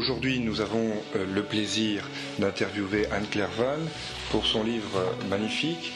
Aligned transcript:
aujourd'hui, 0.00 0.40
nous 0.40 0.62
avons 0.62 0.90
euh, 1.14 1.26
le 1.34 1.42
plaisir 1.42 2.08
d'interviewer 2.38 3.06
Anne 3.12 3.26
Clerval 3.30 3.78
pour 4.30 4.46
son 4.46 4.64
livre 4.64 5.04
magnifique 5.28 5.92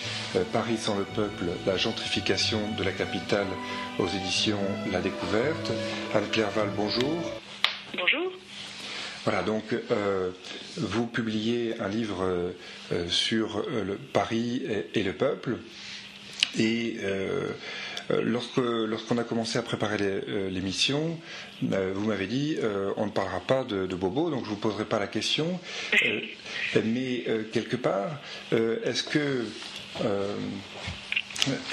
Paris 0.53 0.77
sans 0.77 0.99
le 0.99 1.05
peuple, 1.05 1.45
la 1.67 1.79
gentrification 1.79 2.61
de 2.77 2.85
la 2.85 2.93
capitale 2.93 3.47
aux 3.99 4.07
éditions 4.07 4.61
La 4.93 5.01
Découverte. 5.01 5.73
Anne 6.15 6.29
Clerval, 6.31 6.69
bonjour. 6.77 7.33
Bonjour. 7.97 8.31
Voilà, 9.25 9.43
donc 9.43 9.63
vous 10.77 11.07
publiez 11.07 11.81
un 11.81 11.89
livre 11.89 12.53
sur 13.09 13.65
le 13.71 13.95
Paris 13.95 14.63
et, 14.95 15.03
le 15.03 15.13
peuple. 15.13 15.57
Et 16.59 16.97
euh, 17.03 17.49
lorsque 18.11 18.57
lorsqu'on 18.59 19.19
a 19.19 19.25
commencé 19.25 19.59
à 19.59 19.63
préparer 19.63 19.97
euh, 20.01 20.51
l'émission, 20.51 21.19
euh, 21.73 21.93
vous 21.95 22.07
m'avez 22.07 22.27
dit 22.27 22.57
on 22.97 23.07
ne 23.07 23.11
parlera 23.11 23.41
pas 23.41 23.65
de, 23.65 23.87
Bobo, 23.95 24.31
donc 24.31 24.45
je 24.45 24.51
vous 24.51 24.57
poserai 24.57 24.85
pas 24.85 24.99
la 24.99 25.07
question. 25.07 25.59
mais 26.85 27.25
quelque 27.53 27.77
part, 27.77 28.21
est-ce 28.53 29.03
que 29.03 29.45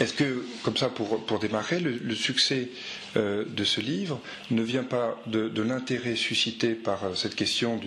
est-ce 0.02 0.14
que, 0.14 0.46
comme 0.64 0.76
ça, 0.76 0.90
pour, 0.90 1.26
pour 1.26 1.40
démarrer, 1.40 1.80
le 1.80 2.14
succès 2.16 2.70
euh, 3.18 3.44
de 3.46 3.64
ce 3.66 3.82
livre 3.82 4.22
ne 4.52 4.62
vient 4.62 4.84
pas 4.84 5.20
de, 5.28 5.62
l'intérêt 5.62 6.16
suscité 6.16 6.76
par 6.76 7.04
euh, 7.04 7.16
cette 7.16 7.36
question 7.36 7.80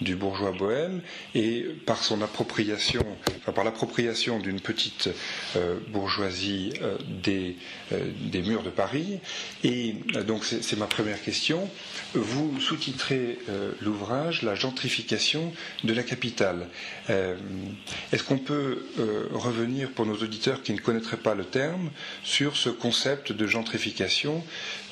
du, 0.00 0.16
bourgeois 0.16 0.52
bohème 0.52 1.02
et 1.34 1.66
par 1.86 2.02
son 2.02 2.22
appropriation, 2.22 3.04
enfin 3.38 3.52
par 3.52 3.64
l'appropriation 3.64 4.38
d'une 4.38 4.60
petite 4.60 5.10
euh, 5.56 5.78
bourgeoisie 5.88 6.72
des, 7.22 7.56
des, 7.90 8.42
murs 8.42 8.62
de 8.62 8.70
Paris. 8.70 9.18
Et 9.64 9.94
donc 10.26 10.44
c'est 10.44 10.76
ma 10.78 10.86
première 10.86 11.22
question. 11.22 11.68
Vous 12.14 12.58
sous-titrez 12.60 13.38
l'ouvrage 13.80 14.42
La 14.42 14.54
gentrification 14.54 15.52
de 15.84 15.92
la 15.92 16.02
capitale. 16.02 16.68
Est-ce 17.08 18.22
qu'on 18.24 18.38
peut 18.38 18.84
revenir 19.32 19.90
pour 19.90 20.06
nos 20.06 20.16
auditeurs 20.16 20.62
qui 20.62 20.72
ne 20.72 20.80
connaîtraient 20.80 21.16
pas 21.16 21.34
le 21.34 21.44
terme 21.44 21.90
sur 22.24 22.56
ce 22.56 22.68
concept 22.68 23.32
de 23.32 23.46
gentrification 23.46 24.42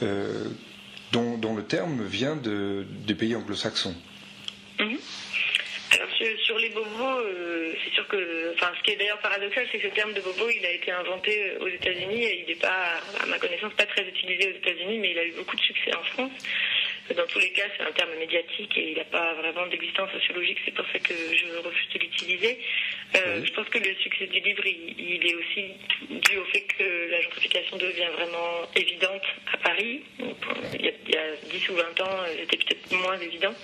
euh, 0.03 0.45
dont, 1.12 1.57
le 1.57 1.65
terme 1.65 2.05
vient 2.05 2.37
des 2.37 3.15
pays 3.15 3.34
anglo-saxons. 3.34 3.95
Mhm. 4.79 4.98
Alors 5.91 6.09
sur, 6.45 6.59
les 6.59 6.69
bobos, 6.69 7.21
euh, 7.21 7.73
c'est 7.83 7.95
sûr 7.95 8.06
que, 8.09 8.53
enfin, 8.55 8.71
ce 8.77 8.83
qui 8.83 8.91
est 8.91 8.97
d'ailleurs 8.97 9.21
paradoxal, 9.21 9.67
c'est 9.73 9.79
que 9.79 9.89
ce 9.89 9.95
terme 9.95 10.12
de 10.12 10.21
bobo, 10.21 10.51
il 10.51 10.65
a 10.67 10.73
été 10.73 10.91
inventé 10.91 11.56
aux 11.61 11.69
États-Unis 11.69 12.25
et 12.25 12.41
il 12.43 12.47
n'est 12.47 12.61
pas, 12.61 13.01
à 13.23 13.27
ma 13.27 13.39
connaissance, 13.39 13.73
pas 13.73 13.87
très 13.87 14.06
utilisé 14.06 14.53
aux 14.53 14.56
États-Unis, 14.56 14.99
mais 14.99 15.12
il 15.12 15.19
a 15.19 15.25
eu 15.25 15.33
beaucoup 15.33 15.56
de 15.56 15.62
succès 15.62 15.95
en 15.97 16.03
France. 16.03 16.33
Dans 17.17 17.27
tous 17.27 17.39
les 17.39 17.53
cas, 17.53 17.65
c'est 17.77 17.84
un 17.84 17.93
terme 17.93 18.15
médiatique 18.19 18.77
et 18.77 18.91
il 18.91 18.99
n'a 18.99 19.05
pas 19.05 19.33
vraiment 19.34 19.67
d'existence 19.67 20.11
sociologique. 20.12 20.59
C'est 20.67 20.75
pour 20.75 20.84
ça 20.93 20.99
que 20.99 21.15
je 21.15 21.56
refuse 21.67 21.89
de 21.95 21.99
l'utiliser. 22.01 22.59
Euh, 23.17 23.42
je 23.45 23.53
pense 23.53 23.69
que 23.69 23.78
le 23.78 23.95
succès 23.97 24.27
du 24.27 24.41
livre, 24.41 24.67
il, 24.67 25.27
est 25.27 25.34
aussi 25.34 25.64
dû 26.11 26.37
au 26.37 26.45
fait 26.47 26.61
que 26.61 27.11
la 27.11 27.20
gentrification 27.23 27.77
devient 27.78 28.09
vraiment 28.12 28.69
évidente 28.77 29.23
à 29.53 29.56
Paris. 29.59 30.03
il, 30.75 30.84
y 30.84 31.17
a, 31.17 31.37
10 31.50 31.69
ou 31.70 31.75
20 31.75 32.00
ans, 32.03 32.25
c'était 32.39 32.59
peut-être 32.59 32.92
moins 32.92 33.19
évident. 33.19 33.55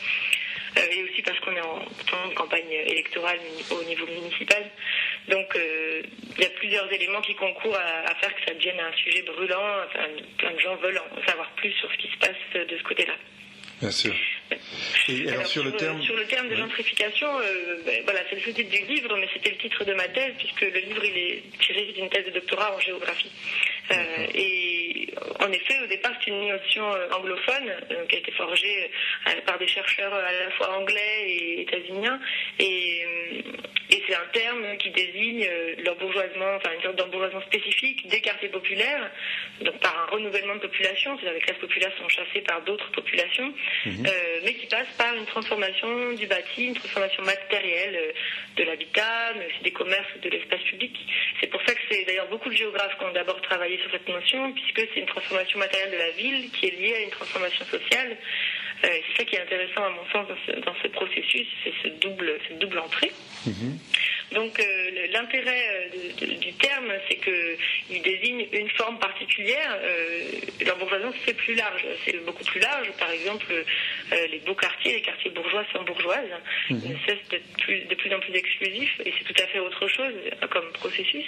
Euh, 0.77 0.81
et 0.91 1.05
aussi 1.05 1.23
parce 1.23 1.39
qu'on 1.41 1.55
est 1.55 1.61
en 1.61 1.78
temps 2.11 2.28
de 2.28 2.34
campagne 2.34 2.73
électorale 2.73 3.39
au 3.70 3.84
niveau 3.84 4.06
municipal. 4.06 4.70
Donc 5.28 5.55
euh, 5.55 6.03
il 6.36 6.42
y 6.42 6.47
a 6.47 6.51
plusieurs 6.51 6.91
éléments 6.92 7.20
qui 7.20 7.34
concourent 7.34 7.77
à, 7.77 8.14
faire 8.17 8.34
que 8.34 8.45
ça 8.47 8.55
devienne 8.55 8.81
un 8.81 8.92
sujet 8.97 9.23
brûlant. 9.23 9.84
Enfin, 9.86 10.06
plein 10.39 10.53
de 10.53 10.58
gens 10.58 10.75
veulent 10.77 10.98
en 10.98 11.27
savoir 11.29 11.51
plus 11.53 11.70
sur 11.73 11.91
ce 11.92 11.97
qui 11.98 12.08
se 12.08 12.17
passe 12.19 12.67
de 12.67 12.77
ce 12.77 12.83
côté-là. 12.83 13.14
Bien 13.81 13.91
sûr. 13.91 14.14
Et 15.09 15.28
alors, 15.28 15.47
sur, 15.47 15.64
le 15.64 15.73
terme... 15.73 16.03
sur, 16.03 16.17
le 16.17 16.25
terme... 16.27 16.48
de 16.48 16.56
gentrification, 16.56 17.28
euh, 17.39 17.78
ben, 17.84 18.03
voilà, 18.05 18.20
c'est 18.28 18.37
le 18.37 18.53
titre 18.53 18.70
du 18.70 18.84
livre, 18.86 19.17
mais 19.17 19.28
c'était 19.33 19.51
le 19.51 19.56
titre 19.56 19.84
de 19.84 19.95
ma 19.95 20.09
thèse, 20.09 20.33
puisque 20.39 20.62
le 20.62 20.81
livre 20.81 21.05
il 21.05 21.17
est 21.17 21.42
tiré 21.61 21.92
d'une 21.92 22.09
thèse 22.09 22.27
de 22.27 22.31
doctorat 22.31 22.75
en 22.75 22.81
géographie. 22.81 23.30
Euh, 23.91 24.27
et 24.35 24.73
en 25.41 25.52
effet, 25.52 25.75
au 25.83 25.86
départ, 25.86 26.13
c'est 26.20 26.30
une 26.30 26.48
notion 26.48 26.92
euh, 26.92 27.08
anglophone 27.11 27.73
qui 28.08 28.17
a 28.17 28.19
été 28.19 28.33
forgée 28.33 28.91
par 29.47 29.58
des 29.58 29.69
chercheurs 29.69 30.13
à 30.13 30.33
la 30.33 30.51
fois 30.52 30.79
anglais 30.79 31.25
et 31.27 31.61
états-uniens. 31.63 32.20
Et, 32.58 33.05
et 33.91 34.03
c'est 34.07 34.14
un 34.14 34.27
terme 34.33 34.77
qui 34.79 34.91
désigne 34.91 35.47
l'embourgeoisement, 35.85 36.57
enfin 36.57 36.70
une 36.74 36.83
sorte 36.83 36.97
d'embourgeoisement 36.97 37.42
spécifique 37.42 38.07
des 38.08 38.20
quartiers 38.20 38.48
populaires, 38.48 39.11
donc 39.61 39.79
par 39.80 39.97
un 39.98 40.14
renouvellement 40.14 40.55
de 40.55 40.61
population, 40.61 41.17
c'est-à-dire 41.17 41.33
que 41.33 41.41
les 41.41 41.47
classes 41.47 41.61
populaires 41.61 41.92
sont 41.98 42.08
chassées 42.08 42.41
par 42.41 42.63
d'autres 42.63 42.91
populations. 42.92 43.53
Mhm. 43.86 44.07
Euh, 44.07 44.41
mais 44.45 44.55
qui 44.55 44.67
passe 44.67 44.89
par 44.98 45.14
une 45.14 45.27
transformation 45.27 46.13
du 46.13 46.27
bâti, 46.27 46.67
une 46.67 46.74
transformation 46.74 47.23
matérielle 47.23 47.97
euh, 47.97 48.13
de 48.57 48.64
l'habitat, 48.64 49.35
mais 49.36 49.47
aussi 49.47 49.63
des 49.63 49.73
commerces, 49.73 50.19
de 50.23 50.29
l'espace 50.29 50.63
public. 50.63 50.97
C'est 51.41 51.48
pour 51.48 51.61
ça 51.67 51.74
que 51.74 51.80
c'est 51.91 52.05
d'ailleurs 52.05 52.29
beaucoup 52.29 52.48
de 52.48 52.57
géographes 52.57 52.97
qui 52.98 53.05
ont 53.05 53.13
d'abord 53.13 53.41
travaillé 53.42 53.79
sur 53.79 53.91
cette 53.91 54.08
notion, 54.08 54.53
puisque 54.53 54.89
c'est 54.95 55.01
une 55.05 55.11
transformation 55.11 55.59
matérielle 55.59 55.92
de 55.92 55.97
la 55.97 56.11
ville 56.11 56.51
qui 56.51 56.67
est 56.67 56.81
liée 56.81 56.95
à 56.95 57.01
une 57.01 57.11
transformation 57.11 57.65
sociale. 57.67 58.17
Euh, 58.85 58.89
c'est 58.89 59.19
ça 59.19 59.25
qui 59.25 59.37
est 59.37 59.41
intéressant 59.41 59.85
à 59.85 59.91
mon 59.91 60.05
sens 60.11 60.27
dans 60.29 60.75
ce, 60.83 60.89
processus, 60.89 61.47
c'est 61.63 61.73
ce 61.83 61.89
double, 62.01 62.39
cette 62.48 62.59
double 62.59 62.79
entrée. 62.79 63.13
Mhm. 63.47 63.79
Donc 64.33 64.59
euh, 64.59 65.07
l'intérêt 65.13 65.91
euh, 65.92 66.37
du 66.37 66.53
terme, 66.55 66.92
c'est 67.09 67.17
qu'il 67.17 68.03
désigne 68.03 68.47
une 68.53 68.69
forme 68.70 68.98
particulière. 68.98 69.79
Euh, 69.83 70.23
L'embourgeoisement, 70.67 71.13
c'est 71.25 71.35
plus 71.35 71.55
large, 71.55 71.85
c'est 72.05 72.25
beaucoup 72.25 72.45
plus 72.45 72.61
large. 72.61 72.91
Par 72.98 73.11
exemple, 73.11 73.47
les 74.11 74.39
beaux 74.41 74.55
quartiers, 74.55 74.95
les 74.95 75.03
quartiers 75.03 75.31
bourgeois 75.31 75.65
sont 75.73 75.83
bourgeoises, 75.83 76.31
mmh. 76.71 76.77
cessent 77.07 77.29
d'être 77.31 77.89
de 77.89 77.95
plus 77.95 78.15
en 78.15 78.21
plus 78.21 78.35
exclusifs, 78.35 79.01
et 79.05 79.13
c'est 79.17 79.25
tout 79.25 79.42
à 79.42 79.47
fait 79.47 79.59
autre 79.59 79.86
chose 79.89 80.15
comme 80.51 80.73
processus. 80.73 81.27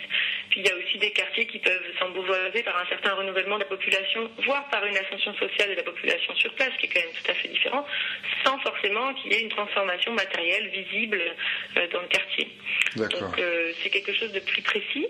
Puis 0.56 0.64
il 0.64 0.70
y 0.70 0.72
a 0.72 0.76
aussi 0.82 0.96
des 0.96 1.10
quartiers 1.10 1.44
qui 1.44 1.58
peuvent 1.58 1.84
s'embourgeoiser 1.98 2.62
par 2.62 2.78
un 2.78 2.86
certain 2.86 3.12
renouvellement 3.12 3.56
de 3.56 3.64
la 3.64 3.68
population, 3.68 4.30
voire 4.46 4.66
par 4.70 4.86
une 4.86 4.96
ascension 4.96 5.34
sociale 5.34 5.68
de 5.68 5.74
la 5.74 5.82
population 5.82 6.34
sur 6.34 6.50
place, 6.54 6.70
qui 6.80 6.86
est 6.86 6.88
quand 6.88 7.00
même 7.00 7.12
tout 7.12 7.30
à 7.30 7.34
fait 7.34 7.48
différent, 7.48 7.86
sans 8.42 8.58
forcément 8.60 9.12
qu'il 9.12 9.34
y 9.34 9.36
ait 9.36 9.42
une 9.42 9.50
transformation 9.50 10.14
matérielle 10.14 10.68
visible 10.68 11.20
dans 11.92 12.00
le 12.00 12.08
quartier. 12.08 12.48
Donc 12.96 13.38
euh, 13.38 13.72
c'est 13.82 13.90
quelque 13.90 14.14
chose 14.14 14.32
de 14.32 14.40
plus 14.40 14.62
précis. 14.62 15.06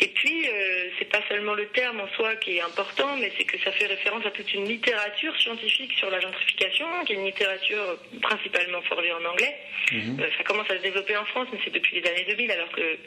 Et 0.00 0.08
puis 0.08 0.48
euh, 0.48 0.88
c'est 0.98 1.08
pas 1.08 1.20
seulement 1.28 1.54
le 1.54 1.66
terme 1.68 2.00
en 2.00 2.08
soi 2.16 2.34
qui 2.36 2.56
est 2.56 2.60
important, 2.60 3.16
mais 3.18 3.30
c'est 3.38 3.44
que 3.44 3.58
ça 3.60 3.70
fait 3.70 3.86
référence 3.86 4.26
à 4.26 4.30
toute 4.30 4.52
une 4.52 4.64
littérature 4.64 5.38
scientifique 5.40 5.92
sur 5.98 6.10
la 6.10 6.18
gentrification, 6.18 6.86
qui 7.06 7.12
est 7.12 7.16
une 7.16 7.26
littérature 7.26 7.96
principalement 8.22 8.82
forgée 8.82 9.12
en 9.12 9.24
anglais. 9.24 9.56
Mhm. 9.92 10.20
Euh, 10.20 10.26
ça 10.36 10.42
commence 10.42 10.68
à 10.70 10.78
se 10.78 10.82
développer 10.82 11.16
en 11.16 11.24
France, 11.26 11.46
mais 11.52 11.60
c'est 11.64 11.72
depuis 11.72 12.00
les 12.00 12.10
années 12.10 12.24
2000, 12.28 12.50
alors 12.50 12.72
que 12.72 12.98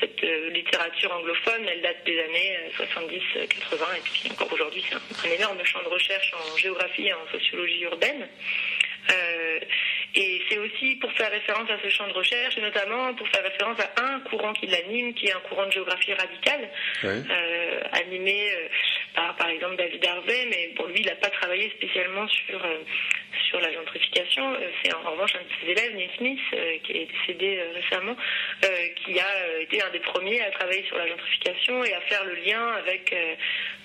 cette 0.00 0.20
littérature 0.52 1.12
anglophone, 1.30 1.66
elle 1.68 1.82
date 1.82 2.04
des 2.04 2.18
années 2.20 2.58
70-80, 2.78 3.96
et 3.96 4.00
puis 4.02 4.30
encore 4.30 4.52
aujourd'hui, 4.52 4.84
c'est 4.88 5.28
un, 5.28 5.30
énorme 5.32 5.64
champ 5.64 5.82
de 5.82 5.88
recherche 5.88 6.32
en 6.34 6.56
géographie 6.56 7.06
et 7.06 7.14
en 7.14 7.26
sociologie 7.30 7.82
urbaine. 7.82 8.28
Et 10.14 10.42
c'est 10.48 10.58
aussi 10.58 10.96
pour 10.96 11.12
faire 11.12 11.30
référence 11.30 11.70
à 11.70 11.78
ce 11.82 11.88
champ 11.88 12.06
de 12.08 12.12
recherche, 12.12 12.58
et 12.58 12.60
notamment 12.60 13.14
pour 13.14 13.28
faire 13.28 13.44
référence 13.44 13.78
à 13.80 14.02
un 14.02 14.20
courant 14.20 14.52
qui 14.52 14.66
l'anime, 14.66 15.14
qui 15.14 15.26
est 15.26 15.32
un 15.32 15.40
courant 15.48 15.66
de 15.66 15.72
géographie 15.72 16.12
radicale, 16.14 16.68
euh, 17.04 17.80
animé 17.92 18.50
euh, 18.52 18.68
par, 19.14 19.36
par 19.36 19.48
exemple, 19.48 19.76
David 19.76 20.04
Harvey, 20.04 20.46
mais 20.50 20.72
pour 20.74 20.86
lui, 20.88 21.00
il 21.00 21.06
n'a 21.06 21.14
pas 21.14 21.30
travaillé 21.30 21.70
spécialement 21.70 22.26
sur, 22.26 22.64
euh, 22.64 22.78
sur 23.48 23.60
la 23.60 23.72
gentrification. 23.72 24.56
C'est 24.82 24.94
en 24.94 25.10
revanche 25.10 25.34
un 25.34 25.42
de 25.42 25.48
ses 25.60 25.70
élèves, 25.72 25.94
Neil 25.94 26.10
Smith, 26.16 26.40
qui 26.84 26.92
est 26.92 27.06
décédé 27.06 27.62
récemment, 27.74 28.16
qui 29.04 29.18
a 29.18 29.60
été 29.60 29.82
un 29.82 29.90
des 29.90 30.00
premiers 30.00 30.40
à 30.42 30.50
travailler 30.50 30.84
sur 30.84 30.96
la 30.96 31.08
gentrification 31.08 31.84
et 31.84 31.92
à 31.92 32.00
faire 32.02 32.24
le 32.24 32.34
lien 32.34 32.66
avec 32.74 33.14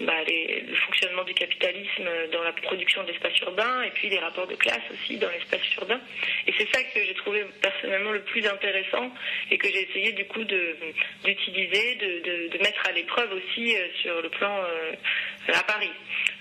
bah, 0.01 0.13
le 0.27 0.75
fonctionnement 0.75 1.23
du 1.23 1.33
capitalisme 1.33 2.09
dans 2.31 2.43
la 2.43 2.53
production 2.53 3.03
de 3.03 3.07
l'espace 3.07 3.37
urbain 3.41 3.83
et 3.83 3.91
puis 3.91 4.09
les 4.09 4.19
rapports 4.19 4.47
de 4.47 4.55
classe 4.55 4.83
aussi 4.91 5.17
dans 5.17 5.29
l'espace 5.29 5.61
urbain. 5.77 5.99
Et 6.47 6.53
c'est 6.57 6.67
ça 6.73 6.83
que 6.83 6.99
j'ai 7.03 7.13
trouvé 7.15 7.45
personnellement 7.61 8.11
le 8.11 8.21
plus 8.21 8.45
intéressant 8.47 9.11
et 9.51 9.57
que 9.57 9.67
j'ai 9.67 9.89
essayé 9.89 10.11
du 10.13 10.25
coup 10.25 10.43
d'utiliser, 10.43 11.95
de, 11.95 12.49
de, 12.49 12.57
mettre 12.59 12.87
à 12.87 12.91
l'épreuve 12.91 13.31
aussi 13.33 13.75
euh, 13.75 13.87
sur 14.01 14.21
le 14.21 14.29
plan 14.29 14.63
euh, 14.63 14.93
à 15.53 15.63
Paris. 15.63 15.91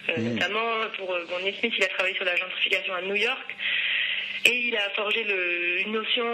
Euh, 0.09 0.19
mmh. 0.19 0.35
Notamment 0.35 0.89
pour 0.97 1.07
bon, 1.07 1.39
Smith, 1.39 1.75
il 1.77 1.85
a 1.85 1.89
travaillé 1.89 2.15
sur 2.15 2.25
la 2.25 2.37
gentrification 2.37 2.95
à 2.95 3.03
New 3.03 3.17
York. 3.17 3.57
Et 4.47 4.69
il 4.69 4.77
a 4.77 4.91
forgé 4.91 5.25
le, 5.25 5.81
une 5.81 5.93
notion 5.93 6.27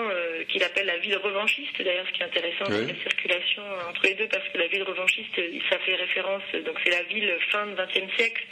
qu'il 0.49 0.65
appelle 0.65 0.87
la 0.87 0.99
ville 0.99 1.17
revanchiste. 1.19 1.81
D'ailleurs, 1.81 2.05
ce 2.09 2.13
qui 2.13 2.23
est 2.23 2.25
intéressant, 2.25 2.65
c'est 2.65 2.93
la 2.93 3.01
circulation 3.03 3.63
entre 3.89 4.03
les 4.03 4.15
deux, 4.15 4.27
parce 4.27 4.49
que 4.49 4.59
la 4.59 4.67
ville 4.67 4.83
revanchiste, 4.83 5.37
ça 5.71 5.79
fait 5.79 5.95
référence, 5.95 6.43
donc 6.67 6.77
c'est 6.83 6.91
la 6.91 7.05
ville 7.05 7.33
fin 7.53 7.67
du 7.69 7.75
XXe 7.75 8.13
siècle, 8.17 8.45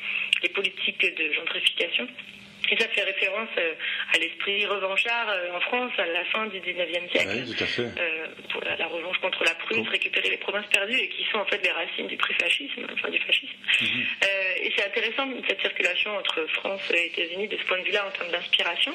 les 0.45 0.49
politiques 0.51 1.01
de 1.01 1.33
gentrification. 1.33 2.07
Et 2.71 2.77
ça 2.77 2.89
fait 2.89 3.03
référence 3.03 3.49
euh, 3.57 3.75
à 4.15 4.19
l'esprit 4.19 4.67
revanchard 4.67 5.29
euh, 5.29 5.57
en 5.57 5.61
France 5.61 5.93
à 5.99 6.07
la 6.07 6.25
fin 6.27 6.47
du 6.47 6.59
19e 6.61 7.11
siècle. 7.11 7.29
Oui, 7.29 7.55
tout 7.55 7.65
à 7.65 7.67
fait. 7.67 7.83
Euh, 7.83 8.27
pour 8.53 8.63
la, 8.63 8.87
revanche 8.87 9.19
contre 9.19 9.45
la 9.45 9.55
Prusse, 9.55 9.89
récupérer 9.89 10.31
les 10.31 10.37
provinces 10.37 10.67
perdues 10.67 10.99
et 10.99 11.09
qui 11.09 11.25
sont 11.31 11.39
en 11.39 11.45
fait 11.47 11.63
les 11.63 11.71
racines 11.71 12.07
du 12.07 12.17
pré-fascisme, 12.17 12.87
enfin 12.93 13.09
du 13.11 13.19
fascisme. 13.21 13.57
Mhm. 13.81 14.07
et 14.63 14.73
c'est 14.77 14.85
intéressant 14.85 15.29
cette 15.47 15.61
circulation 15.61 16.17
entre 16.17 16.45
France 16.55 16.83
et 16.93 17.07
États-Unis 17.07 17.49
de 17.49 17.57
ce 17.57 17.65
point 17.65 17.79
de 17.79 17.85
vue-là 17.85 18.07
en 18.07 18.11
termes 18.11 18.31
d'inspiration. 18.31 18.93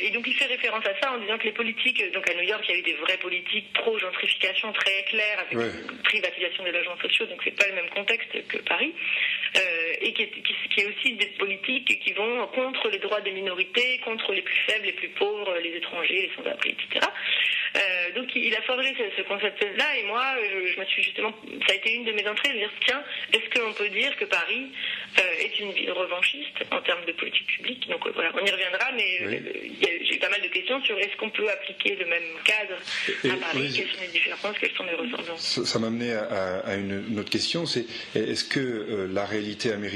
et 0.00 0.10
donc 0.10 0.26
il 0.26 0.34
fait 0.34 0.46
référence 0.46 0.84
à 0.86 0.98
ça 1.00 1.12
en 1.12 1.18
disant 1.18 1.38
que 1.38 1.44
les 1.44 1.52
politiques, 1.52 2.02
donc 2.12 2.28
à 2.28 2.34
New 2.34 2.42
York, 2.42 2.64
il 2.68 2.74
y 2.74 2.76
a 2.76 2.78
eu 2.78 2.82
des 2.82 2.94
vraies 2.94 3.18
politiques 3.18 3.72
pro-gentrification 3.72 4.72
très 4.72 5.04
claires 5.04 5.40
avec 5.40 5.52
une 5.52 6.02
privatisation 6.02 6.64
des 6.64 6.72
logements 6.72 6.98
sociaux, 6.98 7.26
donc 7.26 7.40
c'est 7.44 7.56
pas 7.56 7.66
le 7.68 7.74
même 7.74 7.90
contexte 7.90 8.30
que 8.48 8.58
Paris. 8.58 8.92
Et 10.00 10.12
qui 10.12 10.22
est, 10.22 10.30
qui 10.74 10.80
est, 10.80 10.86
aussi 10.86 11.12
des 11.14 11.26
politiques 11.38 12.00
qui 12.00 12.12
vont 12.12 12.46
contre 12.48 12.88
les 12.88 12.98
droits 12.98 13.20
des 13.20 13.32
minorités, 13.32 14.00
contre 14.04 14.32
les 14.32 14.42
plus 14.42 14.58
faibles, 14.66 14.86
les 14.86 14.92
plus 14.92 15.08
pauvres, 15.10 15.56
les 15.62 15.76
étrangers, 15.76 16.28
les 16.28 16.30
sans-abri, 16.36 16.70
etc. 16.70 17.06
Euh, 17.76 18.14
donc 18.14 18.34
il 18.34 18.54
a 18.54 18.62
forgé 18.62 18.94
ce, 19.16 19.22
concept-là 19.22 19.96
et 19.98 20.04
moi, 20.04 20.24
je, 20.74 20.80
me 20.80 20.84
suis 20.86 21.02
justement, 21.02 21.34
ça 21.66 21.72
a 21.72 21.76
été 21.76 21.92
une 21.94 22.04
de 22.04 22.12
mes 22.12 22.26
entrées 22.26 22.52
de 22.54 22.58
dire 22.58 22.70
tiens, 22.86 23.02
est-ce 23.32 23.60
qu'on 23.60 23.72
peut 23.74 23.88
dire 23.90 24.16
que 24.16 24.24
Paris 24.24 24.70
euh, 25.18 25.44
est 25.44 25.58
une 25.60 25.72
ville 25.72 25.92
revanchiste 25.92 26.64
en 26.70 26.80
termes 26.80 27.04
de 27.04 27.12
politique 27.12 27.46
publique? 27.46 27.88
Donc 27.88 28.06
euh, 28.06 28.12
voilà, 28.14 28.30
on 28.34 28.44
y 28.44 28.50
reviendra, 28.50 28.92
mais 28.96 29.44
j'ai 30.02 30.14
eu 30.14 30.18
pas 30.18 30.30
mal 30.30 30.40
de 30.40 30.48
questions 30.48 30.82
sur 30.82 30.98
est-ce 30.98 31.16
qu'on 31.16 31.30
peut 31.30 31.48
appliquer 31.50 31.96
le 31.96 32.06
même 32.06 32.22
cadre 32.44 32.76
à 33.24 33.36
Paris, 33.36 33.72
quelles 33.76 33.88
sont 33.88 34.00
les 34.00 34.08
différences, 34.08 34.58
quelles 34.58 34.74
sont 34.74 34.84
les 34.84 34.94
ressemblances? 34.94 35.64
Ça 35.64 35.78
m'a 35.78 35.88
amené 35.88 36.12
à, 36.12 36.74
une, 36.76 37.18
autre 37.18 37.30
question, 37.30 37.66
c'est 37.66 37.84
est-ce 38.14 38.44
que 38.44 39.08
la 39.12 39.26
réalité 39.26 39.72
américaine 39.72 39.87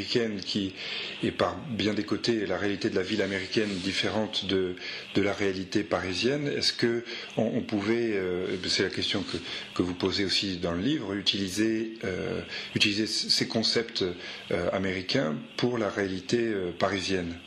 qui 0.45 0.75
est 1.23 1.31
par 1.31 1.57
bien 1.71 1.95
des 1.95 2.05
côtés 2.05 2.47
la 2.47 2.59
réalité 2.59 2.91
de 2.91 2.97
la 2.97 3.03
ville 3.03 3.23
américaine 3.23 3.69
différente 3.69 4.47
de, 4.47 4.77
la 5.17 5.33
réalité 5.33 5.83
parisienne, 5.83 6.49
est-ce 6.49 6.73
que 6.73 7.05
on 7.37 7.61
pouvait, 7.61 8.13
euh, 8.15 8.47
c'est 8.67 8.83
la 8.83 8.91
question 8.91 9.23
que, 9.23 9.37
que, 9.75 9.83
vous 9.83 9.95
posez 9.95 10.25
aussi 10.25 10.59
dans 10.59 10.73
le 10.73 10.81
livre, 10.81 11.15
utiliser, 11.15 11.95
euh, 12.05 12.41
utiliser 12.75 13.07
ces 13.07 13.49
concepts 13.49 14.03
euh, 14.51 14.71
américains 14.73 15.37
pour 15.57 15.79
la 15.79 15.89
réalité 15.89 16.53
parisienne? 16.79 17.39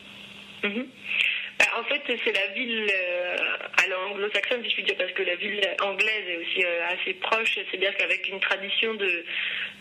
Mm-hmm. 0.63 0.85
Bah, 1.59 1.65
En 1.77 1.83
fait, 1.83 2.01
c'est 2.07 2.31
la 2.31 2.47
ville 2.53 2.91
à 3.77 3.85
anglo-saxonne, 4.09 4.63
si 4.63 4.69
je 4.69 4.75
puis 4.75 4.83
dire, 4.83 4.95
parce 4.97 5.11
que 5.11 5.23
la 5.23 5.35
ville 5.35 5.61
anglaise 5.81 6.27
est 6.27 6.37
aussi 6.37 6.65
assez 6.65 7.13
proche. 7.13 7.59
C'est 7.71 7.77
bien 7.77 7.91
qu'avec 7.93 8.27
une 8.29 8.39
tradition 8.39 8.93
de, 8.95 9.25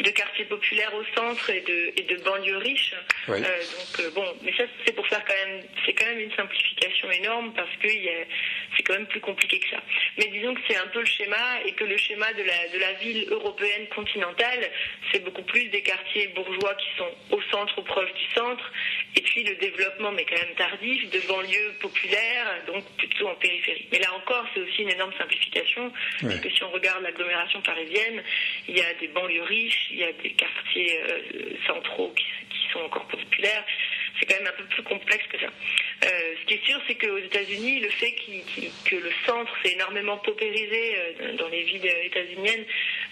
de 0.00 0.10
quartiers 0.10 0.44
populaires 0.44 0.92
au 0.94 1.04
centre 1.16 1.50
et 1.50 1.60
de, 1.60 1.92
et 1.96 2.02
de 2.02 2.16
banlieues 2.22 2.58
riches. 2.58 2.94
donc 3.28 4.14
bon, 4.14 4.26
mais 4.42 4.52
ça 4.56 4.64
c'est 4.84 4.92
pour 4.92 5.06
faire 5.06 5.24
quand 5.24 5.34
même, 5.46 5.62
c'est 5.86 5.93
quand 6.04 6.10
même 6.10 6.20
une 6.20 6.34
simplification 6.34 7.10
énorme 7.10 7.52
parce 7.54 7.74
que 7.76 7.88
c'est 7.88 8.82
quand 8.82 8.94
même 8.94 9.06
plus 9.06 9.20
compliqué 9.20 9.58
que 9.58 9.68
ça. 9.70 9.82
Mais 10.18 10.26
disons 10.26 10.54
que 10.54 10.60
c'est 10.68 10.76
un 10.76 10.86
peu 10.88 11.00
le 11.00 11.06
schéma 11.06 11.60
et 11.66 11.72
que 11.72 11.84
le 11.84 11.96
schéma 11.96 12.32
de 12.32 12.42
la, 12.42 12.68
de 12.68 12.78
la 12.78 12.92
ville 12.94 13.26
européenne 13.30 13.86
continentale, 13.94 14.70
c'est 15.12 15.24
beaucoup 15.24 15.42
plus 15.42 15.68
des 15.68 15.82
quartiers 15.82 16.28
bourgeois 16.28 16.74
qui 16.74 16.88
sont 16.98 17.10
au 17.30 17.40
centre 17.50 17.78
ou 17.78 17.82
proches 17.82 18.12
du 18.12 18.34
centre, 18.34 18.72
et 19.16 19.20
puis 19.22 19.44
le 19.44 19.54
développement, 19.56 20.12
mais 20.12 20.24
quand 20.24 20.38
même 20.38 20.54
tardif, 20.56 21.10
de 21.10 21.20
banlieues 21.26 21.72
populaires, 21.80 22.62
donc 22.66 22.84
plutôt 22.96 23.28
en 23.28 23.34
périphérie. 23.36 23.86
Mais 23.92 23.98
là 23.98 24.12
encore, 24.14 24.44
c'est 24.54 24.60
aussi 24.60 24.82
une 24.82 24.90
énorme 24.90 25.12
simplification, 25.18 25.92
parce 26.20 26.40
que 26.40 26.50
si 26.50 26.62
on 26.64 26.70
regarde 26.70 27.02
l'agglomération 27.02 27.60
parisienne, 27.62 28.22
il 28.68 28.76
y 28.76 28.80
a 28.80 28.94
des 28.94 29.08
banlieues 29.08 29.42
riches, 29.42 29.88
il 29.90 29.98
y 29.98 30.04
a 30.04 30.12
des 30.12 30.30
quartiers 30.32 31.00
euh, 31.08 31.56
centraux 31.66 32.12
qui, 32.16 32.24
qui 32.50 32.72
sont 32.72 32.80
encore 32.80 33.06
populaires 33.06 33.64
c'est 34.18 34.26
quand 34.26 34.36
même 34.38 34.48
un 34.48 34.56
peu 34.56 34.64
plus 34.64 34.82
complexe 34.82 35.24
que 35.28 35.38
ça. 35.38 35.46
Euh, 35.46 36.34
ce 36.40 36.46
qui 36.46 36.54
est 36.54 36.64
sûr, 36.64 36.80
c'est 36.86 36.94
qu'aux 36.94 37.18
États-Unis, 37.18 37.80
le 37.80 37.90
fait 37.90 38.14
que 38.84 38.96
le 38.96 39.10
centre 39.26 39.52
s'est 39.62 39.72
énormément 39.72 40.18
paupérisé 40.18 40.96
euh, 40.96 41.36
dans 41.36 41.48
les 41.48 41.62
villes 41.62 41.86
états-uniennes 42.04 42.64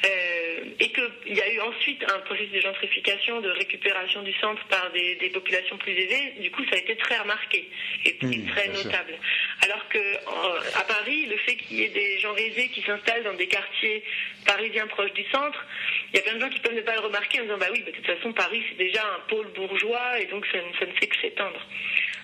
euh, 0.05 0.65
et 0.81 0.89
qu'il 0.89 1.37
y 1.37 1.41
a 1.41 1.53
eu 1.53 1.61
ensuite 1.61 2.05
un 2.05 2.19
processus 2.21 2.51
de 2.51 2.61
gentrification, 2.61 3.41
de 3.41 3.51
récupération 3.51 4.23
du 4.23 4.33
centre 4.35 4.65
par 4.67 4.91
des, 4.93 5.31
populations 5.33 5.79
plus 5.79 5.93
aisées, 5.93 6.35
du 6.41 6.51
coup, 6.51 6.65
ça 6.65 6.77
a 6.77 6.79
été 6.79 6.97
très 6.97 7.19
remarqué 7.19 7.69
et 8.05 8.17
mmh, 8.21 8.47
très 8.49 8.69
notable. 8.69 9.15
Alors 9.63 9.89
qu'à 9.89 10.85
Paris, 10.89 11.27
le 11.27 11.37
fait 11.39 11.57
qu'il 11.57 11.79
y 11.79 11.83
ait 11.85 11.89
des 11.89 12.19
gens 12.19 12.35
aisés 12.37 12.69
qui 12.69 12.83
s'installent 12.83 13.25
dans 13.25 13.35
des 13.35 13.47
quartiers 13.47 14.03
parisiens 14.45 14.87
proches 14.89 15.13
du 15.13 15.25
centre, 15.31 15.65
il 16.13 16.17
y 16.17 16.21
a 16.21 16.23
plein 16.23 16.35
de 16.35 16.41
gens 16.41 16.51
qui 16.51 16.61
peuvent 16.61 16.75
ne 16.75 16.81
pas 16.81 16.95
le 16.95 17.01
remarquer 17.01 17.41
en 17.41 17.45
disant 17.45 17.59
bah 17.59 17.69
oui, 17.71 17.83
bah, 17.85 17.93
de 17.93 17.97
toute 17.97 18.07
façon, 18.07 18.33
Paris, 18.33 18.63
c'est 18.69 18.79
déjà 18.79 19.03
un 19.05 19.21
pôle 19.29 19.47
bourgeois 19.55 20.19
et 20.21 20.27
donc 20.27 20.45
ça, 20.47 20.59
ça 20.79 20.87
ne 20.87 20.93
fait 20.93 21.07
que 21.07 21.17
s'étendre. 21.21 21.61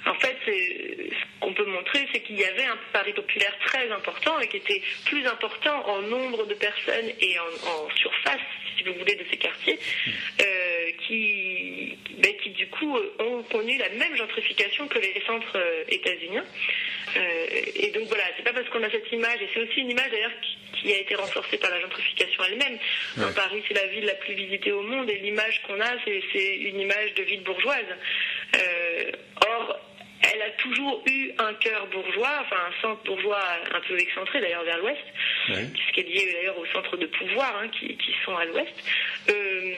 En 0.06 0.14
fait, 0.14 0.36
ce 0.46 1.40
qu'on 1.40 1.52
peut 1.52 1.66
montrer, 1.66 2.06
c'est 2.12 2.20
qu'il 2.20 2.38
y 2.38 2.44
avait 2.44 2.64
un 2.64 2.78
Paris 2.92 3.12
populaire 3.12 3.54
très 3.66 3.90
important 3.90 4.38
et 4.40 4.48
qui 4.48 4.58
était 4.58 4.82
plus 5.04 5.26
important 5.26 5.86
en 5.86 6.02
nombre 6.02 6.46
de 6.46 6.54
personnes 6.54 7.10
et 7.20 7.38
en, 7.38 7.90
surface, 7.96 8.40
si 8.76 8.84
vous 8.84 8.94
voulez, 8.94 9.16
de 9.16 9.24
ces 9.30 9.36
quartiers, 9.36 9.78
euh, 10.40 10.90
qui, 11.06 11.96
ben, 12.18 12.32
qui 12.42 12.50
du 12.50 12.68
coup 12.68 12.96
ont 13.18 13.42
connu 13.44 13.76
la 13.78 13.88
même 13.90 14.16
gentrification 14.16 14.86
que 14.88 14.98
les 14.98 15.22
centres 15.26 15.56
euh, 15.56 15.84
états-uniens. 15.88 16.44
Euh, 17.16 17.46
et 17.74 17.90
donc 17.90 18.04
voilà, 18.08 18.24
c'est 18.36 18.44
pas 18.44 18.52
parce 18.52 18.68
qu'on 18.68 18.82
a 18.82 18.90
cette 18.90 19.10
image, 19.12 19.40
et 19.40 19.48
c'est 19.52 19.60
aussi 19.60 19.80
une 19.80 19.90
image 19.90 20.10
d'ailleurs 20.10 20.32
qui, 20.40 20.92
a 20.92 20.96
été 20.96 21.16
renforcée 21.16 21.58
par 21.58 21.70
la 21.70 21.80
gentrification 21.80 22.44
elle-même. 22.44 22.78
Paris, 23.34 23.62
c'est 23.66 23.74
la 23.74 23.86
ville 23.88 24.04
la 24.04 24.14
plus 24.14 24.34
visitée 24.34 24.70
au 24.70 24.82
monde, 24.82 25.10
et 25.10 25.18
l'image 25.18 25.60
qu'on 25.66 25.80
a, 25.80 25.90
c'est 26.04 26.56
une 26.56 26.80
image 26.80 27.14
de 27.14 27.22
ville 27.24 27.42
bourgeoise. 27.42 27.84
Or, 28.54 29.78
elle 30.22 30.42
a 30.42 30.50
toujours 30.58 31.02
eu 31.06 31.30
un 31.38 31.54
cœur 31.54 31.86
bourgeois, 31.86 32.40
enfin 32.40 32.56
un 32.68 32.82
centre 32.82 33.02
bourgeois 33.04 33.42
un 33.74 33.80
peu 33.80 33.98
excentré 33.98 34.40
d'ailleurs 34.40 34.64
vers 34.64 34.78
l'ouest, 34.78 35.04
puisqu'elle 35.46 36.06
est 36.06 36.14
lié 36.14 36.32
d'ailleurs 36.32 36.58
au 36.58 36.66
centre 36.66 36.96
de 36.96 37.06
pouvoir 37.06 37.54
hein, 37.62 37.68
qui, 37.68 37.96
sont 38.24 38.36
à 38.36 38.44
l'ouest. 38.44 38.74
Euh, 39.30 39.74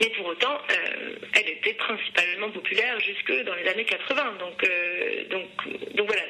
mais 0.00 0.10
pour 0.10 0.26
autant, 0.26 0.54
euh, 0.70 1.16
elle 1.32 1.48
était 1.48 1.74
principalement 1.74 2.50
populaire 2.50 2.98
jusque 3.00 3.32
dans 3.44 3.54
les 3.54 3.68
années 3.68 3.84
80. 3.84 4.34
Donc, 4.38 4.64
euh, 4.64 5.24
donc, 5.30 5.94
donc 5.94 6.06
voilà, 6.06 6.22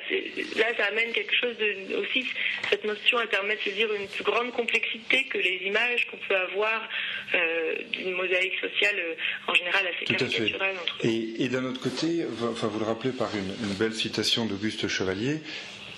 là, 0.56 0.75
ça 0.76 0.85
amène 0.87 1.12
quelque 1.12 1.35
chose 1.35 1.56
de 1.59 1.97
aussi. 1.97 2.26
Cette 2.70 2.85
notion, 2.85 3.20
elle 3.20 3.29
permet 3.29 3.56
de 3.56 3.61
se 3.61 3.70
dire 3.70 3.93
une 3.93 4.09
plus 4.09 4.25
grande 4.25 4.53
complexité 4.53 5.25
que 5.25 5.38
les 5.38 5.61
images 5.67 6.06
qu'on 6.11 6.19
peut 6.29 6.37
avoir 6.37 6.88
euh, 7.35 7.75
d'une 7.93 8.12
mosaïque 8.12 8.59
sociale 8.61 8.97
en 9.47 9.55
général 9.55 9.87
assez 9.87 10.05
caricaturale. 10.05 10.76
Et, 11.03 11.44
et 11.44 11.49
d'un 11.49 11.64
autre 11.64 11.81
côté, 11.81 12.25
enfin, 12.50 12.69
vous 12.69 12.79
le 12.79 12.87
rappelez 12.87 13.12
par 13.12 13.35
une, 13.35 13.69
une 13.69 13.75
belle 13.75 13.94
citation 13.94 14.47
d'Auguste 14.47 14.88
Chevalier, 14.88 15.41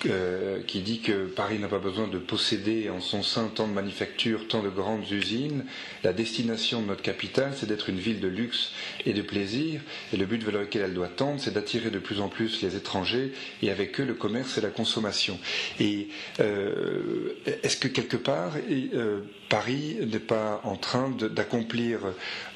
euh, 0.07 0.63
qui 0.63 0.79
dit 0.81 0.99
que 1.01 1.27
Paris 1.27 1.59
n'a 1.59 1.67
pas 1.67 1.77
besoin 1.77 2.07
de 2.07 2.17
posséder 2.17 2.89
en 2.89 2.99
son 2.99 3.21
sein 3.21 3.51
tant 3.53 3.67
de 3.67 3.73
manufactures, 3.73 4.47
tant 4.47 4.63
de 4.63 4.69
grandes 4.69 5.09
usines. 5.11 5.63
La 6.03 6.11
destination 6.11 6.81
de 6.81 6.87
notre 6.87 7.03
capitale, 7.03 7.53
c'est 7.55 7.67
d'être 7.67 7.89
une 7.89 7.99
ville 7.99 8.19
de 8.19 8.27
luxe 8.27 8.71
et 9.05 9.13
de 9.13 9.21
plaisir, 9.21 9.81
et 10.11 10.17
le 10.17 10.25
but 10.25 10.43
vers 10.43 10.59
lequel 10.59 10.81
elle 10.83 10.93
doit 10.95 11.07
tendre, 11.07 11.39
c'est 11.39 11.53
d'attirer 11.53 11.91
de 11.91 11.99
plus 11.99 12.19
en 12.19 12.29
plus 12.29 12.63
les 12.63 12.75
étrangers, 12.75 13.33
et 13.61 13.69
avec 13.69 13.99
eux 13.99 14.05
le 14.05 14.15
commerce 14.15 14.57
et 14.57 14.61
la 14.61 14.69
consommation. 14.69 15.39
Et 15.79 16.07
euh, 16.39 17.33
est-ce 17.63 17.77
que 17.77 17.87
quelque 17.87 18.17
part, 18.17 18.53
euh, 18.71 19.21
Paris 19.49 19.97
n'est 20.01 20.19
pas 20.19 20.61
en 20.63 20.77
train 20.77 21.09
d'accomplir 21.11 21.99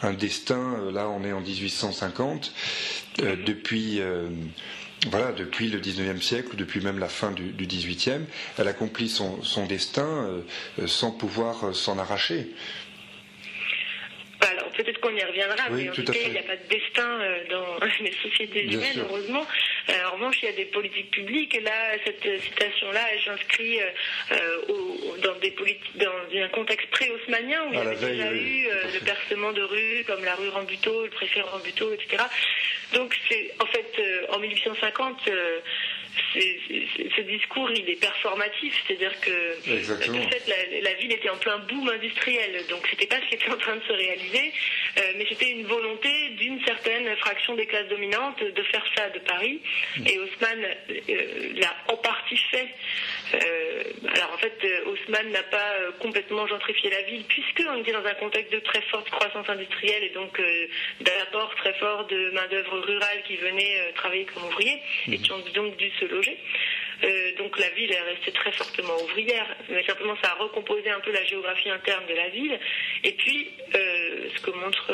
un 0.02 0.14
destin, 0.14 0.92
là 0.92 1.10
on 1.10 1.24
est 1.24 1.34
en 1.34 1.42
1850, 1.42 2.54
depuis 3.46 4.02
voilà, 5.06 5.32
depuis 5.32 5.70
le 5.70 5.80
19e 5.80 6.22
siècle, 6.22 6.56
depuis 6.56 6.82
même 6.82 7.00
la 7.00 7.08
fin 7.08 7.32
du, 7.32 7.52
du 7.52 7.68
18e, 7.68 8.22
elle 8.58 8.68
accomplit 8.68 9.10
son, 9.10 9.42
son 9.44 9.66
destin 9.66 10.08
euh, 10.08 10.42
euh, 10.80 10.88
sans 10.88 11.12
pouvoir 11.12 11.66
euh, 11.66 11.74
s'en 11.74 11.98
arracher. 12.00 12.48
Alors 14.42 14.70
peut-être 14.72 15.00
qu'on 15.00 15.16
y 15.16 15.24
reviendra, 15.24 15.70
mais 15.72 15.90
en 15.90 15.94
tout, 15.94 16.04
cas, 16.04 16.14
il 16.26 16.32
n'y 16.32 16.38
a 16.38 16.44
pas 16.44 16.56
de 16.56 16.68
destin 16.70 17.20
dans 17.50 17.86
les 18.04 18.14
sociétés 18.24 18.66
humaines, 18.66 19.06
heureusement. 19.10 19.46
En 19.90 20.16
revanche, 20.16 20.38
il 20.42 20.46
y 20.46 20.50
a 20.50 20.56
des 20.56 20.66
politiques 20.66 21.12
publiques. 21.12 21.56
Et 21.56 21.62
là, 21.62 21.72
cette 22.04 22.42
citation-là, 22.42 23.02
elle 23.14 23.22
s'inscrit 23.22 23.80
dans, 25.24 25.36
des 25.40 25.56
dans 25.96 26.44
un 26.44 26.48
contexte 26.50 26.90
pré-haussmanien 26.90 27.66
où 27.66 27.74
il 27.74 27.76
y 27.76 27.82
avait 27.82 27.96
déjà 27.96 28.34
eu 28.34 28.68
le 28.94 29.00
percement 29.06 29.52
de 29.52 29.62
rues, 29.62 30.04
comme 30.08 30.24
la 30.24 30.36
rue 30.36 30.50
Rambuteau, 30.50 31.04
le 31.04 31.10
préfet 31.10 31.42
Rambuteau, 31.42 31.94
etc. 31.94 32.24
Donc 32.94 33.16
c'est 33.30 33.52
en 33.60 33.66
fait 33.66 33.92
euh, 34.00 34.34
en 34.34 34.40
1850 34.40 35.28
euh, 35.28 35.60
ce 37.16 37.22
discours 37.22 37.70
il 37.72 37.90
est 37.90 38.00
performatif, 38.00 38.74
c'est-à-dire 38.86 39.20
que 39.22 39.32
fait 39.64 40.82
la, 40.82 40.94
ville 40.94 41.12
était 41.12 41.30
en 41.30 41.38
plein 41.38 41.58
boom 41.60 41.90
industriel, 41.90 42.66
donc 42.70 42.88
c'était 42.90 43.08
pas 43.08 43.18
ce 43.22 43.28
qui 43.28 43.36
était 43.36 43.50
en 43.50 43.58
train 43.58 43.76
de 43.76 43.84
se 43.84 43.94
réaliser, 43.94 44.54
euh, 44.98 45.02
mais 45.18 45.26
c'était 45.30 45.52
une 45.52 45.66
volonté 45.66 46.30
d'une 46.38 46.64
certaine 46.66 47.16
fraction 47.18 47.56
des 47.56 47.66
classes 47.66 47.88
dominantes 47.88 48.42
de 48.44 48.64
faire 48.64 48.86
ça 48.96 49.10
de 49.10 49.20
Paris, 49.20 49.62
mm. 49.98 50.08
et 50.08 50.20
Haussmann 50.20 50.62
l'a 51.56 51.76
en 51.88 51.98
partie 51.98 52.38
fait. 52.38 52.70
alors 53.34 54.34
en 54.34 54.38
fait, 54.38 54.58
Haussmann 54.86 55.30
n'a 55.32 55.44
pas 55.44 55.74
complètement 56.00 56.48
gentrifié 56.48 56.90
la 56.90 57.02
ville, 57.04 57.24
puisqu'on 57.26 57.78
était 57.78 57.94
dans 57.94 58.06
un 58.06 58.14
contexte 58.16 58.52
de 58.52 58.60
très 58.60 58.82
forte 58.84 59.10
croissance 59.10 59.50
industrielle 59.50 60.04
et 60.04 60.10
donc 60.10 60.40
d'apport 61.02 61.54
très 61.56 61.74
fort 61.76 62.06
de 62.08 62.32
main 62.32 62.48
d'œuvre 62.48 62.80
rurales 62.80 63.24
qui 63.28 63.38
venaient 63.38 63.80
euh, 63.80 63.92
travailler 63.96 64.26
comme 64.26 64.44
ouvriers 64.46 64.82
et 65.12 65.18
qui 65.18 65.32
ont 65.32 65.44
donc 65.54 65.76
dû 65.78 65.90
se 66.00 66.05
loger. 66.08 66.38
donc 67.38 67.58
la 67.60 67.70
ville 67.70 67.92
est 67.92 68.02
restée 68.02 68.32
très 68.32 68.52
fortement 68.52 68.96
ouvrière, 69.04 69.56
mais 69.70 69.84
simplement 69.86 70.16
ça 70.24 70.32
a 70.32 70.36
recomposé 70.36 70.90
un 70.90 71.00
peu 71.00 71.12
la 71.12 71.24
géographie 71.26 71.70
interne 71.70 72.06
de 72.08 72.14
la 72.14 72.30
ville. 72.30 72.60
Et 73.04 73.12
puis, 73.14 73.50
ce 73.74 74.42
que 74.42 74.52
montre 74.52 74.94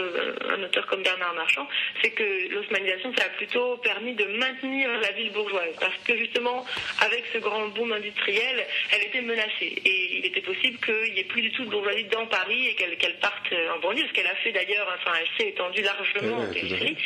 un 0.50 0.64
auteur 0.64 0.86
comme 0.88 1.04
Bernard 1.04 1.34
Marchand, 1.36 1.68
c'est 2.02 2.12
que 2.12 2.50
l'osmanisation, 2.54 3.14
ça 3.18 3.26
a 3.26 3.30
plutôt 3.30 3.78
permis 3.78 4.14
de 4.16 4.26
maintenir 4.26 4.90
la 5.00 5.12
ville 5.12 5.32
bourgeoise, 5.32 5.76
parce 5.80 5.98
que 6.06 6.18
justement, 6.18 6.66
avec 7.02 7.24
ce 7.34 7.38
grand 7.38 7.68
boom 7.70 7.92
industriel, 7.94 8.66
elle 8.92 9.04
était 9.04 9.22
menacée. 9.22 9.82
Et 9.86 10.18
il 10.18 10.26
était 10.26 10.42
possible 10.42 10.78
qu'il 10.80 11.14
n'y 11.14 11.20
ait 11.20 11.26
plus 11.26 11.42
du 11.42 11.52
tout 11.52 11.66
de 11.66 11.70
bourgeoisie 11.70 12.06
dans 12.06 12.26
Paris 12.28 12.68
et 12.68 12.76
qu'elle 12.76 13.20
parte 13.20 13.54
en 13.76 13.80
banlieue, 13.80 14.08
ce 14.08 14.14
qu'elle 14.14 14.28
a 14.28 14.36
fait 14.36 14.52
d'ailleurs, 14.52 14.88
enfin, 14.96 15.18
elle 15.20 15.28
s'est 15.38 15.50
étendue 15.50 15.82
largement 15.82 16.38
en 16.38 16.52
périphérie, 16.52 16.98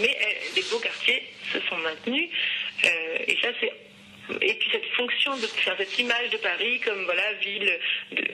mais 0.00 0.16
les 0.54 0.62
beaux 0.70 0.78
quartiers 0.78 1.22
se 1.52 1.60
sont 1.68 1.76
maintenus. 1.78 2.28
Et 2.84 3.36
ça, 3.40 3.48
c'est 3.60 3.72
et 4.40 4.54
puis 4.54 4.70
cette 4.70 4.86
fonction 4.92 5.36
de 5.36 5.46
cette 5.78 5.98
image 5.98 6.30
de 6.30 6.36
Paris 6.38 6.80
comme 6.80 7.04
voilà 7.04 7.32
ville 7.34 7.78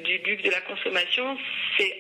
du 0.05 0.19
luxe 0.19 0.43
de 0.43 0.51
la 0.51 0.61
consommation, 0.61 1.37
c'est 1.77 1.97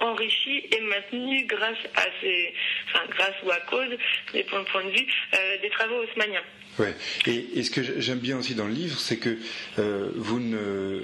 enrichi 0.00 0.66
et 0.70 0.80
maintenu 0.80 1.44
grâce 1.44 1.78
à 1.94 2.04
ces, 2.20 2.54
enfin 2.88 3.04
grâce 3.10 3.34
ou 3.44 3.50
à 3.50 3.60
cause, 3.60 3.96
des 4.32 4.44
points 4.44 4.60
de 4.60 4.68
point 4.68 4.84
de 4.84 4.90
vue, 4.90 5.06
euh, 5.34 5.58
des 5.60 5.70
travaux 5.70 6.02
haussmanniens. 6.02 6.44
Ouais. 6.78 6.94
Et, 7.26 7.62
ce 7.62 7.70
que 7.70 7.82
j'aime 8.00 8.18
bien 8.18 8.38
aussi 8.38 8.54
dans 8.54 8.66
le 8.66 8.72
livre, 8.72 8.98
c'est 8.98 9.18
que 9.18 9.36
euh, 9.78 10.10
vous, 10.16 10.40
ne, 10.40 11.02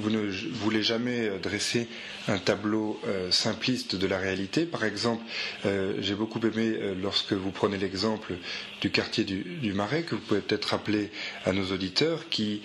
vous 0.00 0.10
ne 0.10 0.30
voulez 0.54 0.82
jamais 0.82 1.30
dresser 1.42 1.86
un 2.28 2.38
tableau 2.38 2.98
euh, 3.06 3.30
simpliste 3.30 3.96
de 3.96 4.06
la 4.06 4.18
réalité. 4.18 4.64
Par 4.64 4.84
exemple, 4.84 5.22
j'ai 6.00 6.14
beaucoup 6.14 6.40
aimé 6.46 6.78
lorsque 7.02 7.32
vous 7.32 7.50
prenez 7.50 7.76
l'exemple 7.76 8.34
du 8.80 8.90
quartier 8.90 9.24
du, 9.24 9.72
Marais, 9.72 10.02
que 10.02 10.14
vous 10.14 10.20
pouvez 10.20 10.40
peut-être 10.40 10.66
rappeler 10.66 11.10
à 11.44 11.52
nos 11.52 11.72
auditeurs, 11.72 12.28
qui, 12.30 12.62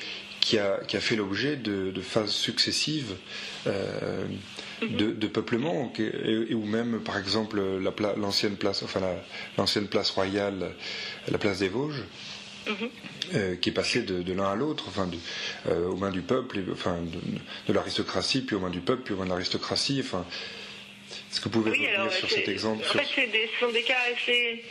a, 0.57 0.79
fait 0.99 1.15
l'objet 1.15 1.57
de, 1.57 1.91
phases 2.01 2.31
successives 2.31 3.15
de, 4.81 5.27
peuplement, 5.27 5.91
et, 5.97 6.53
ou 6.53 6.65
même 6.65 6.99
par 7.01 7.17
exemple 7.17 7.61
l'ancienne 8.17 8.55
place, 8.55 8.83
enfin 8.83 9.01
l'ancienne 9.57 9.87
place 9.87 10.09
royale, 10.09 10.71
la 11.29 11.37
place 11.37 11.59
des 11.59 11.69
Vosges. 11.69 12.03
Mhm. 12.67 12.89
Euh, 13.33 13.55
qui 13.55 13.69
est 13.69 13.73
passée 13.73 14.03
de, 14.03 14.33
l'un 14.33 14.51
à 14.51 14.55
l'autre, 14.55 14.85
enfin, 14.87 15.09
euh, 15.67 15.87
aux 15.87 15.95
mains 15.95 16.11
du 16.11 16.21
peuple, 16.21 16.59
enfin, 16.71 16.97
de, 17.67 17.73
l'aristocratie, 17.73 18.41
puis 18.41 18.55
aux 18.55 18.59
mains 18.59 18.69
du 18.69 18.81
peuple, 18.81 19.01
puis 19.03 19.13
aux 19.15 19.17
mains 19.17 19.25
de 19.25 19.29
l'aristocratie. 19.29 19.99
Enfin, 20.03 20.25
est-ce 21.09 21.39
que 21.39 21.45
vous 21.45 21.49
pouvez 21.49 21.71
revenir 21.71 22.11
sur 22.11 22.29
cet 22.29 22.47
exemple 22.49 22.85
En 22.87 22.99
fait, 22.99 23.03
ce 23.03 23.65
sont 23.65 23.71
des 23.71 23.81
cas 23.81 23.97
assez, 24.13 24.63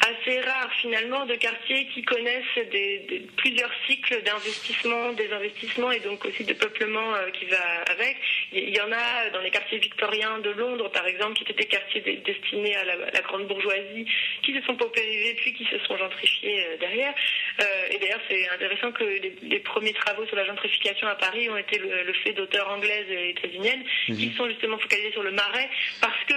assez 0.00 0.40
rare 0.40 0.70
finalement 0.80 1.26
de 1.26 1.34
quartiers 1.34 1.86
qui 1.88 2.02
connaissent 2.02 2.70
des, 2.70 3.26
plusieurs 3.36 3.70
cycles 3.86 4.22
d'investissement, 4.22 5.12
des 5.12 5.30
investissements 5.32 5.90
et 5.92 6.00
donc 6.00 6.24
aussi 6.24 6.44
de 6.44 6.54
peuplement 6.54 7.14
euh, 7.14 7.30
qui 7.30 7.44
va 7.46 7.82
avec. 7.90 8.16
Il 8.52 8.70
y 8.70 8.80
en 8.80 8.90
a 8.92 9.30
dans 9.30 9.40
les 9.40 9.50
quartiers 9.50 9.78
victoriens 9.78 10.38
de 10.38 10.50
Londres 10.50 10.90
par 10.90 11.06
exemple 11.06 11.34
qui 11.34 11.42
étaient 11.42 11.62
des 11.62 11.66
quartiers 11.66 12.00
destinés 12.24 12.76
à 12.76 12.84
la, 12.84 13.20
grande 13.20 13.46
bourgeoisie 13.46 14.06
qui 14.42 14.54
se 14.54 14.62
sont 14.62 14.74
paupérisés 14.76 15.34
puis 15.34 15.52
qui 15.52 15.64
se 15.66 15.78
sont 15.80 15.96
gentrifiés 15.96 16.64
euh, 16.66 16.76
derrière. 16.78 17.14
Euh, 17.60 17.64
et 17.90 17.98
d'ailleurs 17.98 18.20
c'est 18.28 18.48
intéressant 18.48 18.92
que 18.92 19.04
les, 19.04 19.60
premiers 19.60 19.92
travaux 19.92 20.26
sur 20.26 20.36
la 20.36 20.46
gentrification 20.46 21.06
à 21.06 21.14
Paris 21.14 21.48
ont 21.50 21.56
été 21.56 21.78
le, 21.78 22.12
fait 22.24 22.32
d'auteurs 22.32 22.70
anglaises 22.70 23.08
et 23.10 23.30
états-uniennes 23.30 23.84
mhm. 24.08 24.16
qui 24.16 24.32
sont 24.34 24.48
justement 24.48 24.78
focalisés 24.78 25.12
sur 25.12 25.22
le 25.22 25.32
marais 25.32 25.68
parce 26.00 26.24
que 26.24 26.34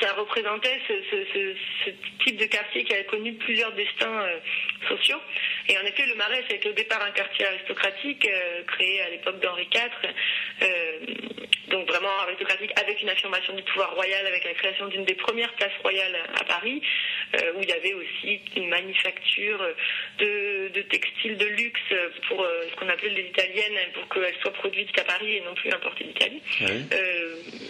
ça 0.00 0.12
représentait 0.12 0.78
ce 0.88 1.90
type 2.24 2.36
de 2.36 2.44
quartier 2.44 2.81
qui 2.84 2.94
a 2.94 3.02
connu 3.04 3.32
plusieurs 3.34 3.72
destins 3.72 4.22
euh, 4.22 4.38
sociaux. 4.88 5.20
Et 5.68 5.78
en 5.78 5.82
effet, 5.82 6.06
le 6.06 6.14
Marais, 6.14 6.44
c'est 6.48 6.64
au 6.66 6.72
départ 6.72 7.02
un 7.02 7.10
quartier 7.10 7.46
aristocratique 7.46 8.26
euh, 8.26 8.62
créé 8.64 9.02
à 9.02 9.10
l'époque 9.10 9.40
d'Henri 9.40 9.68
IV, 9.72 9.90
euh, 10.62 10.98
donc 11.68 11.88
vraiment 11.88 12.18
aristocratique 12.20 12.72
avec 12.78 13.00
une 13.02 13.08
affirmation 13.08 13.54
du 13.54 13.62
pouvoir 13.62 13.94
royal, 13.94 14.26
avec 14.26 14.44
la 14.44 14.54
création 14.54 14.88
d'une 14.88 15.04
des 15.04 15.14
premières 15.14 15.52
places 15.54 15.76
royales 15.82 16.16
à 16.38 16.44
Paris, 16.44 16.82
où 17.56 17.62
il 17.62 17.68
y 17.68 17.72
avait 17.72 17.94
aussi 17.94 18.40
une 18.56 18.68
manufacture 18.68 19.66
de, 20.18 20.82
textiles 20.90 21.38
de 21.38 21.46
luxe 21.46 21.80
pour 22.28 22.44
ce 22.44 22.76
qu'on 22.76 22.88
appelait 22.90 23.08
les 23.08 23.22
italiennes, 23.22 23.78
pour 23.94 24.06
qu'elles 24.08 24.34
soient 24.42 24.52
produites 24.52 24.92
qu'à 24.92 25.04
Paris 25.04 25.36
et 25.36 25.40
non 25.40 25.54
plus 25.54 25.72
importées 25.72 26.04
d'Italie. 26.04 26.42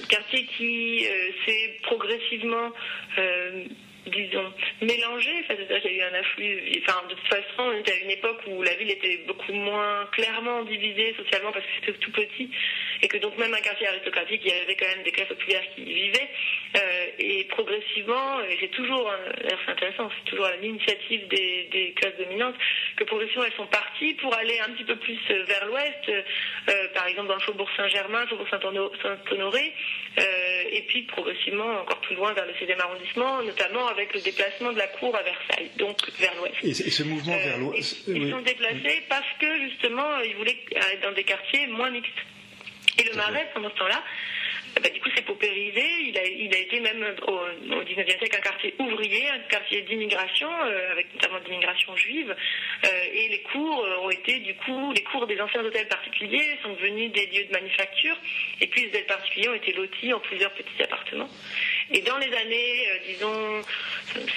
quartier 0.08 0.46
qui 0.46 1.06
s'est 1.46 1.76
progressivement 1.82 2.72
disons, 4.06 4.52
mélangé. 4.80 5.30
C'est-à-dire 5.46 5.80
qu'il 5.80 5.96
y 5.96 6.00
a 6.00 6.08
eu 6.08 6.10
un 6.10 6.14
afflux. 6.14 6.82
Enfin, 6.82 7.02
de 7.08 7.14
toute 7.14 7.28
façon, 7.28 7.70
on 7.70 7.78
était 7.78 7.92
à 7.92 7.98
une 7.98 8.10
époque 8.10 8.40
où 8.46 8.62
la 8.62 8.74
ville 8.74 8.90
était 8.90 9.18
beaucoup 9.26 9.52
moins 9.52 10.06
clairement 10.12 10.62
divisée 10.62 11.14
socialement 11.16 11.52
parce 11.52 11.64
que 11.64 11.70
c'était 11.80 11.98
tout 11.98 12.12
petit 12.12 12.50
et 13.02 13.08
que 13.08 13.18
donc 13.18 13.36
même 13.36 13.52
un 13.52 13.60
quartier 13.60 13.88
aristocratique, 13.88 14.42
il 14.44 14.50
y 14.50 14.54
avait 14.54 14.76
quand 14.76 14.86
même 14.86 15.02
des 15.02 15.10
classes 15.10 15.28
populaires 15.28 15.64
qui 15.74 15.82
y 15.82 15.94
vivaient. 15.94 16.28
Euh, 16.76 17.06
et 17.18 17.44
progressivement, 17.44 18.40
et 18.44 18.56
c'est 18.60 18.70
toujours, 18.70 19.12
c'est 19.42 19.70
intéressant, 19.70 20.10
c'est 20.18 20.30
toujours 20.30 20.48
l'initiative 20.60 21.28
des, 21.28 21.92
classes 21.96 22.16
dominantes 22.16 22.54
que 22.96 23.04
progressivement 23.04 23.44
elles 23.44 23.56
sont 23.56 23.66
parties 23.66 24.14
pour 24.14 24.34
aller 24.34 24.58
un 24.60 24.70
petit 24.72 24.84
peu 24.84 24.96
plus 24.96 25.18
vers 25.28 25.66
l'ouest, 25.66 26.08
euh, 26.08 26.88
par 26.94 27.06
exemple 27.06 27.28
dans 27.28 27.34
le 27.34 27.40
faubourg 27.40 27.68
Saint-Germain, 27.76 28.26
faubourg 28.26 28.48
Saint-Honoré, 28.50 29.72
euh, 30.18 30.62
et 30.70 30.82
puis 30.82 31.02
progressivement 31.02 31.80
encore 31.80 32.00
plus 32.00 32.16
loin 32.16 32.32
vers 32.32 32.46
le 32.46 32.52
7e 32.52 32.80
arrondissement, 32.80 33.42
notamment 33.42 33.86
avec 33.92 34.14
le 34.14 34.20
déplacement 34.20 34.72
de 34.72 34.78
la 34.78 34.88
cour 34.88 35.14
à 35.14 35.22
Versailles, 35.22 35.70
donc 35.78 35.96
vers 36.18 36.34
l'ouest. 36.36 36.64
Et, 36.64 36.90
ce 36.90 37.02
mouvement 37.02 37.36
vers 37.36 37.58
l'ouest 37.58 38.08
Ils 38.08 38.30
sont 38.30 38.40
déplacés 38.40 39.02
parce 39.08 39.26
que 39.40 39.68
justement 39.68 40.20
ils 40.20 40.36
voulaient 40.36 40.58
être 40.70 41.02
dans 41.02 41.12
des 41.12 41.24
quartiers 41.24 41.66
moins 41.68 41.90
mixtes. 41.90 42.10
Et 42.98 43.04
le 43.04 43.14
Marais, 43.14 43.48
pendant 43.54 43.70
ce 43.70 43.76
temps-là, 43.76 44.02
bah, 44.80 44.88
du 44.88 45.00
coup, 45.00 45.10
s'est 45.14 45.22
paupérisé. 45.22 45.84
Il 46.08 46.18
a, 46.18 46.24
il 46.24 46.54
a 46.54 46.58
été 46.58 46.80
même 46.80 47.04
au, 47.26 47.32
au 47.32 47.82
19e 47.82 48.18
siècle 48.18 48.36
un 48.36 48.40
quartier 48.40 48.74
ouvrier, 48.78 49.28
un 49.28 49.38
quartier 49.40 49.82
d'immigration, 49.82 50.48
euh, 50.48 50.92
avec 50.92 51.12
notamment 51.14 51.40
d'immigration 51.40 51.94
juive. 51.96 52.34
Euh, 52.84 52.88
et 53.12 53.28
les 53.28 53.42
cours 53.42 53.84
euh, 53.84 53.98
ont 53.98 54.10
été, 54.10 54.38
du 54.38 54.54
coup, 54.54 54.92
les 54.92 55.02
cours 55.02 55.26
des 55.26 55.40
anciens 55.40 55.64
hôtels 55.64 55.88
particuliers 55.88 56.58
sont 56.62 56.72
devenus 56.72 57.12
des 57.12 57.26
lieux 57.26 57.44
de 57.44 57.52
manufacture. 57.52 58.16
Et 58.60 58.66
puis, 58.66 58.82
les 58.82 58.88
hôtels 58.88 59.06
particuliers 59.06 59.48
ont 59.50 59.54
été 59.54 59.72
lotis 59.72 60.12
en 60.12 60.20
plusieurs 60.20 60.52
petits 60.52 60.82
appartements. 60.82 61.28
Et 61.92 62.00
dans 62.02 62.18
les 62.18 62.32
années, 62.34 62.88
disons, 63.06 63.62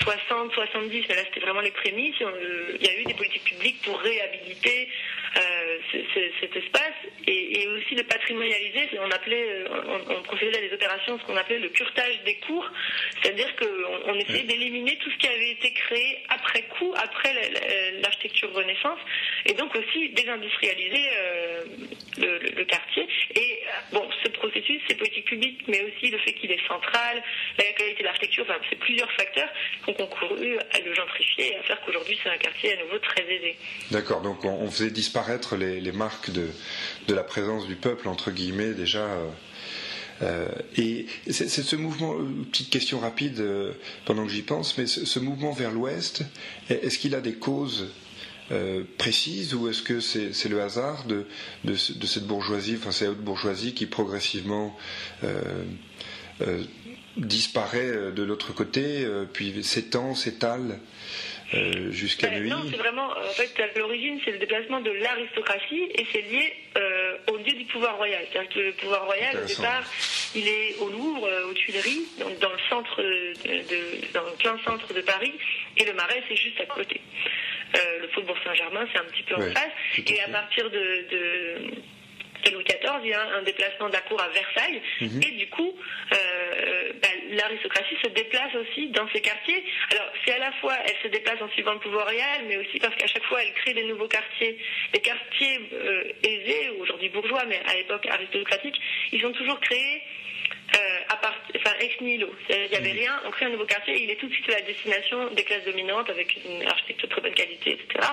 60, 0.02 0.54
70, 0.54 1.06
mais 1.10 1.16
là 1.16 1.22
c'était 1.26 1.40
vraiment 1.40 1.62
les 1.62 1.72
prémices, 1.72 2.16
il 2.20 2.86
y 2.86 2.90
a 2.90 3.00
eu 3.00 3.04
des 3.06 3.14
politiques 3.14 3.44
publiques 3.44 3.82
pour 3.84 4.00
réhabiliter 4.00 4.90
euh, 5.38 5.78
cet 6.40 6.56
espace 6.56 6.94
et, 7.28 7.68
aussi 7.68 7.96
le 7.96 8.04
patrimonialiser. 8.04 8.90
On 9.00 9.12
appelait, 9.12 9.50
euh, 9.50 9.68
on, 10.10 10.24
procédait 10.24 10.58
à 10.58 10.62
des 10.62 10.74
opérations, 10.74 11.20
ce 11.20 11.26
qu'on 11.26 11.36
appelait 11.36 11.60
le 11.60 11.70
curtage 11.70 12.22
des 12.24 12.36
cours, 12.36 12.70
c'est-à-dire 13.22 13.54
qu'on 13.58 14.12
on 14.12 14.16
essayait 14.16 14.44
d'éliminer 14.44 14.98
tout 14.98 15.12
ce 15.12 15.18
qui 15.18 15.28
avait 15.28 15.52
été 15.52 15.74
créé 15.74 16.20
après 16.30 16.62
coup, 16.78 16.94
après 16.96 17.34
l'architecture 18.02 18.54
Renaissance, 18.54 19.00
et 19.46 19.54
donc 19.54 19.76
aussi 19.76 20.10
désindustrialiser 20.10 21.06
euh, 21.18 21.64
le, 22.18 22.64
quartier. 22.64 23.06
Et 23.36 23.60
bon, 23.92 24.08
ce 24.24 24.30
processus, 24.30 24.82
ces 24.88 24.96
politiques 24.96 25.26
publiques, 25.26 25.64
mais 25.68 25.84
aussi 25.84 26.12
le 26.12 26.18
fait 26.20 26.34
qu'il 26.34 26.52
est 26.52 26.66
central, 26.68 27.22
la 27.58 27.64
qualité 27.74 28.00
de 28.00 28.06
l'architecture, 28.06 28.46
enfin, 28.48 28.60
c'est 28.70 28.80
plusieurs 28.80 29.12
facteurs 29.14 29.50
qui 29.84 29.92
ont 29.92 29.94
concouru 29.94 30.58
à 30.58 30.80
le 30.80 30.94
gentrifier 30.94 31.54
et 31.54 31.56
à 31.58 31.64
faire 31.64 31.80
qu'aujourd'hui 31.86 32.18
c'est 32.24 32.30
un 32.30 32.38
quartier 32.38 32.74
à 32.74 32.84
nouveau 32.84 33.00
très 33.00 33.24
aisé. 33.24 33.56
D'accord, 33.92 34.22
donc 34.22 34.44
on 34.46 34.70
faisait 34.70 34.92
disparaître 34.92 35.56
les, 35.56 35.92
marques 35.92 36.32
de, 36.32 36.50
la 37.14 37.24
présence 37.24 37.68
du 37.68 37.76
peuple, 37.76 38.08
entre 38.08 38.32
guillemets, 38.32 38.74
déjà. 38.74 39.04
Euh, 39.04 39.30
euh, 40.22 40.48
et 40.78 41.08
c'est 41.30 41.50
ce 41.50 41.76
mouvement, 41.76 42.16
euh, 42.16 42.46
petite 42.52 42.70
question 42.70 43.00
rapide 43.00 43.44
pendant 44.06 44.26
que 44.26 44.32
j'y 44.32 44.44
pense, 44.44 44.78
mais 44.78 44.88
ce, 44.88 45.20
mouvement 45.20 45.52
vers 45.52 45.72
l'ouest, 45.72 46.24
est-ce 46.70 46.98
qu'il 46.98 47.16
a 47.16 47.22
des 47.22 47.36
causes 47.36 47.94
précises 49.00 49.56
ou 49.56 49.68
est-ce 49.70 49.82
que 49.82 50.00
c'est 50.00 50.50
le 50.50 50.62
hasard 50.62 51.06
de, 51.06 51.26
cette 51.76 52.28
bourgeoisie, 52.28 52.76
enfin 52.80 52.92
cette 52.92 53.10
haute 53.10 53.22
bourgeoisie 53.22 53.74
qui 53.74 53.88
progressivement 53.88 54.78
disparaît 57.18 58.12
de 58.12 58.24
l'autre 58.24 58.54
côté, 58.54 59.08
puis 59.34 59.64
s'étend, 59.64 60.16
s'étale 60.16 60.80
euh, 61.54 61.92
jusqu'à 61.92 62.32
nuit 62.32 62.50
Non, 62.50 62.64
c'est 62.70 62.78
vraiment, 62.78 63.08
en 63.08 63.34
fait, 63.34 63.52
à 63.62 63.78
l'origine, 63.78 64.20
c'est 64.26 64.32
le 64.32 64.40
déplacement 64.40 64.82
de 64.82 64.90
l'aristocratie 64.92 65.84
et 65.94 66.06
c'est 66.12 66.22
lié 66.22 66.54
euh, 66.78 67.18
au 67.32 67.38
lieu 67.38 67.54
du 67.54 67.66
pouvoir 67.66 67.98
royal. 67.98 68.26
C'est-à-dire 68.32 68.50
que 68.50 68.60
le 68.60 68.72
pouvoir 68.74 69.06
royal, 69.06 69.38
au 69.38 69.46
départ, 69.46 69.84
il 70.34 70.48
est 70.48 70.76
au 70.80 70.90
Louvre, 70.90 71.28
euh, 71.28 71.50
aux 71.50 71.54
Tuileries, 71.54 72.06
donc 72.20 72.40
dans 72.40 72.50
le 72.50 72.60
centre, 72.70 73.02
de, 73.02 74.12
dans 74.14 74.24
le 74.24 74.36
plein 74.38 74.58
centre 74.66 74.92
de 74.94 75.02
Paris, 75.02 75.34
et 75.78 75.86
le 75.86 75.94
Marais, 75.94 76.24
c'est 76.28 76.36
juste 76.36 76.60
à 76.60 76.66
côté. 76.66 77.00
le 77.74 78.08
faubourg 78.10 78.38
Saint-Germain, 78.44 78.88
c'est 78.92 79.00
un 79.00 79.06
petit 79.06 79.24
peu 79.24 79.36
en 79.36 79.52
face. 79.54 79.72
Et 80.08 80.22
à 80.22 80.30
partir 80.30 80.70
de 80.72 81.06
Louis 82.52 82.64
XIV, 82.64 83.02
il 83.04 83.10
y 83.10 83.14
a 83.14 83.36
un 83.38 83.42
déplacement 83.44 83.88
de 83.88 83.94
la 83.94 84.02
cour 84.02 84.22
à 84.22 84.30
Versailles, 84.30 84.82
mhm. 85.02 85.22
et 85.22 85.32
du 85.32 85.48
coup, 85.50 85.74
euh, 86.14 86.92
bah, 87.02 87.08
l'aristocratie 87.32 87.96
se 88.04 88.10
déplace 88.10 88.54
aussi 88.56 88.88
dans 88.90 89.08
ces 89.14 89.22
quartiers. 89.22 89.64
Alors, 89.92 90.08
c'est 90.24 90.34
à 90.34 90.40
la 90.40 90.52
fois, 90.54 90.76
elle 90.86 90.96
se 91.04 91.08
déplace 91.08 91.42
en 91.42 91.50
suivant 91.50 91.74
le 91.74 91.80
pouvoir 91.80 92.08
réel, 92.08 92.46
mais 92.48 92.58
aussi 92.58 92.80
parce 92.80 92.96
qu'à 92.96 93.08
chaque 93.08 93.26
fois, 93.26 93.44
elle 93.44 93.54
crée 93.54 93.74
des 93.74 93.86
nouveaux 93.86 94.08
quartiers. 94.08 94.58
Les 94.94 95.02
quartiers 95.02 95.60
euh, 95.74 96.04
aisés, 96.24 96.70
aujourd'hui 96.80 97.10
bourgeois, 97.10 97.46
mais 97.48 97.62
à 97.68 97.76
l'époque 97.76 98.06
aristocratique, 98.08 98.80
ils 99.12 99.26
ont 99.26 99.32
toujours 99.32 99.60
créé 99.60 100.02
euh, 100.74 101.00
à 101.10 101.18
part, 101.18 101.36
enfin, 101.56 101.72
ex 101.80 102.02
nihilo. 102.02 102.34
Il 102.50 102.70
n'y 102.70 102.76
avait 102.76 102.94
mmh. 102.94 102.98
rien, 102.98 103.22
on 103.26 103.32
crée 103.32 103.46
un 103.46 103.50
nouveau 103.50 103.66
quartier, 103.66 104.02
il 104.02 104.10
est 104.10 104.16
tout 104.16 104.28
de 104.28 104.34
suite 104.34 104.50
à 104.50 104.60
la 104.60 104.62
destination 104.62 105.30
des 105.32 105.44
classes 105.44 105.64
dominantes 105.64 106.10
avec 106.10 106.36
une 106.44 106.64
architecture 106.68 107.08
de 107.08 107.14
très 107.14 107.22
bonne 107.22 107.34
qualité, 107.34 107.74
etc. 107.74 108.08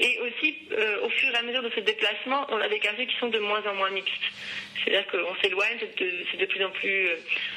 Et 0.00 0.18
aussi, 0.20 0.56
euh, 0.72 1.00
au 1.02 1.10
fur 1.10 1.28
et 1.34 1.36
à 1.36 1.42
mesure 1.42 1.62
de 1.62 1.70
ce 1.70 1.80
déplacement, 1.80 2.46
on 2.50 2.56
a 2.58 2.68
des 2.68 2.78
quartiers 2.78 3.06
qui 3.06 3.16
sont 3.16 3.28
de 3.28 3.38
moins 3.40 3.62
en 3.66 3.74
moins 3.74 3.90
mixtes. 3.90 4.12
C'est-à-dire 4.84 5.06
qu'on 5.08 5.34
s'éloigne, 5.42 5.76
c'est 5.80 6.36
de, 6.38 6.46
plus 6.46 6.64
en 6.64 6.70
plus 6.70 7.08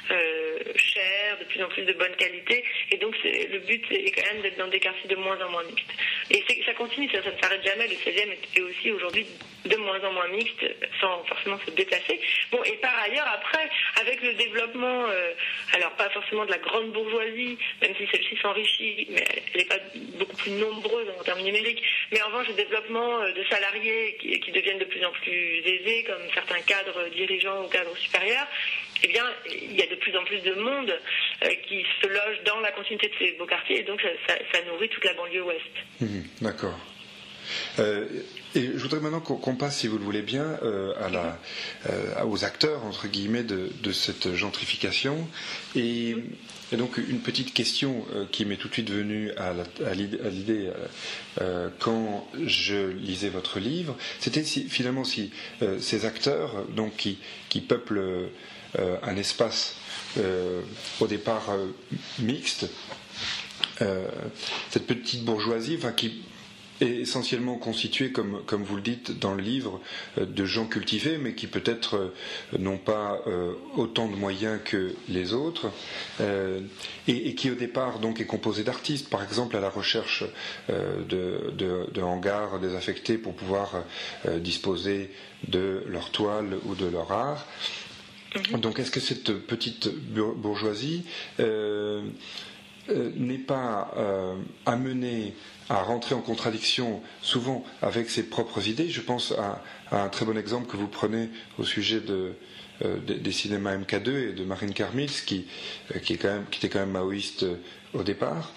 euh, 0.09 0.59
cher, 0.75 1.37
de 1.39 1.45
plus 1.45 1.63
en 1.63 1.67
plus 1.67 1.83
de 1.83 1.93
bonne 1.93 2.15
qualité, 2.15 2.63
et 2.91 2.97
donc 2.97 3.15
le 3.23 3.59
but 3.59 3.85
est 3.91 4.11
quand 4.11 4.33
même 4.33 4.41
d'être 4.41 4.57
dans 4.57 4.67
des 4.67 4.79
quartiers 4.79 5.07
de 5.07 5.15
moins 5.15 5.39
en 5.45 5.49
moins 5.51 5.63
mixtes. 5.63 5.93
Et 6.31 6.43
ça 6.65 6.73
continue, 6.73 7.09
ça, 7.09 7.17
ne 7.19 7.39
s'arrête 7.41 7.63
jamais. 7.63 7.87
Le 7.87 7.93
16e 7.93 8.31
est 8.55 8.61
aussi 8.61 8.91
aujourd'hui 8.91 9.25
de 9.65 9.75
moins 9.77 9.99
en 10.03 10.13
moins 10.13 10.27
mixte, 10.29 10.65
sans 10.99 11.23
forcément 11.25 11.59
se 11.65 11.71
déplacer. 11.71 12.19
Bon, 12.51 12.63
et 12.63 12.77
par 12.77 12.97
ailleurs, 12.99 13.27
après, 13.27 13.69
avec 14.01 14.21
le 14.21 14.33
développement, 14.33 15.05
euh, 15.07 15.33
alors 15.73 15.91
pas 15.91 16.09
forcément 16.09 16.45
de 16.45 16.51
la 16.51 16.57
grande 16.57 16.91
bourgeoisie, 16.91 17.57
même 17.81 17.95
si 17.95 18.07
celle-ci 18.11 18.37
s'enrichit, 18.41 19.07
mais 19.09 19.23
elle 19.53 19.61
n'est 19.61 19.67
pas 19.67 19.79
beaucoup 20.17 20.35
plus 20.35 20.51
nombreuse 20.51 21.07
en 21.19 21.23
termes 21.23 21.41
numériques, 21.41 21.83
mais 22.11 22.21
en 22.21 22.27
revanche, 22.27 22.47
le 22.47 22.55
développement 22.55 23.21
euh, 23.21 23.31
de 23.33 23.43
salariés 23.45 24.17
qui, 24.19 24.39
qui 24.39 24.51
deviennent 24.51 24.79
de 24.79 24.85
plus 24.85 25.05
en 25.05 25.11
plus 25.11 25.59
aisés, 25.65 26.03
comme 26.05 26.21
certains 26.33 26.61
cadres 26.61 27.09
dirigeants 27.09 27.65
ou 27.65 27.69
cadres 27.69 27.95
supérieurs, 27.97 28.47
eh 29.03 29.07
bien, 29.07 29.23
il 29.49 29.75
y 29.75 29.81
a 29.81 29.87
de 29.87 29.95
plus 29.95 30.15
en 30.15 30.23
plus 30.23 30.39
de 30.41 30.53
monde 30.55 30.91
euh, 31.43 31.49
qui 31.67 31.83
se 32.01 32.07
loge 32.07 32.43
dans 32.45 32.59
la 32.59 32.71
continuité 32.71 33.07
de 33.07 33.13
ces 33.19 33.31
beaux 33.33 33.45
quartiers, 33.45 33.79
et 33.79 33.83
donc 33.83 34.01
ça, 34.27 34.61
nourrit 34.67 34.89
toute 34.89 35.05
la 35.05 35.13
banlieue 35.13 35.43
ouest. 35.43 35.61
Mmh, 35.99 36.21
d'accord. 36.41 36.77
Euh, 37.79 38.05
et 38.55 38.71
je 38.75 38.77
voudrais 38.81 38.99
maintenant 38.99 39.21
qu'on 39.21 39.55
passe, 39.55 39.77
si 39.77 39.87
vous 39.87 39.97
le 39.97 40.03
voulez 40.03 40.21
bien, 40.21 40.43
euh, 40.63 40.93
à 41.01 41.09
la, 41.09 42.25
aux 42.25 42.43
acteurs, 42.43 42.83
entre 42.85 43.07
guillemets, 43.07 43.43
de, 43.43 43.91
cette 43.91 44.33
gentrification. 44.35 45.27
Et, 45.75 46.15
donc, 46.77 46.97
une 46.97 47.19
petite 47.19 47.53
question 47.53 48.05
qui 48.31 48.45
m'est 48.45 48.55
tout 48.55 48.69
de 48.69 48.73
suite 48.73 48.89
venue 48.89 49.31
à, 49.31 49.53
l'idée 49.93 50.69
quand 51.79 52.27
je 52.45 52.91
lisais 52.91 53.27
votre 53.29 53.59
livre, 53.59 53.97
c'était 54.21 54.43
si, 54.45 54.69
finalement 54.69 55.03
si 55.03 55.31
ces 55.79 56.05
acteurs 56.05 56.65
donc, 56.73 56.95
qui, 56.95 57.17
qui 57.49 57.59
peuplent 57.59 58.29
euh, 58.79 58.95
un 59.03 59.17
espace 59.17 59.75
euh, 60.17 60.61
au 61.01 61.07
départ 61.07 61.49
euh, 61.49 61.67
mixte. 62.19 62.67
cette 64.69 64.85
petite 64.87 65.25
bourgeoisie, 65.25 65.75
enfin, 65.77 65.91
qui 65.91 66.21
est 66.81 67.01
essentiellement 67.01 67.55
constituée, 67.55 68.11
comme, 68.11 68.41
comme 68.45 68.63
vous 68.63 68.75
le 68.75 68.81
dites 68.81 69.19
dans 69.19 69.33
le 69.33 69.41
livre, 69.41 69.79
de 70.19 70.45
gens 70.45 70.65
cultivés, 70.65 71.17
mais 71.17 71.33
qui 71.33 71.47
peut-être 71.47 72.13
n'ont 72.57 72.77
pas 72.77 73.21
autant 73.75 74.07
de 74.07 74.15
moyens 74.15 74.59
que 74.63 74.95
les 75.07 75.33
autres, 75.33 75.71
et, 77.07 77.35
qui 77.35 77.51
au 77.51 77.55
départ 77.55 77.99
donc 77.99 78.19
est 78.19 78.25
composé 78.25 78.63
d'artistes, 78.63 79.09
par 79.09 79.23
exemple 79.23 79.55
à 79.55 79.59
la 79.59 79.69
recherche 79.69 80.23
de, 80.69 81.51
de, 81.53 82.01
hangars 82.01 82.59
désaffectés 82.59 83.17
pour 83.17 83.35
pouvoir 83.35 83.83
disposer 84.39 85.11
de 85.47 85.83
leur 85.87 86.09
toile 86.11 86.57
ou 86.65 86.75
de 86.75 86.85
leur 86.85 87.11
art. 87.11 87.45
Mhm. 88.35 88.59
Donc 88.59 88.79
est-ce 88.79 88.91
que 88.91 88.99
cette 88.99 89.33
petite 89.33 89.89
bourgeoisie 89.89 91.03
euh, 91.39 92.03
euh, 92.89 93.11
n'est 93.15 93.37
pas 93.37 93.93
euh, 93.97 94.35
amenée 94.65 95.33
à 95.71 95.83
rentrer 95.83 96.15
en 96.15 96.21
contradiction 96.21 97.01
souvent 97.21 97.63
avec 97.81 98.09
ses 98.09 98.23
propres 98.23 98.67
idées 98.67 98.89
Je 98.89 99.01
pense 99.01 99.31
à, 99.31 99.63
un 99.91 100.09
très 100.09 100.25
bon 100.25 100.37
exemple 100.37 100.69
que 100.69 100.77
vous 100.77 100.87
prenez 100.87 101.29
au 101.57 101.63
sujet 101.63 102.01
des 102.81 103.31
cinémas 103.31 103.77
MK2 103.77 104.29
et 104.29 104.33
de 104.33 104.43
Marine 104.43 104.73
Karmitz, 104.73 105.21
qui, 105.21 105.47
qui, 106.03 106.13
était 106.13 106.69
quand 106.69 106.79
même 106.79 106.91
maoïste 106.91 107.45
au 107.93 108.03
départ 108.03 108.51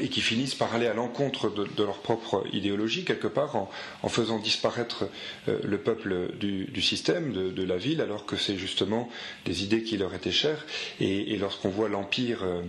et 0.00 0.08
qui 0.08 0.20
finissent 0.20 0.54
par 0.54 0.74
aller 0.74 0.86
à 0.86 0.94
l'encontre 0.94 1.50
de, 1.50 1.82
leur 1.82 1.98
propre 1.98 2.44
idéologie, 2.52 3.04
quelque 3.04 3.28
part, 3.28 3.54
en, 4.02 4.08
faisant 4.08 4.38
disparaître 4.38 5.04
euh, 5.48 5.58
le 5.62 5.78
peuple 5.78 6.32
du, 6.38 6.82
système, 6.82 7.32
de, 7.32 7.62
la 7.62 7.76
ville, 7.76 8.00
alors 8.00 8.26
que 8.26 8.36
c'est 8.36 8.56
justement 8.56 9.08
des 9.44 9.62
idées 9.64 9.82
qui 9.82 9.96
leur 9.96 10.14
étaient 10.14 10.32
chères. 10.32 10.66
Et, 11.00 11.36
lorsqu'on 11.36 11.68
voit 11.68 11.88
l'empire 11.88 12.42
euh, 12.42 12.62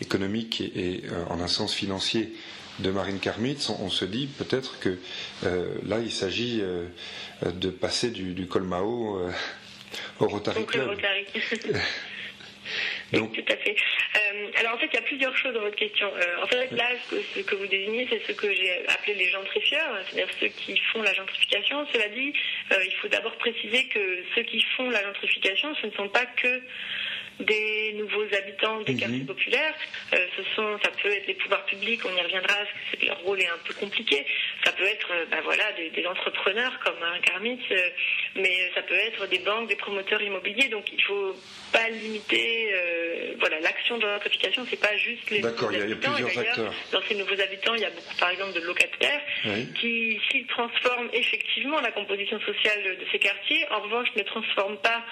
économique 0.00 0.60
et, 0.60 1.02
euh, 1.06 1.24
en 1.30 1.40
un 1.40 1.46
sens 1.46 1.72
financier 1.72 2.34
de 2.78 2.90
Marine 2.90 3.18
Karmitz, 3.18 3.70
on, 3.70 3.90
se 3.90 4.04
dit 4.04 4.26
peut-être 4.26 4.78
que 4.80 4.98
là, 5.86 5.98
il 5.98 6.12
s'agit 6.12 6.62
de 7.42 7.70
passer 7.70 8.10
du, 8.10 8.34
du 8.34 8.46
Colmao 8.46 9.20
au 10.20 10.28
Rotary 10.28 10.66
Club. 10.66 11.00
Donc... 13.12 13.32
tout 13.32 13.52
à 13.52 13.56
fait. 13.56 13.76
Euh, 14.16 14.50
alors 14.56 14.74
en 14.74 14.78
fait, 14.78 14.88
il 14.92 14.94
y 14.94 14.98
a 14.98 15.02
plusieurs 15.02 15.36
choses 15.36 15.54
dans 15.54 15.60
votre 15.60 15.76
question. 15.76 16.10
Euh, 16.14 16.42
en 16.42 16.46
fait, 16.46 16.70
là, 16.72 16.88
ce 17.10 17.40
que, 17.40 17.54
vous 17.54 17.66
désignez, 17.66 18.06
c'est 18.10 18.22
ce 18.26 18.32
que 18.32 18.52
j'ai 18.52 18.86
appelé 18.88 19.14
les 19.14 19.30
gentrifieurs, 19.30 19.98
c'est-à-dire 20.04 20.34
ceux 20.38 20.48
qui 20.48 20.76
font 20.92 21.02
la 21.02 21.14
gentrification. 21.14 21.86
Cela 21.92 22.08
dit, 22.08 22.32
euh, 22.72 22.84
il 22.84 22.94
faut 22.96 23.08
d'abord 23.08 23.36
préciser 23.36 23.84
que 23.84 24.22
ceux 24.34 24.42
qui 24.42 24.60
font 24.76 24.90
la 24.90 25.02
gentrification, 25.02 25.74
ce 25.80 25.86
ne 25.86 25.92
sont 25.92 26.08
pas 26.08 26.26
que 26.26 26.62
des 27.40 27.92
nouveaux 27.94 28.26
habitants 28.36 28.80
des 28.82 28.94
mhm. 28.94 29.00
quartiers 29.00 29.24
populaires. 29.24 29.74
Euh, 30.12 30.26
ce 30.36 30.42
sont, 30.54 30.78
ça 30.82 30.90
peut 31.02 31.10
être 31.10 31.26
les 31.26 31.34
pouvoirs 31.34 31.64
publics, 31.66 32.00
on 32.04 32.16
y 32.16 32.20
reviendra, 32.20 32.54
parce 32.54 33.00
que 33.00 33.06
leur 33.06 33.18
rôle 33.20 33.40
est 33.40 33.48
un 33.48 33.58
peu 33.64 33.74
compliqué. 33.74 34.24
Ça 34.64 34.72
peut 34.72 34.84
être, 34.84 35.08
bah 35.30 35.38
voilà, 35.44 35.64
des, 35.72 36.06
entrepreneurs 36.06 36.78
comme 36.84 37.02
un 37.02 37.18
Carmit, 37.20 37.60
euh, 37.70 37.90
mais 38.36 38.70
ça 38.74 38.82
peut 38.82 38.94
être 38.94 39.26
des 39.28 39.38
banques, 39.40 39.68
des 39.68 39.76
promoteurs 39.76 40.22
immobiliers. 40.22 40.68
Donc 40.68 40.90
il 40.92 41.02
faut 41.02 41.36
pas 41.72 41.88
limiter, 41.90 42.72
voilà, 43.38 43.60
l'action 43.60 43.98
de 43.98 44.06
l'identification, 44.06 44.66
c'est 44.68 44.80
pas 44.80 44.96
juste 44.96 45.30
les 45.30 45.42
nouveaux 45.42 45.66
habitants. 45.66 45.70
Il 45.72 45.90
y 45.90 45.92
a 45.92 45.96
plusieurs 45.96 46.38
acteurs. 46.38 46.74
Dans 46.92 47.02
ces 47.02 47.14
nouveaux 47.14 47.40
habitants, 47.40 47.74
il 47.74 47.82
y 47.82 47.84
a 47.84 47.90
beaucoup, 47.90 48.16
par 48.18 48.30
exemple, 48.30 48.54
de 48.54 48.64
locataires 48.64 49.20
qui, 49.74 50.18
s'ils 50.30 50.46
transforment 50.46 51.10
effectivement 51.12 51.80
la 51.80 51.92
composition 51.92 52.40
sociale 52.40 52.82
de 52.82 53.06
ces 53.12 53.18
quartiers, 53.18 53.66
en 53.70 53.80
revanche, 53.80 54.08
ne 54.16 54.22
transforment 54.22 54.78
pas 54.78 55.04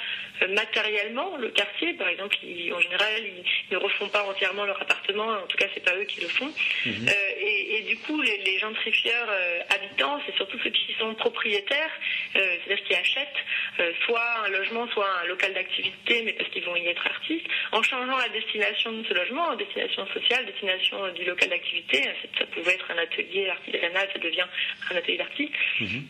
matériellement 0.50 1.36
le 1.36 1.48
quartier, 1.48 1.94
par 1.94 2.08
exemple 2.08 2.36
en 2.72 2.80
général, 2.80 3.22
ils 3.24 3.74
ne 3.74 3.78
refont 3.78 4.08
pas 4.08 4.22
entièrement 4.24 4.64
leur 4.64 4.80
appartement, 4.80 5.28
en 5.28 5.46
tout 5.46 5.56
cas, 5.56 5.66
c'est 5.74 5.84
pas 5.84 5.94
eux 5.96 6.04
qui 6.04 6.20
le 6.20 6.28
font. 6.28 6.52
Mhm. 6.86 7.08
Euh, 7.08 7.30
et, 7.40 7.82
du 7.82 7.96
coup, 7.98 8.20
les, 8.22 8.58
gentrifieurs 8.58 9.28
euh, 9.28 9.60
habitants, 9.68 10.20
c'est 10.24 10.34
surtout 10.34 10.58
ceux 10.64 10.70
qui 10.70 10.94
sont 10.98 11.14
propriétaires, 11.14 11.90
euh, 12.36 12.56
c'est-à-dire 12.64 12.84
qui 12.84 12.94
achètent 12.94 13.92
soit 14.06 14.46
un 14.46 14.48
logement, 14.48 14.88
soit 14.88 15.08
un 15.22 15.26
local 15.26 15.52
d'activité, 15.52 16.22
mais 16.24 16.32
parce 16.32 16.48
qu'ils 16.50 16.64
vont 16.64 16.76
y 16.76 16.86
être 16.86 17.06
artistes, 17.06 17.46
en 17.72 17.82
changeant 17.82 18.16
la 18.16 18.28
destination 18.30 18.92
de 18.92 19.04
ce 19.06 19.12
logement 19.12 19.48
en 19.48 19.56
destination 19.56 20.06
sociale, 20.06 20.46
destination 20.46 21.12
du 21.12 21.24
local 21.24 21.50
d'activité. 21.50 22.02
Ça 22.38 22.46
pouvait 22.46 22.72
être 22.72 22.90
un 22.90 22.98
atelier 22.98 23.50
artisanal, 23.50 24.08
ça 24.12 24.18
devient 24.18 24.46
un 24.90 24.96
atelier 24.96 25.18
d'artiste, 25.18 25.52
mhm. 25.80 26.08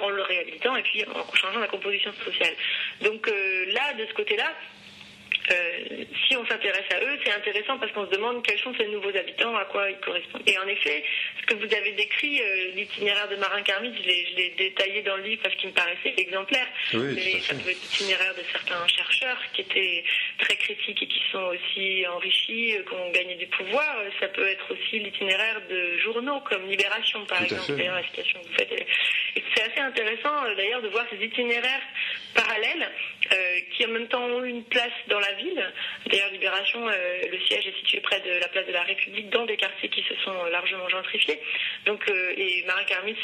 en 0.00 0.08
le 0.08 0.22
réhabilitant 0.22 0.76
et 0.76 0.82
puis 0.82 1.04
en 1.04 1.34
changeant 1.34 1.60
la 1.60 1.68
composition 1.68 2.12
sociale. 2.24 2.54
Donc 3.02 3.30
là, 3.72 3.94
de 3.94 4.06
ce 4.06 4.14
côté-là, 4.14 4.52
euh, 5.50 6.04
si 6.26 6.36
on 6.36 6.46
s'intéresse 6.46 6.86
à 6.92 7.02
eux, 7.02 7.18
c'est 7.24 7.32
intéressant 7.32 7.78
parce 7.78 7.90
qu'on 7.92 8.06
se 8.06 8.10
demande 8.10 8.44
quels 8.44 8.58
sont 8.60 8.72
ces 8.74 8.86
nouveaux 8.86 9.14
habitants, 9.16 9.56
à 9.56 9.64
quoi 9.64 9.90
ils 9.90 9.98
correspondent. 9.98 10.42
Et 10.46 10.56
en 10.58 10.66
effet, 10.68 11.02
ce 11.40 11.46
que 11.46 11.54
vous 11.54 11.74
avez 11.74 11.92
décrit, 11.92 12.40
euh, 12.40 12.70
l'itinéraire 12.76 13.28
de 13.28 13.36
Marin 13.36 13.62
Carmit, 13.62 13.92
je 13.96 14.36
l'ai 14.36 14.54
détaillé 14.56 15.02
dans 15.02 15.16
le 15.16 15.24
livre 15.24 15.42
parce 15.42 15.54
qu'il 15.56 15.70
me 15.70 15.74
paraissait 15.74 16.14
exemplaire. 16.16 16.66
mais 16.92 17.40
ça 17.40 17.54
peut 17.54 17.70
être 17.70 17.82
l'itinéraire 17.82 18.34
de 18.34 18.42
certains 18.52 18.86
chercheurs 18.86 19.38
qui 19.52 19.62
étaient 19.62 20.04
très 20.38 20.56
critiques 20.56 21.02
et 21.02 21.06
qui 21.06 21.22
sont 21.32 21.50
aussi 21.54 22.06
enrichis, 22.06 22.76
euh, 22.76 22.84
qui 22.84 22.94
ont 22.94 23.10
gagné 23.10 23.34
du 23.34 23.46
pouvoir. 23.48 23.96
Ça 24.20 24.28
peut 24.28 24.46
être 24.46 24.72
aussi 24.72 25.00
l'itinéraire 25.00 25.60
de 25.68 25.98
journaux 25.98 26.40
comme 26.40 26.68
Libération, 26.68 27.24
par 27.26 27.42
exemple. 27.42 27.76
D'ailleurs, 27.76 27.96
la 27.96 28.04
citation 28.04 28.40
que 28.40 28.46
vous 28.46 28.54
faites. 28.54 28.86
C'est 29.54 29.62
assez 29.62 29.80
intéressant 29.80 30.54
d'ailleurs 30.56 30.82
de 30.82 30.88
voir 30.88 31.04
ces 31.10 31.24
itinéraires 31.24 31.82
parallèles 32.34 32.88
qui 33.76 33.86
en 33.86 33.90
même 33.90 34.08
temps 34.08 34.22
ont 34.24 34.44
une 34.44 34.64
place 34.64 34.92
dans 35.08 35.20
la 35.20 35.32
ville. 35.32 35.72
D'ailleurs, 36.06 36.30
Libération, 36.30 36.88
euh, 36.88 36.92
le 37.30 37.38
siège 37.46 37.66
est 37.66 37.76
situé 37.78 38.00
près 38.00 38.20
de 38.20 38.38
la 38.40 38.48
place 38.48 38.66
de 38.66 38.72
la 38.72 38.82
République, 38.82 39.30
dans 39.30 39.44
des 39.46 39.56
quartiers 39.56 39.88
qui 39.88 40.02
se 40.02 40.14
sont 40.24 40.44
largement 40.50 40.88
gentrifiés. 40.88 41.38
Donc, 41.86 42.08
euh, 42.08 42.34
et 42.36 42.64
Marin 42.66 42.84
Carmit 42.84 43.16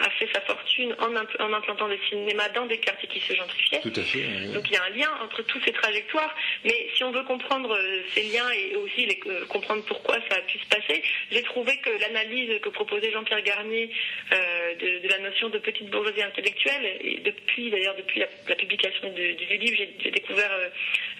a, 0.00 0.10
fait 0.10 0.28
sa 0.32 0.40
fortune 0.42 0.94
en, 0.98 1.14
en, 1.14 1.52
implantant 1.52 1.88
des 1.88 1.98
cinémas 2.08 2.48
dans 2.50 2.66
des 2.66 2.78
quartiers 2.78 3.08
qui 3.08 3.20
se 3.20 3.34
gentrifiaient. 3.34 3.80
Tout 3.80 3.92
à 3.96 4.02
fait. 4.02 4.22
Donc, 4.52 4.64
il 4.68 4.72
y 4.72 4.76
a 4.76 4.84
un 4.84 4.90
lien 4.90 5.10
entre 5.22 5.42
toutes 5.42 5.64
ces 5.64 5.72
trajectoires. 5.72 6.34
Mais 6.64 6.88
si 6.94 7.04
on 7.04 7.10
veut 7.10 7.24
comprendre 7.24 7.74
euh, 7.74 8.02
ces 8.14 8.22
liens 8.24 8.50
et 8.50 8.76
aussi 8.76 9.06
les, 9.06 9.18
comprendre 9.48 9.84
pourquoi 9.86 10.16
ça 10.28 10.36
a 10.36 10.40
pu 10.42 10.58
se 10.58 10.66
passer, 10.66 11.02
j'ai 11.30 11.42
trouvé 11.42 11.76
que 11.78 11.90
l'analyse 12.00 12.60
que 12.60 12.68
proposait 12.68 13.12
Jean-Pierre 13.12 13.42
Garnier 13.42 13.90
de, 14.30 15.08
la 15.08 15.18
notion 15.18 15.48
de 15.48 15.58
petite 15.58 15.88
bourgeoisie 15.90 16.22
intellectuelle. 16.22 16.98
Et 17.00 17.18
depuis, 17.18 17.70
d'ailleurs, 17.70 17.96
depuis 17.96 18.20
la, 18.20 18.54
publication 18.56 19.10
du, 19.12 19.45
livre, 19.54 19.76
j'ai 20.02 20.10
découvert 20.10 20.50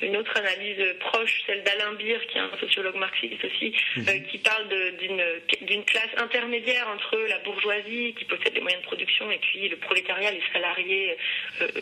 une 0.03 0.17
autre 0.17 0.37
analyse 0.37 0.95
proche, 1.01 1.43
celle 1.47 1.63
d'Alain 1.63 1.95
Beer, 1.95 2.19
qui 2.29 2.39
est 2.39 2.41
un 2.41 2.57
sociologue 2.59 2.97
marxiste 2.97 3.45
aussi, 3.45 3.75
mhm. 3.97 4.27
qui 4.27 4.39
parle 4.39 4.69
d'une 4.69 5.85
classe 5.85 6.11
intermédiaire 6.19 6.89
entre 6.89 7.17
la 7.29 7.39
bourgeoisie, 7.39 8.15
qui 8.19 8.25
possède 8.25 8.55
les 8.55 8.61
moyens 8.61 8.83
de 8.83 8.87
production, 8.87 9.31
et 9.31 9.39
puis 9.39 9.69
le 9.69 9.77
prolétariat, 9.77 10.31
les 10.31 10.43
salariés 10.53 11.17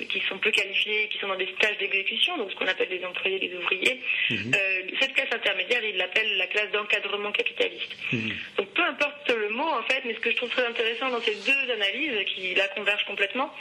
qui 0.08 0.20
sont 0.28 0.38
peu 0.38 0.50
qualifiés, 0.50 1.08
qui 1.08 1.18
sont 1.18 1.28
dans 1.28 1.36
des 1.36 1.48
stages 1.58 1.78
d'exécution, 1.78 2.36
donc 2.36 2.50
ce 2.50 2.56
qu'on 2.56 2.66
appelle 2.66 2.88
les 2.90 3.04
employés, 3.04 3.38
les 3.38 3.54
ouvriers. 3.56 4.00
Mhm. 4.30 4.52
cette 5.00 5.14
classe 5.14 5.32
intermédiaire, 5.32 5.82
il 5.84 5.96
l'appelle 5.96 6.36
la 6.36 6.46
classe 6.46 6.70
d'encadrement 6.72 7.32
capitaliste. 7.32 7.96
Mhm. 8.12 8.32
Donc 8.58 8.68
peu 8.74 8.82
importe 8.82 9.30
le 9.30 9.48
mot 9.50 9.68
en 9.68 9.82
fait, 9.82 10.02
mais 10.04 10.14
ce 10.14 10.20
que 10.20 10.30
je 10.30 10.36
trouve 10.36 10.50
très 10.50 10.66
intéressant 10.66 11.10
dans 11.10 11.20
ces 11.20 11.34
deux 11.34 11.72
analyses 11.72 12.24
qui 12.26 12.54
la 12.54 12.68
convergent 12.68 13.04
complètement, 13.06 13.52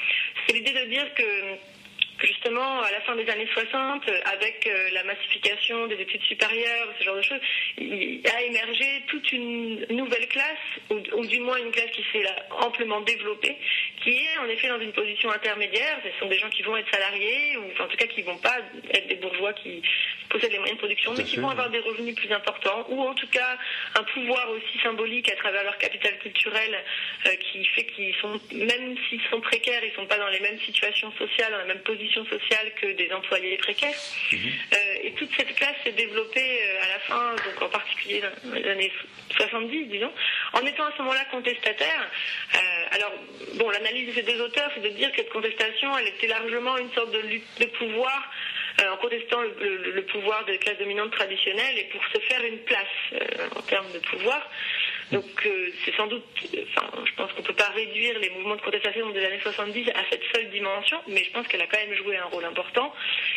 c'est 0.46 0.54
l'idée 0.54 0.74
de 0.74 0.86
dire 0.90 1.14
que 1.14 1.24
justement, 2.20 2.82
à 2.82 2.92
la 2.92 3.02
fin 3.02 3.16
des 3.16 3.30
années 3.30 3.48
60, 3.54 4.04
avec 4.26 4.68
euh, 4.68 4.90
la 4.94 5.04
massification 5.04 5.88
des 5.88 5.96
études 5.96 6.22
supérieures, 6.24 6.94
ce 7.00 7.04
genre 7.04 7.16
de 7.16 7.22
choses, 7.22 7.40
a 7.80 8.42
émergé 8.42 9.04
toute 9.08 9.32
une 9.32 9.86
nouvelle 9.90 10.23
classe, 10.34 11.14
ou, 11.16 11.26
du 11.26 11.40
moins 11.40 11.58
une 11.58 11.72
classe 11.72 11.92
qui 11.92 12.04
s'est 12.12 12.26
amplement 12.60 13.02
développée, 13.02 13.56
qui 14.04 14.10
est 14.10 14.38
en 14.40 14.50
effet 14.50 14.68
dans 14.68 14.80
une 14.80 14.92
position 14.92 15.32
intermédiaire. 15.32 16.00
Ce 16.04 16.20
sont 16.20 16.28
des 16.28 16.40
gens 16.40 16.50
qui 16.50 16.64
vont 16.64 16.76
être 16.76 16.92
salariés, 16.92 17.58
ou 17.58 17.82
en 17.82 17.88
tout 17.88 17.98
cas 17.98 18.08
qui 18.08 18.22
ne 18.22 18.26
vont 18.26 18.38
pas 18.38 18.58
être 18.92 19.08
des 19.08 19.16
bourgeois 19.16 19.54
qui 19.54 19.82
possèdent 20.30 20.52
les 20.52 20.58
moyens 20.58 20.78
de 20.78 20.82
production, 20.82 21.14
mais 21.16 21.24
qui 21.24 21.38
vont 21.38 21.50
avoir 21.50 21.70
des 21.70 21.80
revenus 21.80 22.16
plus 22.16 22.32
importants, 22.32 22.86
ou 22.90 23.02
en 23.02 23.14
tout 23.14 23.28
cas 23.28 23.58
un 23.96 24.04
pouvoir 24.04 24.50
aussi 24.50 24.80
symbolique 24.82 25.32
à 25.32 25.36
travers 25.36 25.64
leur 25.64 25.78
capital 25.78 26.18
culturel, 26.20 26.84
euh, 27.28 27.36
qui 27.36 27.64
fait 27.66 27.86
qu'ils 27.86 28.16
sont, 28.16 28.40
même 28.52 28.96
s'ils 29.08 29.22
sont 29.30 29.42
précaires, 29.42 29.84
ils 29.84 29.92
ne 29.92 29.96
sont 29.96 30.08
pas 30.08 30.18
dans 30.18 30.30
les 30.30 30.40
mêmes 30.40 30.60
situations 30.60 31.12
sociales, 31.14 31.52
dans 31.52 31.60
la 31.60 31.66
même 31.66 31.84
position 31.84 32.26
sociale 32.26 32.72
que 32.82 32.88
des 32.94 33.12
employés 33.12 33.58
précaires. 33.58 33.96
Mhm. 34.32 34.40
Euh, 34.74 35.04
et 35.04 35.12
toute 35.14 35.30
cette 35.38 35.54
classe 35.56 35.76
s'est 35.84 35.92
développée 35.92 36.60
euh, 36.64 36.84
à 36.84 36.88
la 36.88 37.00
fin, 37.00 37.36
donc 37.36 37.62
en 37.62 37.70
particulier 37.70 38.22
dans 38.22 38.54
les 38.54 38.66
années 38.70 38.92
70, 39.38 39.86
disons, 39.88 40.12
en 40.54 40.66
étant 40.66 40.86
à 40.86 40.92
ce 40.94 41.02
moment-là 41.02 41.26
contestataire. 41.32 42.10
alors, 42.92 43.14
bon, 43.56 43.70
l'analyse 43.70 44.08
de 44.08 44.14
ces 44.14 44.24
deux 44.24 44.42
auteurs, 44.42 44.70
c'est 44.76 44.82
de 44.82 44.90
dire 44.90 45.12
que 45.12 45.18
cette 45.18 45.32
contestation, 45.32 45.98
elle 45.98 46.08
était 46.08 46.28
largement 46.28 46.78
une 46.78 46.92
sorte 46.94 47.12
de 47.12 47.20
lutte 47.20 47.60
de 47.60 47.66
pouvoir 47.66 48.30
euh, 48.82 48.92
en 48.92 48.98
contestant 48.98 49.40
le, 49.42 50.02
pouvoir 50.06 50.46
des 50.46 50.58
classes 50.58 50.80
dominantes 50.80 51.12
traditionnelles 51.12 51.78
et 51.78 51.84
pour 51.86 52.04
se 52.06 52.20
faire 52.22 52.44
une 52.44 52.58
place 52.60 52.88
euh, 53.14 53.50
en 53.56 53.62
termes 53.62 53.92
de 53.94 54.00
pouvoir. 54.00 54.50
Donc 55.12 55.26
euh, 55.46 55.70
c'est 55.86 55.96
sans 55.96 56.08
doute, 56.08 56.26
enfin, 56.76 56.90
je 57.06 57.14
pense 57.14 57.32
qu'on 57.34 57.42
ne 57.42 57.48
peut 57.48 57.54
pas 57.54 57.70
réduire 57.70 58.18
les 58.18 58.32
mouvements 58.32 58.56
de 58.56 58.62
contestation 58.62 59.12
des 59.12 59.24
années 59.24 59.40
70 59.42 59.90
à 59.90 60.04
cette 60.10 60.24
seule 60.34 60.50
dimension, 60.50 60.98
mais 61.08 61.24
je 61.24 61.32
pense 61.32 61.48
qu'elle 61.48 61.62
a 61.62 61.68
quand 61.68 61.78
même 61.78 61.96
joué 61.96 62.18
un 62.18 62.26
rôle 62.26 62.46
important 62.46 62.92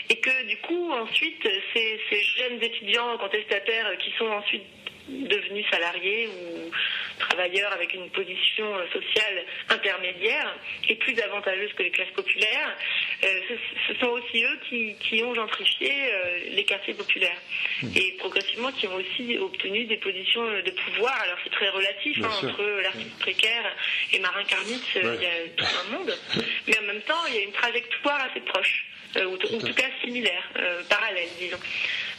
et 0.08 0.18
que 0.20 0.46
du 0.46 0.56
coup 0.58 0.90
ensuite 0.92 1.46
ces 1.74 2.22
jeunes 2.38 2.62
étudiants 2.62 3.18
contestataires 3.18 3.98
qui 3.98 4.12
sont 4.16 4.28
ensuite 4.28 4.64
devenus 5.08 5.64
salariés 5.70 6.28
ou 6.28 6.70
travailleurs 7.18 7.72
avec 7.72 7.94
une 7.94 8.08
position 8.10 8.66
sociale 8.92 9.44
intermédiaire 9.68 10.54
et 10.88 10.94
plus 10.96 11.18
avantageuse 11.20 11.72
que 11.74 11.82
les 11.82 11.90
classes 11.90 12.10
populaires, 12.14 12.76
euh, 13.24 13.40
ce, 13.88 13.94
sont 13.94 14.08
aussi 14.08 14.44
eux 14.44 14.58
qui, 15.00 15.22
ont 15.22 15.34
gentrifié 15.34 15.90
euh, 15.90 16.38
les 16.50 16.64
quartiers 16.64 16.94
populaires 16.94 17.40
mmh. 17.82 17.88
et 17.96 18.16
progressivement 18.18 18.70
qui 18.72 18.86
ont 18.86 18.96
aussi 18.96 19.38
obtenu 19.38 19.84
des 19.84 19.96
positions 19.96 20.44
de 20.44 20.70
pouvoir. 20.70 21.18
Alors 21.22 21.38
c'est 21.44 21.52
très 21.52 21.68
relatif 21.70 22.18
hein, 22.22 22.28
entre 22.42 22.62
l'artiste 22.82 23.18
précaire 23.18 23.72
et 24.12 24.18
Marin 24.18 24.44
Carnitz, 24.44 24.96
euh, 24.96 25.16
il 25.16 25.22
y 25.22 25.26
a 25.26 25.48
tout 25.56 25.64
un 25.64 25.96
monde, 25.96 26.14
mais 26.66 26.78
en 26.78 26.82
même 26.82 27.02
temps 27.02 27.26
il 27.28 27.34
y 27.34 27.38
a 27.38 27.42
une 27.42 27.52
trajectoire 27.52 28.20
assez 28.30 28.40
proche. 28.40 28.84
Ou 29.16 29.34
en 29.34 29.36
tout 29.36 29.74
cas 29.74 29.88
similaire, 30.02 30.44
parallèle, 30.88 31.28
disons. 31.38 31.58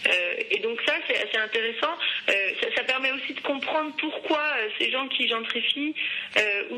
Euh, 0.06 0.44
et 0.52 0.60
donc 0.60 0.80
ça, 0.86 0.94
c'est 1.08 1.18
assez 1.18 1.38
intéressant. 1.38 1.94
Euh, 2.30 2.52
ça, 2.76 2.84
permet 2.84 3.12
aussi 3.12 3.34
de 3.34 3.42
comprendre 3.42 3.94
pourquoi 4.00 4.40
euh, 4.40 4.70
ces 4.80 4.92
gens 4.92 5.08
qui 5.08 5.28
gentrifient 5.28 5.94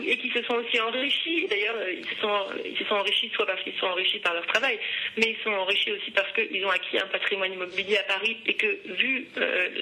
et 0.06 0.17
qui 0.17 0.32
se 0.32 0.41
sont 0.43 0.56
aussi 0.56 0.80
enrichis, 0.80 1.48
d'ailleurs, 1.50 1.76
ils, 1.89 2.06
se 2.06 2.15
sont, 2.22 2.45
ils 2.65 2.78
se 2.78 2.86
sont 2.86 2.95
enrichis 2.95 3.30
soit 3.36 3.45
parce 3.45 3.62
qu'ils 3.62 3.76
sont 3.76 3.88
enrichis 3.88 4.19
par 4.19 4.34
leur 4.34 4.45
travail, 4.48 4.80
mais 5.17 5.36
ils 5.36 5.43
sont 5.43 5.52
enrichis 5.52 5.91
aussi 5.91 6.12
parce 6.12 6.32
qu'ils 6.34 6.65
ont 6.65 6.69
acquis 6.69 6.98
un 6.98 7.08
patrimoine 7.08 7.54
immobilier 7.54 7.98
à 7.98 8.04
Paris 8.04 8.38
et 8.45 8.54
que, 8.54 8.80
vu 8.93 9.28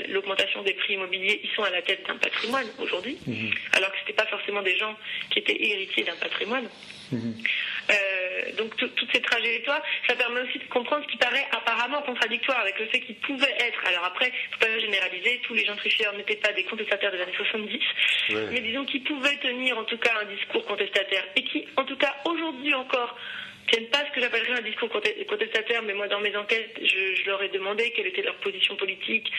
l'augmentation 0.10 0.64
des 0.64 0.74
prix 0.74 0.96
immobiliers, 0.96 1.40
ils 1.44 1.50
sont 1.52 1.64
à 1.64 1.70
la 1.70 1.82
tête 1.82 2.06
d'un 2.08 2.18
patrimoine 2.18 2.68
aujourd'hui, 2.80 3.18
mmh. 3.26 3.50
alors 3.74 3.92
que 3.92 3.98
ce 3.98 4.02
n'étaient 4.02 4.24
pas 4.24 4.30
forcément 4.30 4.62
des 4.62 4.78
gens 4.78 4.98
qui 5.32 5.40
étaient 5.40 5.58
héritiers 5.70 6.04
d'un 6.04 6.16
patrimoine. 6.16 6.68
Mmh. 7.12 7.32
Euh, 7.90 7.94
donc 8.58 8.76
toutes 8.78 9.12
ces 9.14 9.22
trajectoires, 9.22 9.82
ça 10.08 10.16
permet 10.16 10.42
aussi 10.42 10.60
de 10.60 10.66
comprendre 10.66 11.04
ce 11.06 11.12
qui 11.12 11.18
paraît 11.18 11.46
apparemment 11.52 12.02
contradictoire 12.02 12.60
avec 12.60 12.80
le 12.80 12.86
fait 12.88 13.00
qu'ils 13.02 13.16
pouvaient 13.18 13.56
être. 13.60 13.80
Alors 13.88 14.06
après, 14.06 14.28
il 14.28 14.50
ne 14.50 14.54
faut 14.54 14.60
pas 14.60 14.80
généraliser, 14.80 15.42
tous 15.44 15.54
les 15.54 15.66
gentrifieurs 15.66 16.14
n'étaient 16.16 16.36
pas 16.38 16.54
des 16.54 16.64
contestataires 16.64 17.12
des 17.12 17.22
années 17.22 17.36
70, 17.36 17.80
mais 18.52 18.62
disons 18.62 18.86
qu'ils 18.86 19.04
pouvaient 19.04 19.38
tenir 19.38 19.78
en 19.78 19.84
tout 19.84 19.98
cas 19.98 20.14
un 20.22 20.26
discours 20.26 20.66
contestataire. 20.66 21.24
Et 21.36 21.44
qui, 21.44 21.68
en 21.76 21.84
tout 21.84 21.98
cas 21.98 22.16
aujourd'hui 22.26 22.74
encore, 22.74 23.16
tiennent 23.68 23.88
pas 23.88 24.04
ce 24.06 24.12
que 24.14 24.22
j'appellerais 24.22 24.60
un 24.60 24.62
discours 24.62 24.90
contestataire, 24.90 25.84
mais 25.84 25.94
moi 25.94 26.08
dans 26.08 26.20
mes 26.20 26.36
enquêtes, 26.36 26.80
je, 26.82 27.26
leur 27.26 27.42
ai 27.44 27.50
demandé 27.50 27.92
quelle 27.96 28.08
était 28.08 28.22
leur 28.22 28.36
position 28.36 28.76
politique 28.76 29.32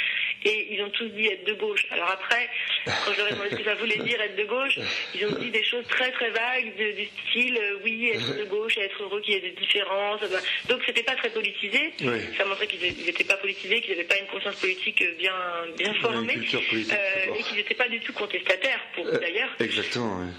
et 0.44 0.68
ils 0.74 0.82
ont 0.82 0.90
tous 0.90 1.08
dit 1.08 1.26
être 1.26 1.44
de 1.46 1.54
gauche. 1.54 1.86
Alors 1.90 2.10
après, 2.10 2.48
quand 2.84 3.12
je 3.12 3.18
leur 3.18 3.28
ai 3.28 3.32
demandé 3.32 3.50
ce 3.50 3.56
que 3.56 3.64
ça 3.64 3.74
voulait 3.74 3.98
dire 3.98 4.20
être 4.20 4.36
de 4.36 4.44
gauche, 4.44 4.78
ils 5.14 5.26
ont 5.26 5.38
dit 5.38 5.50
des 5.50 5.64
choses 5.64 5.86
très 5.88 6.10
très 6.12 6.30
vagues 6.30 6.74
du 6.76 7.06
style 7.06 7.58
euh, 7.58 7.78
oui, 7.84 8.10
être 8.14 8.38
de 8.38 8.44
gauche 8.44 8.76
et 8.78 8.82
être 8.82 9.02
heureux 9.02 9.20
qu'il 9.20 9.34
y 9.34 9.36
ait 9.36 9.40
des 9.40 9.50
différences. 9.50 10.20
Donc 10.20 10.30
Donc 10.68 10.82
c'était 10.86 11.02
pas 11.02 11.16
très 11.16 11.30
politisé. 11.30 11.92
Ça 12.36 12.44
montrait 12.44 12.66
qu'ils 12.66 12.80
n'étaient 12.80 13.24
pas 13.24 13.36
politisés, 13.36 13.80
qu'ils 13.80 13.92
n'avaient 13.92 14.04
pas 14.04 14.18
une 14.18 14.26
conscience 14.26 14.56
politique 14.56 15.02
bien, 15.18 15.34
bien 15.76 15.94
formée 15.94 16.36
euh, 16.36 17.34
et 17.38 17.42
qu'ils 17.42 17.56
n'étaient 17.56 17.74
pas 17.74 17.88
du 17.88 18.00
tout 18.00 18.12
contestataires, 18.12 18.80
pour 18.94 19.06
euh, 19.06 19.18
d'ailleurs. 19.18 19.50
Exactement, 19.60 20.20
oui 20.20 20.32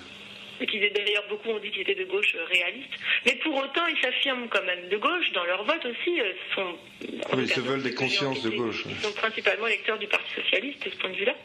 et 0.61 0.65
qu'ils 0.65 0.81
d'ailleurs 0.93 1.25
beaucoup 1.29 1.49
ont 1.49 1.59
dit 1.59 1.71
qu'ils 1.71 1.81
étaient 1.81 1.95
de 1.95 2.05
gauche 2.05 2.35
euh, 2.35 2.45
réalistes. 2.45 2.93
Mais 3.25 3.35
pour 3.43 3.55
autant, 3.55 3.85
ils 3.87 3.99
s'affirment 4.01 4.47
quand 4.49 4.63
même 4.63 4.89
de 4.89 4.97
gauche 4.97 5.31
dans 5.33 5.45
leur 5.45 5.63
vote 5.63 5.85
aussi. 5.85 6.19
Euh, 6.19 6.31
sont, 6.55 6.77
oui, 7.33 7.43
ils 7.43 7.49
se 7.49 7.59
veulent 7.59 7.83
des 7.83 7.93
consciences 7.93 8.41
de 8.43 8.49
gauche. 8.49 8.83
Ils 8.89 8.95
sont 8.97 9.13
principalement 9.13 9.67
électeurs 9.67 9.97
du 9.97 10.07
Parti 10.07 10.33
socialiste 10.35 10.85
de 10.85 10.89
ce 10.91 10.95
point 10.97 11.09
de 11.09 11.15
vue-là. 11.15 11.35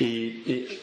Et, 0.00 0.34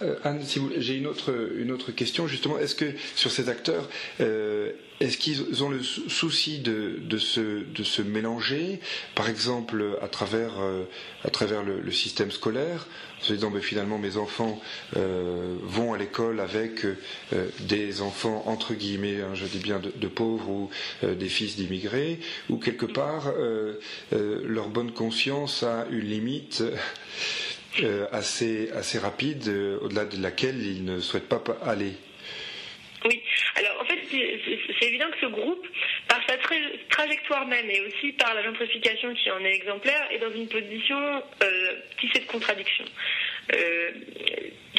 euh, 0.02 0.15
Anne, 0.23 0.41
j'ai 0.78 0.95
une 0.95 1.08
autre, 1.08 1.34
une 1.58 1.71
autre 1.71 1.91
question 1.91 2.28
justement. 2.28 2.58
Est-ce 2.58 2.75
que 2.75 2.93
sur 3.15 3.32
ces 3.32 3.49
acteurs, 3.49 3.89
est-ce 4.19 5.17
qu'ils 5.17 5.63
ont 5.63 5.69
le 5.69 5.82
souci 5.82 6.60
de, 6.60 6.99
de, 7.02 7.17
se, 7.17 7.63
de, 7.63 7.84
se, 7.84 8.02
mélanger, 8.02 8.80
par 9.15 9.30
exemple 9.30 9.97
à 10.02 10.08
travers, 10.08 10.54
à 11.23 11.30
travers 11.30 11.63
le, 11.63 11.91
système 11.91 12.32
scolaire, 12.32 12.88
en 13.19 13.23
se 13.23 13.34
disant 13.34 13.52
ben, 13.52 13.62
finalement 13.62 13.97
mes 13.97 14.17
enfants 14.17 14.62
euh, 14.95 15.56
vont 15.63 15.93
à 15.93 15.97
l'école 15.97 16.39
avec 16.39 16.86
euh, 16.86 16.95
des 17.62 18.02
enfants 18.02 18.43
entre 18.45 18.73
guillemets, 18.73 19.21
hein, 19.21 19.34
je 19.34 19.45
dis 19.45 19.60
bien 19.60 19.80
de, 19.80 20.08
pauvres 20.08 20.49
ou 20.49 20.69
euh, 21.04 21.15
des 21.15 21.30
fils 21.30 21.56
d'immigrés, 21.56 22.19
ou 22.49 22.58
quelque 22.58 22.86
part 22.86 23.34
leur 24.12 24.69
bonne 24.69 24.91
conscience 24.91 25.63
a 25.63 25.86
une 25.91 26.08
limite. 26.08 26.63
Assez, 28.12 28.72
assez 28.72 29.00
rapide, 29.00 29.48
au-delà 29.82 30.06
de 30.06 30.22
laquelle 30.22 30.62
ils 30.62 30.84
ne 30.84 31.00
souhaitent 31.00 31.30
pas 31.30 31.42
aller. 31.65 31.94
Oui, 33.06 33.22
alors 33.56 33.82
en 33.82 33.86
fait, 33.86 34.00
c'est 34.12 34.88
évident 34.88 35.10
que 35.12 35.20
ce 35.22 35.28
groupe, 35.28 35.65
par 36.08 36.20
sa 36.28 36.36
trajectoire 36.89 37.48
même 37.48 37.70
et 37.70 37.82
aussi 37.82 38.12
par 38.13 38.34
la 38.34 38.44
gentrification 38.44 39.13
qui 39.13 39.32
en 39.32 39.44
est 39.46 39.56
exemplaire, 39.56 40.08
est 40.12 40.20
dans 40.20 40.34
une 40.34 40.48
position 40.48 40.98
euh, 41.44 41.74
de 42.02 42.26
contradictions. 42.28 42.86
Euh, 43.56 43.92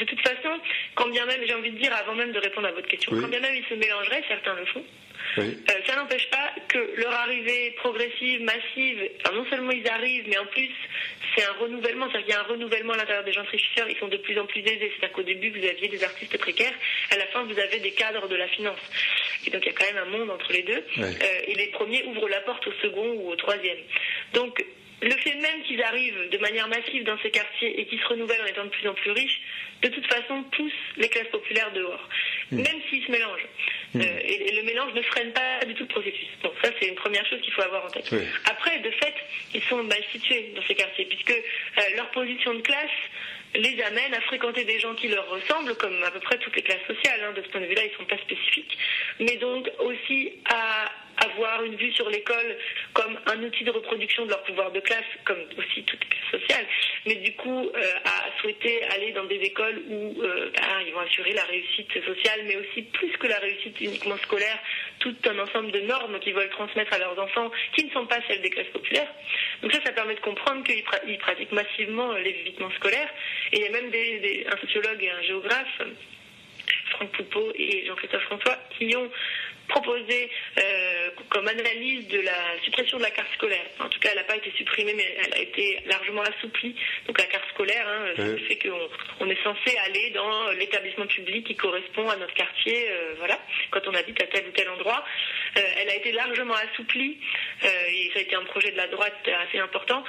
de 0.01 0.05
toute 0.05 0.21
façon, 0.21 0.59
quand 0.95 1.09
bien 1.09 1.25
même, 1.25 1.41
j'ai 1.45 1.53
envie 1.53 1.71
de 1.71 1.77
dire 1.77 1.93
avant 1.95 2.15
même 2.15 2.31
de 2.31 2.39
répondre 2.39 2.67
à 2.67 2.71
votre 2.71 2.87
question, 2.87 3.11
quand 3.11 3.27
bien 3.27 3.39
même 3.39 3.55
ils 3.55 3.65
se 3.65 3.75
mélangeraient, 3.75 4.23
certains 4.27 4.55
le 4.55 4.65
font, 4.65 4.83
euh, 5.37 5.51
ça 5.85 5.95
n'empêche 5.95 6.27
pas 6.29 6.51
que 6.67 6.93
leur 6.97 7.13
arrivée 7.13 7.71
progressive, 7.77 8.41
massive, 8.41 9.09
non 9.33 9.45
seulement 9.49 9.71
ils 9.71 9.87
arrivent, 9.87 10.25
mais 10.27 10.37
en 10.39 10.47
plus 10.47 10.69
c'est 11.35 11.43
un 11.45 11.53
renouvellement, 11.53 12.09
c'est-à-dire 12.09 12.25
qu'il 12.25 12.33
y 12.33 12.37
a 12.37 12.41
un 12.41 12.47
renouvellement 12.47 12.93
à 12.93 12.97
l'intérieur 12.97 13.23
des 13.23 13.31
gentrifieurs, 13.31 13.87
ils 13.89 13.97
sont 13.97 14.07
de 14.07 14.17
plus 14.17 14.37
en 14.39 14.45
plus 14.45 14.61
aisés. 14.61 14.91
C'est-à-dire 14.91 15.13
qu'au 15.13 15.23
début 15.23 15.49
vous 15.51 15.65
aviez 15.65 15.87
des 15.87 16.03
artistes 16.03 16.37
précaires, 16.37 16.73
à 17.11 17.17
la 17.17 17.27
fin 17.27 17.43
vous 17.43 17.57
avez 17.57 17.79
des 17.79 17.91
cadres 17.91 18.27
de 18.27 18.35
la 18.35 18.47
finance. 18.47 18.79
Et 19.45 19.51
donc 19.51 19.61
il 19.63 19.67
y 19.67 19.69
a 19.69 19.73
quand 19.73 19.93
même 19.93 20.03
un 20.03 20.17
monde 20.17 20.29
entre 20.31 20.51
les 20.51 20.63
deux. 20.63 20.83
Euh, 20.99 21.11
et 21.47 21.53
les 21.55 21.67
premiers 21.67 22.03
ouvrent 22.05 22.27
la 22.27 22.41
porte 22.41 22.67
au 22.67 22.73
second 22.81 23.13
ou 23.13 23.29
au 23.29 23.35
troisième. 23.35 23.77
Donc 24.33 24.63
le 25.01 25.11
fait 25.11 25.35
même 25.35 25.63
qu'ils 25.63 25.81
arrivent 25.81 26.29
de 26.31 26.37
manière 26.37 26.67
massive 26.67 27.03
dans 27.03 27.17
ces 27.21 27.31
quartiers 27.31 27.79
et 27.79 27.85
qu'ils 27.85 27.99
se 27.99 28.07
renouvellent 28.07 28.41
en 28.41 28.45
étant 28.45 28.65
de 28.65 28.69
plus 28.69 28.87
en 28.87 28.93
plus 28.93 29.11
riches, 29.11 29.41
de 29.81 29.87
toute 29.89 30.05
façon 30.07 30.43
pousse 30.43 30.71
les 30.97 31.09
classes 31.09 31.29
populaires 31.29 31.71
dehors, 31.73 32.07
hmm. 32.51 32.57
même 32.57 32.81
s'ils 32.89 33.05
se 33.05 33.11
mélangent. 33.11 33.47
Hmm. 33.93 34.01
et, 34.01 34.51
le 34.55 34.63
mélange 34.63 34.93
ne 34.93 35.01
freine 35.01 35.33
pas 35.33 35.65
du 35.65 35.73
tout 35.73 35.83
le 35.83 35.89
processus. 35.89 36.27
Donc 36.43 36.53
ça, 36.63 36.69
c'est 36.79 36.87
une 36.87 36.95
première 36.95 37.25
chose 37.25 37.41
qu'il 37.41 37.51
faut 37.53 37.63
avoir 37.63 37.85
en 37.85 37.89
tête. 37.89 38.13
Après, 38.45 38.79
de 38.79 38.91
fait, 38.91 39.15
ils 39.53 39.63
sont 39.63 39.83
mal 39.83 40.01
situés 40.11 40.53
dans 40.55 40.63
ces 40.63 40.75
quartiers, 40.75 41.05
puisque 41.05 41.35
leur 41.95 42.09
position 42.11 42.53
de 42.53 42.61
classe 42.61 42.89
les 43.55 43.81
amène 43.81 44.13
à 44.13 44.21
fréquenter 44.21 44.63
des 44.63 44.79
gens 44.79 44.93
qui 44.95 45.07
leur 45.07 45.27
ressemblent, 45.29 45.75
comme 45.75 46.01
à 46.03 46.11
peu 46.11 46.19
près 46.19 46.37
toutes 46.37 46.55
les 46.55 46.61
classes 46.61 46.85
sociales. 46.87 47.21
Hein. 47.23 47.33
De 47.33 47.41
ce 47.41 47.49
point 47.49 47.61
de 47.61 47.65
vue-là, 47.65 47.83
ils 47.85 47.91
ne 47.91 47.97
sont 47.97 48.05
pas 48.05 48.17
spécifiques. 48.17 48.77
Mais 49.19 49.35
donc 49.37 49.69
aussi 49.79 50.31
à 50.45 50.89
avoir 51.17 51.63
une 51.63 51.75
vue 51.75 51.91
sur 51.93 52.09
l'école 52.09 52.57
comme 52.93 53.19
un 53.27 53.43
outil 53.43 53.63
de 53.63 53.71
reproduction 53.71 54.25
de 54.25 54.29
leur 54.29 54.43
pouvoir 54.43 54.71
de 54.71 54.79
classe, 54.79 55.05
comme 55.25 55.39
aussi 55.57 55.83
toute 55.83 55.99
classe 55.99 56.41
sociale, 56.41 56.65
mais 57.05 57.15
du 57.15 57.33
coup 57.35 57.69
euh, 57.75 57.93
à 58.05 58.41
souhaiter 58.41 58.83
aller 58.95 59.11
dans 59.11 59.25
des 59.25 59.35
écoles 59.35 59.81
où 59.87 60.21
euh, 60.21 60.51
bah, 60.55 60.81
ils 60.85 60.93
vont 60.93 61.01
assurer 61.01 61.33
la 61.33 61.43
réussite 61.43 61.93
sociale, 62.05 62.41
mais 62.45 62.57
aussi 62.57 62.83
plus 62.83 63.11
que 63.17 63.27
la 63.27 63.37
réussite 63.39 63.79
uniquement 63.81 64.17
scolaire, 64.17 64.57
tout 64.99 65.15
un 65.25 65.39
ensemble 65.39 65.71
de 65.71 65.81
normes 65.81 66.19
qu'ils 66.19 66.33
veulent 66.33 66.49
transmettre 66.49 66.93
à 66.93 66.99
leurs 66.99 67.17
enfants 67.19 67.51
qui 67.75 67.85
ne 67.85 67.91
sont 67.91 68.05
pas 68.05 68.19
celles 68.27 68.41
des 68.41 68.49
classes 68.49 68.71
populaires. 68.73 69.11
Donc 69.61 69.73
ça, 69.73 69.79
ça 69.83 69.91
permet 69.91 70.15
de 70.15 70.19
comprendre 70.19 70.63
qu'ils 70.63 70.83
pratiquent 71.19 71.51
massivement 71.51 72.13
l'évitement 72.13 72.71
scolaire. 72.71 73.09
Et 73.51 73.57
il 73.57 73.63
y 73.63 73.67
a 73.67 73.71
même 73.71 73.89
des, 73.89 74.45
un 74.51 74.57
sociologue 74.57 75.03
et 75.03 75.09
un 75.09 75.21
géographe, 75.21 75.81
Franck 76.91 77.11
Poupeau 77.11 77.51
et 77.55 77.85
Jean-Christophe 77.85 78.23
François, 78.23 78.57
qui 78.77 78.95
ont 78.95 79.09
proposé 79.71 80.29
euh, 80.57 81.09
comme 81.29 81.47
analyse 81.47 82.07
de 82.07 82.19
la 82.21 82.59
suppression 82.63 82.97
de 82.97 83.03
la 83.03 83.11
carte 83.11 83.31
scolaire. 83.35 83.65
En 83.79 83.89
tout 83.89 83.99
cas, 83.99 84.09
elle 84.11 84.17
n'a 84.17 84.23
pas 84.23 84.35
été 84.35 84.51
supprimée, 84.51 84.93
mais 84.93 85.17
elle 85.25 85.33
a 85.33 85.39
été 85.39 85.79
largement 85.85 86.21
assouplie. 86.21 86.75
Donc 87.07 87.17
la 87.19 87.25
carte 87.25 87.47
scolaire, 87.53 87.87
hein, 87.87 88.13
ça 88.17 88.47
fait 88.47 88.57
qu'on 88.57 88.89
on 89.21 89.29
est 89.29 89.43
censé 89.43 89.77
aller 89.85 90.11
dans 90.11 90.51
l'établissement 90.51 91.07
public 91.07 91.47
qui 91.47 91.55
correspond 91.55 92.09
à 92.09 92.17
notre 92.17 92.33
quartier, 92.33 92.89
euh, 92.89 93.15
voilà, 93.17 93.39
quand 93.71 93.87
on 93.87 93.93
habite 93.93 94.21
à 94.21 94.27
tel 94.27 94.47
ou 94.47 94.51
tel 94.51 94.69
endroit. 94.69 95.03
Euh, 95.57 95.61
elle 95.81 95.89
a 95.89 95.95
été 95.95 96.11
largement 96.11 96.53
assouplie 96.53 97.17
et 97.63 98.11
ça 98.13 98.19
a 98.19 98.21
été 98.21 98.35
un 98.35 98.43
projet 98.45 98.71
de 98.71 98.77
la 98.77 98.87
droite 98.87 99.29
assez 99.47 99.59
important. 99.59 100.03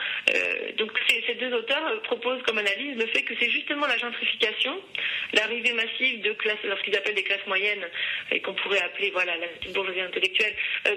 donc 0.79 0.91
ces, 1.09 1.35
deux 1.35 1.53
auteurs 1.55 2.03
proposent 2.03 2.43
comme 2.43 2.59
analyse 2.59 2.97
le 2.97 3.07
fait 3.07 3.23
que 3.23 3.35
c'est 3.41 3.51
justement 3.51 3.87
la 3.87 3.99
gentrification, 3.99 4.81
l'arrivée 5.35 5.73
massive 5.73 6.23
de 6.23 6.33
classes, 6.33 6.63
lorsqu'ils 6.65 6.97
appellent 6.97 7.15
des 7.15 7.25
classes 7.25 7.47
moyennes, 7.47 7.87
et 8.31 8.41
qu'on 8.41 8.55
pourrait 8.55 8.83
appeler 8.83 9.11
voilà 9.11 9.37
la 9.37 9.47
bourgeoisie 9.73 10.01
intellectuelle, 10.01 10.55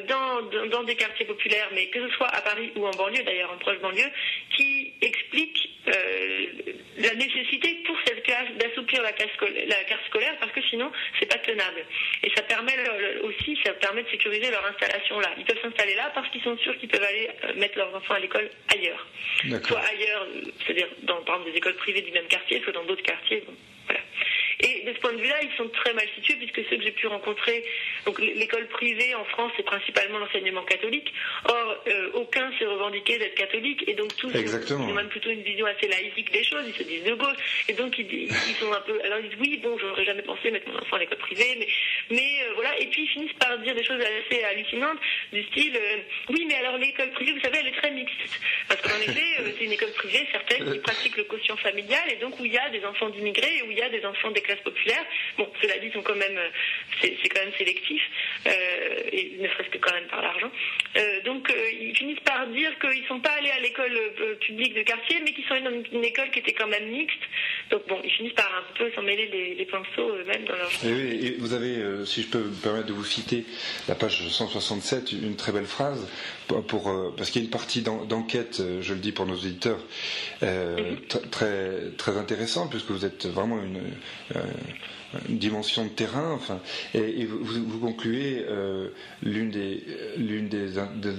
dans, 0.07 0.41
dans, 0.67 0.83
des 0.83 0.95
quartiers 0.95 1.25
populaires, 1.25 1.69
mais 1.73 1.87
que 1.87 2.07
ce 2.07 2.15
soit 2.15 2.27
à 2.27 2.41
Paris 2.41 2.71
ou 2.75 2.85
en 2.85 2.91
banlieue, 2.91 3.23
d'ailleurs 3.23 3.51
en 3.51 3.57
proche 3.57 3.79
banlieue, 3.79 4.09
qui 4.55 4.93
explique 5.01 5.69
euh, 5.87 6.45
la 6.97 7.13
nécessité 7.13 7.83
pour 7.85 7.95
cette 8.05 8.23
classe 8.23 8.49
d'assouplir 8.57 9.01
la, 9.03 9.11
la, 9.11 9.83
carte 9.83 10.05
scolaire 10.07 10.35
parce 10.39 10.51
que 10.51 10.61
sinon 10.69 10.91
c'est 11.19 11.29
pas 11.29 11.37
tenable. 11.39 11.85
Et 12.23 12.31
ça 12.35 12.41
permet 12.43 12.73
aussi, 13.23 13.57
ça 13.63 13.73
permet 13.73 14.03
de 14.03 14.09
sécuriser 14.09 14.49
leur 14.49 14.65
installation 14.65 15.19
là. 15.19 15.31
Ils 15.37 15.45
peuvent 15.45 15.61
s'installer 15.61 15.95
là 15.95 16.11
parce 16.15 16.29
qu'ils 16.29 16.41
sont 16.41 16.57
sûrs 16.57 16.77
qu'ils 16.77 16.89
peuvent 16.89 17.03
aller 17.03 17.29
euh, 17.43 17.53
mettre 17.55 17.77
leurs 17.77 17.93
enfants 17.95 18.15
à 18.15 18.19
l'école 18.19 18.49
ailleurs. 18.73 19.05
Soit 19.63 19.79
ailleurs, 19.79 20.27
c'est-à-dire 20.65 20.87
dans 21.03 21.21
par 21.23 21.35
exemple 21.35 21.51
des 21.51 21.57
écoles 21.57 21.75
privées 21.75 22.01
du 22.01 22.11
même 22.11 22.27
quartier, 22.27 22.61
soit 22.63 22.73
dans 22.73 22.85
d'autres 22.85 23.03
quartiers. 23.03 23.43
voilà. 23.85 24.01
Et 24.61 24.83
de 24.85 24.93
ce 24.93 24.99
point 24.99 25.13
de 25.13 25.21
vue-là, 25.21 25.35
ils 25.43 25.55
sont 25.57 25.67
très 25.69 25.93
mal 25.93 26.05
situés 26.15 26.35
puisque 26.35 26.67
ceux 26.69 26.77
que 26.77 26.83
j'ai 26.83 26.91
pu 26.91 27.07
rencontrer, 27.07 27.63
donc 28.05 28.19
l'école 28.19 28.67
privée 28.67 29.13
en 29.15 29.25
France, 29.25 29.51
c'est 29.57 29.65
principalement 29.65 30.19
l'enseignement 30.19 30.63
catholique. 30.63 31.13
Or, 31.45 31.77
euh, 31.87 32.11
aucun 32.13 32.51
s'est 32.57 32.65
revendiqué 32.65 33.17
d'être 33.17 33.35
catholique 33.35 33.83
et 33.87 33.93
donc 33.93 34.15
tous 34.15 34.31
ont 34.73 34.93
même 34.93 35.09
plutôt 35.09 35.29
une 35.29 35.41
vision 35.41 35.65
assez 35.65 35.87
laïque 35.87 36.31
des 36.31 36.43
choses. 36.43 36.63
Ils 36.67 36.75
se 36.75 36.83
disent 36.83 37.03
de 37.03 37.13
gauche 37.13 37.65
et 37.67 37.73
donc 37.73 37.97
ils, 37.97 38.31
sont 38.59 38.71
un 38.71 38.81
peu. 38.81 38.99
Alors 39.03 39.19
ils 39.19 39.29
disent 39.29 39.39
oui, 39.39 39.59
bon, 39.61 39.77
j'aurais 39.77 40.05
jamais 40.05 40.21
pensé 40.21 40.51
mettre 40.51 40.69
mon 40.69 40.77
enfant 40.79 40.95
à 40.95 40.99
l'école 40.99 41.17
privée, 41.17 41.55
mais 41.59 41.67
mais 42.09 42.43
euh, 42.43 42.53
voilà. 42.55 42.77
Et 42.79 42.87
puis 42.87 43.03
ils 43.03 43.09
finissent 43.09 43.33
par 43.33 43.57
dire 43.59 43.75
des 43.75 43.83
choses 43.83 44.01
assez 44.01 44.43
hallucinantes 44.43 44.99
du 45.33 45.43
style 45.43 45.75
euh, 45.75 45.97
oui, 46.29 46.45
mais 46.47 46.55
alors 46.55 46.77
l'école 46.77 47.11
privée, 47.11 47.33
vous 47.33 47.41
savez, 47.41 47.59
elle 47.59 47.67
est 47.67 47.77
très 47.77 47.91
mixte 47.91 48.15
parce 48.67 48.81
qu'en 48.81 48.99
effet, 49.01 49.53
c'est 49.57 49.65
une 49.65 49.71
école 49.71 49.91
privée 49.91 50.27
certaine 50.31 50.71
qui 50.71 50.79
pratique 50.79 51.17
le 51.17 51.23
quotient 51.23 51.57
familial 51.57 52.03
et 52.11 52.17
donc 52.17 52.39
où 52.39 52.45
il 52.45 52.53
y 52.53 52.57
a 52.57 52.69
des 52.69 52.83
enfants 52.85 53.09
d'immigrés 53.09 53.57
et 53.57 53.63
où 53.63 53.71
il 53.71 53.77
y 53.77 53.81
a 53.81 53.89
des 53.89 54.05
enfants 54.05 54.31
des 54.31 54.41
classes 54.45 54.63
populaires. 54.63 55.05
Bon, 55.37 55.47
cela 55.61 55.77
dit, 55.79 55.91
sont 55.91 56.01
quand 56.01 56.15
même, 56.15 56.37
euh, 56.37 56.49
c'est 57.01 57.29
quand 57.29 57.43
même 57.43 57.53
sélectif, 57.57 58.01
euh, 58.47 58.51
et 59.11 59.37
ne 59.39 59.47
serait-ce 59.47 59.69
que 59.69 59.77
quand 59.77 59.93
même 59.93 60.07
par 60.07 60.21
l'argent. 60.21 60.51
Euh, 60.97 61.21
donc, 61.23 61.51
ils 61.79 61.95
finissent 61.95 62.19
par 62.21 62.47
dire 62.47 62.71
qu'ils 62.79 63.01
ne 63.01 63.07
sont 63.07 63.19
pas 63.19 63.31
allés 63.31 63.51
à 63.51 63.59
l'école 63.59 63.97
publique 64.41 64.75
de 64.75 64.83
quartier, 64.83 65.19
mais 65.23 65.33
qu'ils 65.33 65.45
sont 65.45 65.53
allés 65.53 65.63
dans 65.63 65.91
une, 65.91 66.03
école 66.03 66.29
qui 66.31 66.39
était 66.39 66.53
quand 66.53 66.67
même 66.67 66.89
mixte. 66.89 67.21
Donc, 67.71 67.87
bon, 67.87 67.99
ils 68.03 68.11
finissent 68.11 68.33
par 68.33 68.51
un 68.55 68.77
peu 68.77 68.91
s'en 68.93 69.01
mêler 69.01 69.55
les, 69.57 69.65
pinceaux 69.65 70.15
même 70.25 70.45
dans 70.45 70.55
leur. 70.55 70.69
Oui, 70.83 71.25
et 71.25 71.35
vous 71.39 71.53
avez, 71.53 72.05
si 72.05 72.21
je 72.21 72.27
peux 72.27 72.39
me 72.43 72.61
permettre 72.61 72.87
de 72.87 72.93
vous 72.93 73.03
citer 73.03 73.45
la 73.87 73.95
page 73.95 74.27
167, 74.27 75.11
une 75.13 75.35
très 75.35 75.51
belle 75.51 75.65
phrase, 75.65 76.07
pour, 76.47 76.91
parce 77.17 77.29
qu'il 77.29 77.41
y 77.41 77.45
a 77.45 77.45
une 77.45 77.51
partie 77.51 77.81
d'enquête, 77.81 78.61
je 78.81 78.93
le 78.93 78.99
dis 78.99 79.11
pour 79.11 79.25
nos 79.25 79.35
auditeurs, 79.35 79.79
mm-hmm. 80.41 81.29
très, 81.29 81.91
très 81.97 82.17
intéressante, 82.17 82.69
puisque 82.69 82.91
vous 82.91 83.05
êtes 83.05 83.25
vraiment 83.25 83.57
une, 83.61 83.81
dimension 85.29 85.85
de 85.85 85.89
terrain. 85.89 86.31
Enfin, 86.33 86.59
et, 86.93 87.25
vous, 87.25 87.79
concluez 87.79 88.45
euh, 88.47 88.89
l'une 89.23 89.49
des, 89.51 89.83
des, 90.17 90.69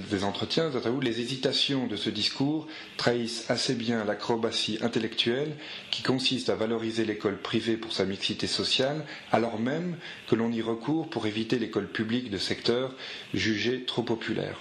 des, 0.09 0.23
entretiens, 0.23 0.71
les 1.01 1.21
hésitations 1.21 1.87
de 1.87 1.95
ce 1.95 2.09
discours 2.09 2.67
trahissent 2.97 3.49
assez 3.49 3.75
bien 3.75 4.03
l'acrobatie 4.05 4.79
intellectuelle 4.81 5.55
qui 5.91 6.03
consiste 6.03 6.49
à 6.49 6.55
valoriser 6.55 7.05
l'école 7.05 7.37
privée 7.37 7.77
pour 7.77 7.93
sa 7.93 8.05
mixité 8.05 8.47
sociale, 8.47 9.05
alors 9.31 9.59
même 9.59 9.97
que 10.27 10.35
l'on 10.35 10.51
y 10.51 10.61
recourt 10.61 11.09
pour 11.09 11.27
éviter 11.27 11.59
l'école 11.59 11.87
publique 11.87 12.29
de 12.29 12.37
secteur 12.37 12.93
jugée 13.33 13.83
trop 13.85 14.03
populaire. 14.03 14.57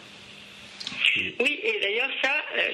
Oui, 1.40 1.60
et 1.62 1.80
d'ailleurs, 1.80 2.10
ça, 2.22 2.30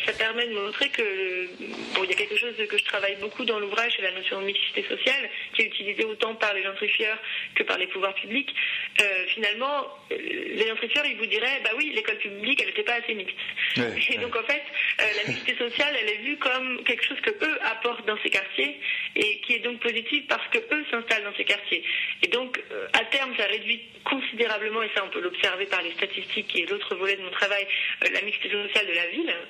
ça 0.06 0.12
permet 0.12 0.46
de 0.46 0.54
montrer 0.54 0.88
que, 0.88 1.46
bon, 1.94 2.04
il 2.04 2.10
y 2.10 2.12
a 2.12 2.16
quelque 2.16 2.36
chose 2.36 2.54
que 2.56 2.78
je 2.78 2.84
travaille 2.84 3.16
beaucoup 3.16 3.44
dans 3.44 3.58
l'ouvrage, 3.58 3.92
c'est 3.96 4.02
la 4.02 4.12
notion 4.12 4.40
de 4.40 4.46
mixité 4.46 4.82
sociale, 4.82 5.30
qui 5.54 5.62
est 5.62 5.66
utilisée 5.66 6.04
autant 6.04 6.34
par 6.34 6.54
les 6.54 6.62
gentrifieurs 6.62 7.18
que 7.54 7.62
par 7.62 7.78
les 7.78 7.86
pouvoirs 7.86 8.14
publics. 8.14 8.54
Euh, 9.00 9.26
finalement, 9.28 9.88
euh, 10.10 10.16
les 10.18 10.66
gentrifieurs, 10.66 11.06
ils 11.06 11.16
vous 11.16 11.26
diraient, 11.26 11.60
bah 11.64 11.70
oui, 11.76 11.92
l'école 11.94 12.18
publique, 12.18 12.60
elle 12.60 12.68
n'était 12.68 12.82
pas 12.82 12.94
assez 12.94 13.14
mixte. 13.14 13.36
et 13.76 14.18
donc, 14.18 14.36
en 14.36 14.44
fait, 14.44 14.62
la 14.98 15.28
mixité 15.28 15.56
sociale, 15.56 15.96
elle 16.00 16.10
est 16.10 16.22
vue 16.22 16.36
comme 16.36 16.82
quelque 16.84 17.04
chose 17.04 17.20
que 17.20 17.30
eux 17.30 17.58
apportent 17.62 18.06
dans 18.06 18.18
ces 18.22 18.30
quartiers, 18.30 18.78
et 19.16 19.40
qui 19.40 19.54
est 19.54 19.60
donc 19.60 19.80
positive 19.80 20.24
parce 20.28 20.46
que 20.48 20.58
eux 20.58 20.84
s'installent 20.90 21.24
dans 21.24 21.36
ces 21.36 21.44
quartiers. 21.44 21.84
Et 22.22 22.28
donc, 22.28 22.60
à 22.92 23.04
terme, 23.06 23.34
ça 23.36 23.46
réduit 23.46 23.82
considérablement, 24.04 24.82
et 24.82 24.90
ça 24.94 25.04
on 25.04 25.08
peut 25.08 25.20
l'observer 25.20 25.66
par 25.66 25.82
les 25.82 25.92
statistiques, 25.92 26.48
qui 26.48 26.62
est 26.62 26.70
l'autre 26.70 26.94
volet 26.96 27.16
de 27.16 27.22
mon 27.22 27.30
travail, 27.30 27.66
la 28.12 28.20
mixité 28.22 28.50
sociale 28.50 28.86
de 28.86 28.92
la 28.92 29.06
ville, 29.08 29.30
euh, 29.30 29.44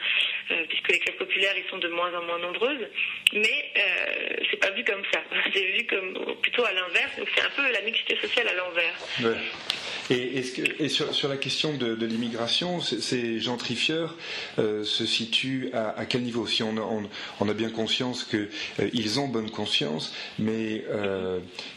puisque 0.68 0.88
les 0.88 0.98
classes 0.98 1.16
populaires 1.16 1.54
ils 1.56 1.68
sont 1.70 1.78
de 1.78 1.88
moins 1.88 2.12
en 2.14 2.22
moins 2.24 2.38
nombreuses, 2.38 2.86
mais 3.32 3.72
euh, 3.76 4.36
c'est 4.50 4.58
pas 4.58 4.70
vu 4.70 4.84
comme 4.84 5.02
ça, 5.12 5.20
c'est 5.52 5.64
vu 5.64 5.86
comme 5.86 6.36
plutôt 6.42 6.64
à 6.64 6.72
l'inverse, 6.72 7.16
donc 7.18 7.28
c'est 7.34 7.42
un 7.42 7.50
peu 7.50 7.72
la 7.72 7.80
mixité 7.82 8.16
sociale 8.16 8.48
à 8.48 8.54
l'envers. 8.54 8.94
Et, 10.10 10.88
sur, 10.88 11.28
la 11.28 11.36
question 11.36 11.76
de, 11.76 12.04
l'immigration, 12.04 12.80
ces 12.80 13.40
gentrifieurs 13.40 14.16
euh, 14.58 14.84
se 14.84 15.06
situent 15.06 15.70
à, 15.72 16.04
quel 16.06 16.22
niveau? 16.22 16.46
Si 16.46 16.62
on 16.62 16.76
a, 16.76 17.54
bien 17.54 17.70
conscience 17.70 18.24
qu'ils 18.24 19.20
ont 19.20 19.28
bonne 19.28 19.50
conscience, 19.50 20.14
mais 20.38 20.84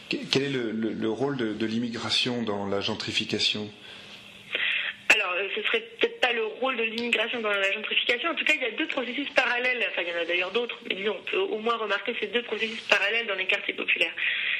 quel 0.08 0.42
est 0.42 0.50
le, 0.50 1.08
rôle 1.08 1.36
de 1.36 1.66
l'immigration 1.66 2.42
dans 2.42 2.66
la 2.66 2.80
gentrification? 2.80 3.70
Alors, 5.16 5.32
euh, 5.32 5.48
ce 5.54 5.62
serait 5.62 5.80
peut-être 5.98 6.15
le 6.36 6.44
rôle 6.60 6.76
de 6.76 6.84
l'immigration 6.84 7.40
dans 7.40 7.50
la 7.50 7.72
gentrification. 7.72 8.30
En 8.30 8.34
tout 8.34 8.44
cas, 8.44 8.54
il 8.54 8.62
y 8.62 8.66
a 8.66 8.70
deux 8.70 8.86
processus 8.86 9.28
parallèles. 9.30 9.84
Enfin, 9.90 10.02
il 10.02 10.08
y 10.08 10.12
en 10.12 10.20
a 10.22 10.24
d'ailleurs 10.24 10.52
d'autres, 10.52 10.78
mais 10.88 10.94
disons, 10.94 11.16
on 11.18 11.30
peut 11.30 11.38
au 11.38 11.58
moins 11.58 11.76
remarquer 11.76 12.14
ces 12.20 12.28
deux 12.28 12.42
processus 12.42 12.80
parallèles 12.82 13.26
dans 13.26 13.34
les 13.34 13.46
quartiers 13.46 13.74
populaires. 13.74 14.12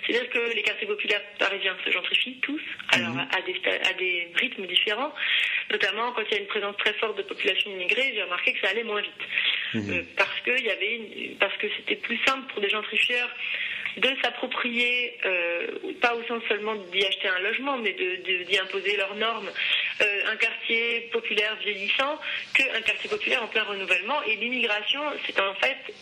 C'est-à-dire 0.05 0.29
que 0.31 0.55
les 0.55 0.63
quartiers 0.63 0.87
populaires 0.87 1.23
parisiens 1.39 1.77
se 1.85 1.91
gentrifient 1.91 2.39
tous, 2.41 2.63
alors 2.93 3.15
mhm. 3.15 3.29
à, 3.31 3.41
des, 3.43 3.61
à 3.89 3.93
des 3.95 4.29
rythmes 4.35 4.67
différents. 4.67 5.13
Notamment 5.71 6.13
quand 6.13 6.23
il 6.31 6.35
y 6.35 6.39
a 6.39 6.41
une 6.41 6.47
présence 6.47 6.77
très 6.79 6.95
forte 6.95 7.19
de 7.19 7.23
population 7.23 7.71
immigrée, 7.71 8.13
j'ai 8.15 8.23
remarqué 8.23 8.53
que 8.53 8.61
ça 8.61 8.71
allait 8.71 8.85
moins 8.85 9.03
vite. 9.03 9.25
Mhm. 9.75 9.91
Euh, 9.91 10.03
parce 10.17 10.41
que 10.45 10.61
y 10.61 10.71
avait 10.71 11.37
parce 11.39 11.57
que 11.59 11.67
c'était 11.77 11.97
plus 11.97 12.19
simple 12.27 12.51
pour 12.53 12.61
des 12.61 12.69
gentrifieurs 12.71 13.31
de 13.97 14.09
s'approprier, 14.23 15.19
euh, 15.25 15.67
pas 16.01 16.15
au 16.15 16.23
sens 16.25 16.43
seulement 16.49 16.75
d'y 16.75 17.05
acheter 17.05 17.29
un 17.29 17.39
logement, 17.41 17.79
mais 17.79 17.93
d'y 17.93 18.59
imposer 18.59 18.97
leurs 18.97 19.15
normes, 19.17 19.51
euh, 20.01 20.33
un 20.33 20.37
quartier 20.37 21.09
populaire 21.13 21.57
vieillissant 21.63 22.19
qu'un 22.55 22.81
quartier 22.83 23.09
populaire 23.09 23.43
en 23.43 23.49
plein 23.49 23.65
renouvellement. 23.65 24.23
Et 24.25 24.37
l'immigration, 24.37 25.01
c'est 25.27 25.41
en 25.41 25.55
fait 25.55 25.95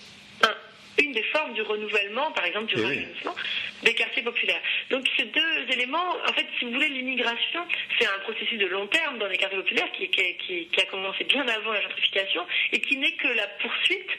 une 0.98 1.12
des 1.12 1.22
formes 1.24 1.54
du 1.54 1.62
renouvellement, 1.62 2.30
par 2.32 2.44
exemple 2.44 2.74
du 2.74 2.82
rajeunissement, 2.82 3.34
des 3.82 3.94
quartiers 3.94 4.22
populaires. 4.22 4.60
Donc 4.90 5.06
ces 5.16 5.24
deux 5.24 5.72
éléments, 5.72 6.16
en 6.28 6.32
fait, 6.32 6.46
si 6.58 6.64
vous 6.64 6.72
voulez, 6.72 6.88
l'immigration, 6.88 7.60
c'est 7.98 8.06
un 8.06 8.18
processus 8.20 8.58
de 8.58 8.66
long 8.66 8.86
terme 8.86 9.18
dans 9.18 9.26
les 9.26 9.36
quartiers 9.36 9.58
populaires 9.58 9.90
qui, 9.92 10.08
qui, 10.08 10.80
a 10.80 10.84
commencé 10.86 11.24
bien 11.24 11.46
avant 11.48 11.72
la 11.72 11.80
gentrification 11.82 12.46
et 12.72 12.80
qui 12.80 12.96
n'est 12.96 13.12
que 13.12 13.28
la 13.28 13.46
poursuite 13.46 14.10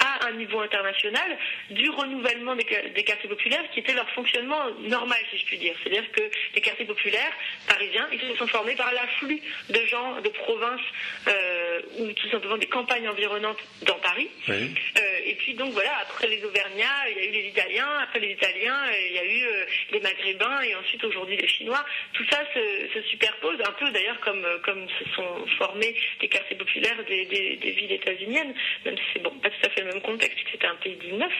à 0.00 0.26
un 0.28 0.32
niveau 0.32 0.60
international 0.60 1.36
du 1.70 1.90
renouvellement 1.90 2.54
des, 2.56 2.64
quartiers 2.64 3.28
populaires 3.28 3.64
qui 3.72 3.80
était 3.80 3.94
leur 3.94 4.08
fonctionnement 4.10 4.70
normal, 4.80 5.18
si 5.30 5.38
je 5.38 5.44
puis 5.46 5.58
dire. 5.58 5.74
C'est-à-dire 5.82 6.10
que 6.12 6.22
les 6.54 6.60
quartiers 6.60 6.84
populaires 6.84 7.32
parisiens, 7.66 8.08
ils 8.12 8.20
se 8.20 8.36
sont 8.36 8.46
formés 8.46 8.74
par 8.74 8.92
l'afflux 8.92 9.40
de 9.68 9.86
gens 9.86 10.20
de 10.20 10.28
province 10.28 10.80
euh, 11.26 11.80
ou 11.98 12.12
tout 12.12 12.28
simplement 12.30 12.56
des 12.56 12.66
campagnes 12.66 13.08
environnantes 13.08 13.58
dans 13.82 13.98
Paris. 13.98 14.28
Euh, 14.48 15.18
et 15.24 15.34
puis 15.36 15.54
donc 15.54 15.72
voilà, 15.72 15.96
après 16.02 16.17
les 16.26 16.44
Auvergnats, 16.44 17.08
il 17.10 17.16
y 17.16 17.20
a 17.20 17.24
eu 17.24 17.30
les 17.30 17.48
Italiens, 17.48 17.88
après 18.02 18.20
les 18.20 18.32
Italiens, 18.32 18.78
il 19.08 19.14
y 19.14 19.18
a 19.18 19.24
eu 19.24 19.44
euh, 19.44 19.64
les 19.92 20.00
Maghrébins 20.00 20.60
et 20.62 20.74
ensuite 20.74 21.04
aujourd'hui 21.04 21.36
les 21.36 21.48
Chinois. 21.48 21.84
Tout 22.12 22.24
ça 22.30 22.40
se, 22.52 23.02
superpose 23.10 23.58
un 23.66 23.72
peu 23.72 23.90
d'ailleurs 23.90 24.18
comme, 24.20 24.44
comme 24.64 24.86
se 24.88 25.04
sont 25.14 25.46
formés 25.58 25.94
les 26.20 26.28
quartiers 26.28 26.56
populaires 26.56 27.04
des, 27.06 27.24
villes 27.24 27.92
états-uniennes, 27.92 28.54
même 28.84 28.96
si 28.96 29.02
c'est 29.12 29.22
bon, 29.22 29.30
pas 29.38 29.50
tout 29.50 29.66
à 29.66 29.70
fait 29.70 29.82
le 29.82 29.92
même 29.92 30.02
contexte, 30.02 30.38
c'était 30.50 30.66
un 30.66 30.76
pays 30.76 30.96
du 30.96 31.12
neuf. 31.12 31.32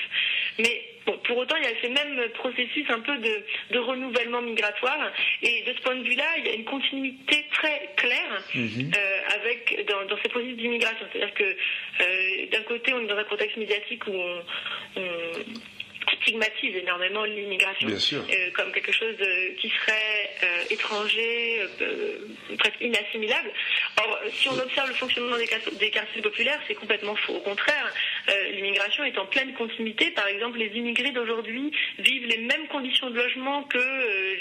Mais 0.59 0.83
pour 1.25 1.39
autant, 1.39 1.57
il 1.57 1.65
y 1.65 1.67
a 1.67 1.81
ces 1.81 1.89
mêmes 1.89 2.29
processus 2.35 2.85
un 2.91 3.01
peu 3.01 3.17
de, 3.19 3.79
renouvellement 3.79 4.43
migratoire. 4.43 5.13
Et 5.43 5.63
de 5.63 5.73
ce 5.77 5.83
point 5.83 5.97
de 5.97 6.03
vue-là, 6.03 6.25
il 6.39 6.47
y 6.47 6.49
a 6.51 6.55
une 6.55 6.65
continuité 6.65 7.47
très 7.53 7.91
claire 7.97 8.43
mhm. 8.55 8.91
euh, 8.97 9.21
avec 9.35 9.87
dans, 9.89 10.17
ces 10.23 10.29
processus 10.29 10.57
d'immigration. 10.57 11.07
C'est-à-dire 11.13 11.35
que 11.35 11.45
euh, 11.45 12.47
d'un 12.53 12.63
côté, 12.63 12.93
on 12.93 13.01
est 13.01 13.07
dans 13.07 13.17
un 13.17 13.25
contexte 13.25 13.57
médiatique 13.57 14.07
où 14.07 14.13
on 14.15 14.43
stigmatise 16.23 16.77
énormément 16.77 17.25
l'immigration 17.25 17.89
euh, 17.89 18.51
comme 18.55 18.73
quelque 18.73 18.93
chose 18.93 19.17
qui 19.61 19.69
serait 19.69 20.31
euh, 20.43 20.65
étranger, 20.71 21.61
euh, 21.81 22.19
presque 22.59 22.81
inassimilable. 22.81 23.51
Or, 23.99 24.19
si 24.33 24.49
on 24.49 24.59
observe 24.59 24.89
le 24.89 24.95
fonctionnement 24.95 25.37
des, 25.37 25.49
des 25.79 25.91
quartiers 25.91 26.23
populaires, 26.23 26.61
c'est 26.67 26.75
complètement 26.75 27.17
faux. 27.17 27.35
Au 27.35 27.41
contraire, 27.41 27.93
l'immigration 28.53 29.05
est 29.05 29.19
en 29.19 29.27
pleine 29.27 29.53
continuité. 29.55 30.11
Par 30.11 30.27
exemple, 30.27 30.59
les 30.59 30.71
immigrés 30.77 31.13
d'aujourd'hui 31.13 31.73
vivent 31.99 32.27
les 32.27 32.39
mêmes 32.39 32.67
conditions 32.69 33.11
de 33.11 33.17
logement 33.17 33.63
que 33.65 33.79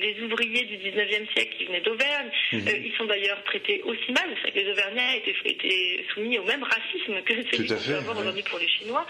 les 0.01 0.21
ouvriers 0.23 0.65
du 0.65 0.77
19e 0.77 1.31
siècle 1.33 1.55
qui 1.57 1.65
venaient 1.65 1.81
d'Auvergne. 1.81 2.29
Mhm. 2.53 2.61
ils 2.85 2.93
sont 2.97 3.05
d'ailleurs 3.05 3.43
traités 3.43 3.81
aussi 3.83 4.11
mal. 4.11 4.29
C'est 4.43 4.51
que 4.51 4.59
les 4.59 4.71
Auvergnats 4.71 5.15
étaient, 5.15 6.05
soumis 6.13 6.37
au 6.39 6.43
même 6.43 6.63
racisme 6.63 7.21
que 7.23 7.33
celui 7.51 7.67
qu'on 7.67 7.75
peut 7.75 7.95
avoir 7.95 8.17
aujourd'hui 8.19 8.43
pour 8.43 8.59
les 8.59 8.67
Chinois. 8.67 9.05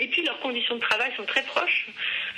Et 0.00 0.08
puis 0.08 0.22
leurs 0.22 0.40
conditions 0.40 0.76
de 0.76 0.80
travail 0.80 1.12
sont 1.16 1.24
très 1.24 1.42
proches. 1.42 1.86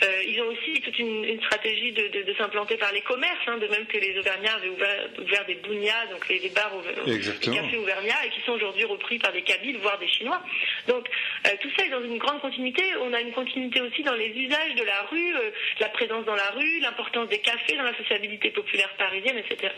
Euh, 0.03 0.23
ils 0.27 0.41
ont 0.43 0.49
aussi 0.49 0.81
toute 0.81 0.99
une, 0.99 1.41
stratégie 1.43 1.93
de, 1.93 2.35
s'implanter 2.37 2.77
par 2.77 2.93
les 2.93 3.03
commerces, 3.03 3.47
hein, 3.47 3.57
de 3.59 3.69
même 3.69 3.87
que 3.87 3.99
les 3.99 4.19
Auvergnats 4.19 4.55
avaient 4.55 4.69
ouvert, 4.69 5.47
des 5.47 5.55
bougnats, 5.55 6.07
donc 6.11 6.29
les, 6.29 6.49
bars, 6.51 6.73
les 7.07 7.21
cafés 7.21 7.79
Auvergnats, 7.79 8.27
et 8.27 8.31
qui 8.31 8.41
sont 8.45 8.53
aujourd'hui 8.53 8.85
repris 8.85 9.19
par 9.19 9.33
des 9.33 9.43
Kabyles, 9.43 9.79
voire 9.79 9.99
des 9.99 10.09
Chinois. 10.09 10.43
Donc 10.89 11.09
euh, 11.47 11.51
tout 11.61 11.69
ça 11.77 11.87
est 11.87 11.91
dans 11.91 12.03
une 12.03 12.19
grande 12.19 12.41
continuité. 12.41 12.83
On 13.01 13.13
a 13.13 13.21
une 13.21 13.33
continuité 13.33 13.81
aussi 13.81 14.03
dans 14.03 14.15
les 14.15 14.29
usages 14.29 14.75
de 14.75 14.83
la 14.83 15.03
rue, 15.03 15.37
euh, 15.37 15.51
la 15.79 15.89
présence 15.89 16.25
dans 16.25 16.35
la 16.35 16.51
rue, 16.51 16.81
l'importance 16.81 17.29
des 17.29 17.39
cafés 17.39 17.77
dans 17.77 17.85
la 17.85 17.97
sociabilité 17.97 18.51
populaire 18.51 18.91
parisienne, 18.99 19.39
etc., 19.39 19.73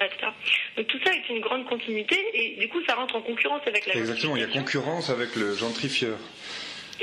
Donc 0.77 0.87
tout 0.87 0.99
ça 1.05 1.13
est 1.13 1.29
une 1.29 1.41
grande 1.41 1.67
continuité, 1.67 2.17
et 2.33 2.57
du 2.57 2.69
coup 2.69 2.83
ça 2.87 2.95
rentre 2.95 3.17
en 3.17 3.21
concurrence 3.21 3.63
avec 3.67 3.87
la 3.87 3.95
Exactement, 3.95 4.37
il 4.37 4.43
y 4.43 4.45
a 4.45 4.49
concurrence 4.49 5.11
avec 5.11 5.37
le 5.37 5.55
gentrifieur. 5.55 6.19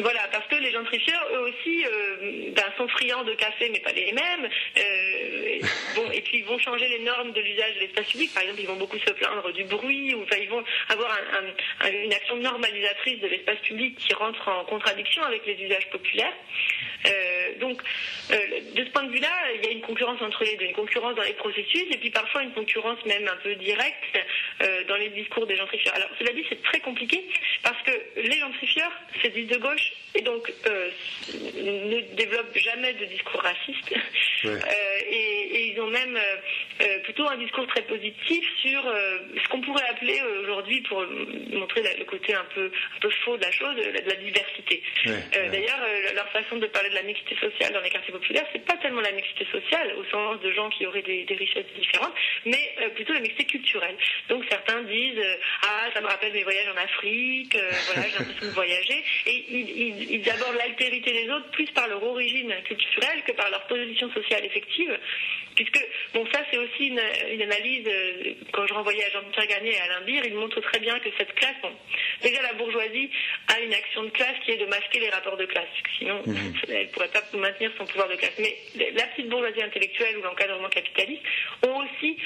Voilà, 0.01 0.21
parce 0.31 0.47
que 0.47 0.55
les 0.55 0.71
gentrifieurs, 0.71 1.27
eux 1.33 1.49
aussi, 1.49 1.85
euh, 1.85 2.51
ben, 2.55 2.65
sont 2.77 2.87
friands 2.87 3.23
de 3.23 3.33
café, 3.33 3.69
mais 3.71 3.79
pas 3.79 3.91
les 3.91 4.11
mêmes. 4.11 4.49
Euh, 4.77 6.11
et 6.11 6.21
puis 6.21 6.39
ils 6.39 6.45
vont 6.45 6.57
changer 6.57 6.87
les 6.87 6.99
normes 6.99 7.31
de 7.33 7.41
l'usage 7.41 7.75
de 7.75 7.81
l'espace 7.81 8.07
public. 8.07 8.33
Par 8.33 8.41
exemple, 8.41 8.61
ils 8.61 8.67
vont 8.67 8.77
beaucoup 8.77 8.97
se 8.97 9.11
plaindre 9.11 9.51
du 9.53 9.63
bruit, 9.65 10.15
ou 10.15 10.23
enfin, 10.23 10.37
ils 10.41 10.49
vont 10.49 10.63
avoir 10.89 11.15
une 11.85 12.13
action 12.13 12.35
normalisatrice 12.37 13.19
de 13.19 13.27
l'espace 13.27 13.59
public 13.59 13.95
qui 13.97 14.13
rentre 14.13 14.47
en 14.47 14.63
contradiction 14.65 15.21
avec 15.23 15.45
les 15.45 15.61
usages 15.61 15.89
populaires. 15.91 16.33
Euh, 17.05 17.59
donc, 17.59 17.81
de 18.29 18.85
ce 18.85 18.89
point 18.91 19.03
de 19.03 19.11
vue-là, 19.11 19.31
il 19.55 19.65
y 19.65 19.67
a 19.67 19.71
une 19.71 19.81
concurrence 19.81 20.21
entre 20.21 20.43
les 20.43 20.55
deux, 20.55 20.65
une 20.65 20.73
concurrence 20.73 21.15
dans 21.15 21.23
les 21.23 21.33
processus, 21.33 21.85
et 21.91 21.97
puis 21.97 22.09
parfois 22.09 22.43
une 22.43 22.53
concurrence 22.53 23.03
même 23.05 23.27
un 23.27 23.37
peu 23.37 23.55
directe 23.55 24.19
dans 24.87 24.95
les 24.95 25.09
discours 25.09 25.45
des 25.45 25.57
gentrifieurs. 25.57 25.95
Alors, 25.95 26.09
cela 26.17 26.31
dit, 26.33 26.45
c'est 26.49 26.61
très 26.63 26.79
compliqué, 26.79 27.23
parce 27.63 27.81
que 27.83 27.91
les 28.15 28.39
gentrifieurs, 28.39 28.91
c'est 29.21 29.33
du 29.33 29.45
de 29.45 29.57
gauche 29.57 29.90
et 30.13 30.21
donc 30.21 30.51
euh, 30.67 30.89
ne 31.33 32.15
développent 32.15 32.57
jamais 32.57 32.93
de 32.93 33.05
discours 33.05 33.41
racistes. 33.41 33.93
Euh, 34.45 34.59
et, 35.09 35.71
ils 35.71 35.79
ont 35.79 35.87
même 35.87 36.17
euh, 36.17 36.99
plutôt 37.03 37.27
un 37.29 37.37
discours 37.37 37.65
très 37.67 37.83
positif 37.83 38.43
sur 38.61 38.83
ce 38.83 39.47
qu'on 39.49 39.61
pourrait 39.61 39.87
appeler 39.89 40.19
aujourd'hui, 40.41 40.81
pour 40.81 41.05
montrer 41.53 41.83
le 41.97 42.03
côté 42.05 42.33
un 42.33 42.45
peu, 42.53 42.65
un 42.65 42.99
peu 42.99 43.09
faux 43.23 43.37
de 43.37 43.43
la 43.43 43.51
chose, 43.51 43.75
de 43.75 44.09
la 44.09 44.15
diversité. 44.15 44.83
D'ailleurs, 45.05 45.79
leur 46.13 46.27
façon 46.29 46.57
de 46.57 46.67
parler 46.67 46.89
de 46.89 46.95
la 46.95 47.03
mixité 47.03 47.35
sociale 47.35 47.73
dans 47.73 47.81
les 47.81 47.89
quartiers 47.89 48.11
populaires, 48.11 48.45
c'est 48.51 48.65
pas 48.65 48.75
tellement 48.77 49.01
la 49.01 49.11
mixité 49.11 49.45
sociale 49.51 49.93
au 49.97 50.03
sens 50.05 50.41
de 50.41 50.51
gens 50.51 50.69
qui 50.69 50.85
auraient 50.85 51.01
des, 51.01 51.25
richesses 51.29 51.71
différentes, 51.77 52.13
mais 52.45 52.75
plutôt 52.95 53.13
la 53.13 53.21
mixité 53.21 53.45
culturelle. 53.45 53.95
Donc 54.27 54.43
certains 54.49 54.81
disent 54.83 55.23
ah 55.63 55.89
ça 55.93 56.01
me 56.01 56.07
rappelle 56.07 56.33
mes 56.33 56.43
voyages 56.43 56.67
en 56.75 56.77
Afrique, 56.77 57.57
voilà 57.93 58.09
j'ai 58.09 58.17
l'impression 58.17 58.47
de 58.47 58.53
voyager, 58.53 59.03
et 59.27 59.45
ils, 59.49 59.70
abordent 60.29 60.57
l'altérité 60.57 61.11
des 61.11 61.29
autres 61.29 61.49
plus 61.51 61.67
par 61.71 61.87
leur 61.87 62.03
origine 62.03 62.53
culturelle 62.63 63.23
que 63.25 63.31
par 63.33 63.49
leur 63.49 63.65
position 63.67 64.11
sociale 64.11 64.45
effective. 64.45 64.97
Puisque, 65.55 65.85
bon, 66.13 66.25
ça 66.31 66.39
c'est 66.49 66.57
aussi 66.57 66.87
une, 66.87 67.41
analyse, 67.41 67.85
euh, 67.87 68.33
quand 68.53 68.65
je 68.67 68.73
renvoyais 68.73 69.03
à 69.05 69.09
Jean-Pierre 69.09 69.47
Garnier 69.47 69.73
et 69.73 69.79
à 69.79 69.83
Alain 69.83 70.01
Beer, 70.05 70.21
il 70.25 70.35
montre 70.35 70.61
très 70.61 70.79
bien 70.79 70.97
que 70.99 71.09
cette 71.17 71.33
classe, 71.35 71.55
bon, 71.61 71.71
déjà 72.21 72.41
la 72.41 72.53
bourgeoisie 72.53 73.09
a 73.49 73.59
une 73.59 73.73
action 73.73 74.03
de 74.03 74.09
classe 74.09 74.37
qui 74.45 74.51
est 74.51 74.57
de 74.57 74.65
masquer 74.65 74.99
les 74.99 75.09
rapports 75.09 75.37
de 75.37 75.45
classe, 75.45 75.67
sinon 75.97 76.21
mhm. 76.25 76.53
elle 76.69 76.87
ne 76.87 76.91
pourrait 76.91 77.09
pas 77.09 77.21
maintenir 77.33 77.71
son 77.77 77.85
pouvoir 77.85 78.07
de 78.07 78.15
classe. 78.15 78.39
Mais 78.39 78.55
la 78.93 79.07
petite 79.07 79.29
bourgeoisie 79.29 79.61
intellectuelle 79.61 80.17
ou 80.17 80.21
l'encadrement 80.21 80.69
capitaliste 80.69 81.23
ont 81.67 81.83
aussi 81.83 82.17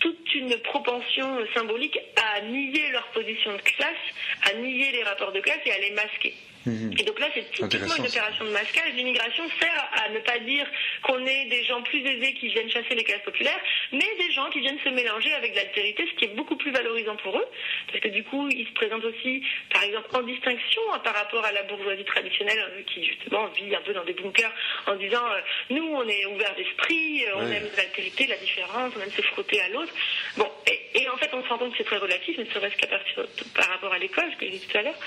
toute 0.00 0.34
une 0.34 0.56
propension 0.58 1.38
symbolique 1.54 1.98
à 2.16 2.40
nier 2.40 2.90
leur 2.90 3.06
position 3.08 3.52
de 3.52 3.62
classe, 3.62 4.04
à 4.50 4.54
nier 4.54 4.90
les 4.92 5.04
rapports 5.04 5.32
de 5.32 5.40
classe 5.40 5.60
et 5.66 5.72
à 5.72 5.78
les 5.78 5.90
masquer. 5.92 6.34
Mhm. 6.66 6.94
Et 6.98 7.02
donc 7.02 7.18
là, 7.18 7.26
c'est 7.34 7.50
typiquement 7.50 7.96
une 7.96 8.06
opération 8.06 8.44
de 8.44 8.50
masquage. 8.50 8.92
L'immigration 8.94 9.44
sert 9.60 9.90
à 10.04 10.08
ne 10.10 10.18
pas 10.20 10.38
dire 10.40 10.66
qu'on 11.02 11.24
est 11.24 11.46
des 11.46 11.64
gens 11.64 11.82
plus 11.82 12.00
aisés 12.06 12.34
qui 12.34 12.48
viennent 12.48 12.70
chasser 12.70 12.94
les 12.94 13.04
classes 13.04 13.22
populaires, 13.24 13.60
mais 13.92 14.06
des 14.18 14.30
gens 14.32 14.48
qui 14.50 14.60
viennent 14.60 14.78
se 14.84 14.88
mélanger 14.90 15.32
avec 15.34 15.54
l'altérité, 15.54 16.06
ce 16.10 16.18
qui 16.18 16.24
est 16.26 16.34
beaucoup 16.34 16.56
plus 16.56 16.70
valorisant 16.70 17.16
pour 17.16 17.36
eux, 17.36 17.46
parce 17.88 18.00
que 18.00 18.08
du 18.08 18.22
coup, 18.24 18.48
ils 18.48 18.66
se 18.66 18.72
présentent 18.72 19.04
aussi, 19.04 19.42
par 19.72 19.82
exemple, 19.82 20.08
en 20.14 20.22
distinction 20.22 20.82
hein, 20.92 21.00
par 21.00 21.14
rapport 21.14 21.44
à 21.44 21.52
la 21.52 21.62
bourgeoisie 21.64 22.04
traditionnelle, 22.04 22.58
hein, 22.58 22.82
qui 22.86 23.04
justement 23.04 23.46
vit 23.48 23.74
un 23.74 23.80
peu 23.80 23.92
dans 23.92 24.04
des 24.04 24.14
bunkers 24.14 24.52
en 24.86 24.96
disant 24.96 25.24
euh, 25.24 25.40
nous, 25.70 25.84
on 25.84 26.06
est 26.08 26.26
ouvert 26.26 26.54
d'esprit, 26.54 27.24
euh, 27.24 27.36
on 27.36 27.50
aime 27.50 27.68
l'altérité, 27.76 28.26
la 28.26 28.36
différence, 28.36 28.92
on 28.96 29.02
aime 29.02 29.10
se 29.10 29.22
frotter 29.22 29.60
à 29.60 29.68
l'autre. 29.68 29.92
Bon, 30.36 30.48
et, 30.94 31.08
en 31.08 31.16
fait, 31.16 31.30
on 31.32 31.42
se 31.42 31.48
rend 31.48 31.58
compte 31.58 31.72
que 31.72 31.78
c'est 31.78 31.84
très 31.84 31.98
relatif, 31.98 32.38
ne 32.38 32.44
serait-ce 32.44 32.76
qu'à 32.76 32.86
partir 32.86 33.24
par 33.54 33.68
rapport 33.68 33.92
à 33.92 33.98
l'école, 33.98 34.30
ce 34.32 34.36
que 34.36 34.46
j'ai 34.46 34.58
dit 34.58 34.66
tout 34.66 34.78
à 34.78 34.82
l'heure. 34.82 34.98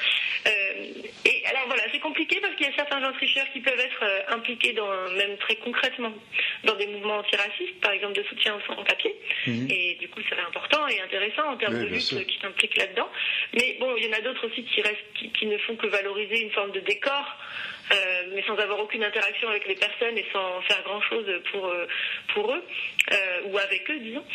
Euh, 0.48 0.86
et 1.26 1.45
alors 1.46 1.64
voilà, 1.68 1.84
c'est 1.92 2.00
compliqué 2.00 2.40
parce 2.42 2.56
qu'il 2.56 2.66
y 2.66 2.70
a 2.70 2.76
certains 2.76 3.02
gentrifieurs 3.02 3.46
qui 3.54 3.60
peuvent 3.60 3.80
être 3.80 4.04
euh, 4.04 4.34
impliqués 4.36 4.74
dans, 4.74 4.90
même 5.12 5.38
très 5.38 5.56
concrètement 5.56 6.12
dans 6.64 6.76
des 6.76 6.88
mouvements 6.88 7.18
antiracistes, 7.18 7.80
par 7.82 7.92
exemple 7.92 8.14
de 8.14 8.24
soutien 8.24 8.56
aux 8.56 8.74
sans-papiers. 8.74 9.16
Mhm. 9.48 9.68
Et 9.70 9.96
du 10.00 10.10
coup, 10.10 10.20
c'est 10.28 10.40
important 10.40 10.88
et 10.88 11.00
intéressant 11.02 11.50
en 11.50 11.58
termes 11.58 11.80
de 11.80 11.86
lutte 11.86 12.28
qui 12.28 12.40
s'impliquent 12.40 12.78
là-dedans. 12.78 13.10
Mais 13.54 13.78
bon, 13.80 13.96
il 13.98 14.06
y 14.06 14.10
en 14.10 14.18
a 14.18 14.22
d'autres 14.22 14.48
aussi 14.48 14.64
qui, 14.64 14.82
restent, 14.82 15.34
qui, 15.38 15.46
ne 15.46 15.58
font 15.60 15.76
que 15.76 15.88
valoriser 15.88 16.42
une 16.42 16.52
forme 16.52 16.72
de 16.72 16.80
décor. 16.80 17.38
Euh, 17.92 18.32
mais 18.34 18.44
sans 18.48 18.56
avoir 18.56 18.80
aucune 18.80 19.04
interaction 19.04 19.48
avec 19.48 19.68
les 19.68 19.76
personnes 19.76 20.18
et 20.18 20.26
sans 20.34 20.60
faire 20.62 20.82
grand-chose 20.82 21.28
pour, 21.52 21.68
euh, 21.68 21.86
pour 22.34 22.52
eux, 22.52 22.64
ou 23.46 23.58
avec 23.60 23.88
eux, 23.92 24.00
disons. 24.00 24.26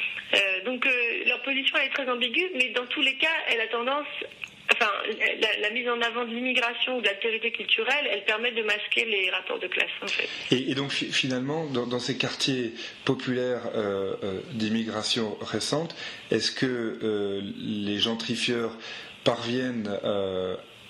donc 0.64 0.86
leur 1.26 1.42
position 1.42 1.76
elle 1.78 1.88
est 1.88 1.92
très 1.92 2.08
ambiguë, 2.08 2.52
mais 2.54 2.68
dans 2.68 2.86
tous 2.86 3.02
les 3.02 3.16
cas, 3.16 3.34
elle 3.48 3.60
a 3.60 3.66
tendance 3.66 4.06
enfin, 4.72 4.90
la, 5.60 5.70
mise 5.70 5.88
en 5.88 6.00
avant 6.00 6.24
de 6.24 6.30
l'immigration 6.34 6.98
ou 6.98 7.00
de 7.00 7.06
l'altérité 7.06 7.50
culturelle, 7.52 8.08
elle 8.10 8.24
permet 8.24 8.52
de 8.52 8.62
masquer 8.62 9.04
les 9.04 9.30
rapports 9.30 9.58
de 9.58 9.66
classe, 9.66 9.90
en 10.02 10.06
fait. 10.06 10.28
Et, 10.50 10.74
donc, 10.74 10.90
finalement, 10.92 11.66
dans, 11.66 11.98
ces 11.98 12.16
quartiers 12.16 12.72
populaires 13.04 13.62
euh, 13.74 14.14
euh, 14.22 14.40
d'immigration 14.52 15.36
récente, 15.40 15.94
est-ce 16.30 16.52
que 16.52 16.98
euh, 17.02 17.40
les 17.58 17.98
gentrifieurs 17.98 18.76
parviennent 19.24 19.90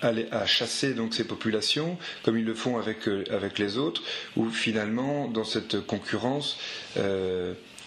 à, 0.03 0.47
chasser 0.47 0.95
donc 0.95 1.13
ces 1.13 1.27
populations 1.27 1.99
comme 2.23 2.39
ils 2.39 2.45
le 2.45 2.55
font 2.55 2.79
avec, 2.79 3.09
avec 3.31 3.59
les 3.59 3.77
autres, 3.77 4.03
ou 4.37 4.49
finalement, 4.49 5.29
dans 5.29 5.45
cette 5.45 5.81
concurrence, 5.81 6.59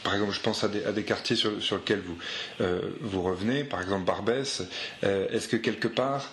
par 0.03 0.13
exemple, 0.13 0.33
je 0.33 0.39
pense 0.39 0.63
à 0.63 0.67
des, 0.67 1.03
quartiers 1.03 1.35
sur, 1.35 1.51
lesquels 1.51 2.01
vous, 2.01 2.17
euh, 2.61 2.81
vous 3.01 3.21
revenez, 3.21 3.63
par 3.63 3.81
exemple 3.81 4.05
Barbès. 4.05 4.63
Euh, 5.03 5.27
est-ce 5.29 5.47
que 5.47 5.55
quelque 5.55 5.87
part, 5.87 6.31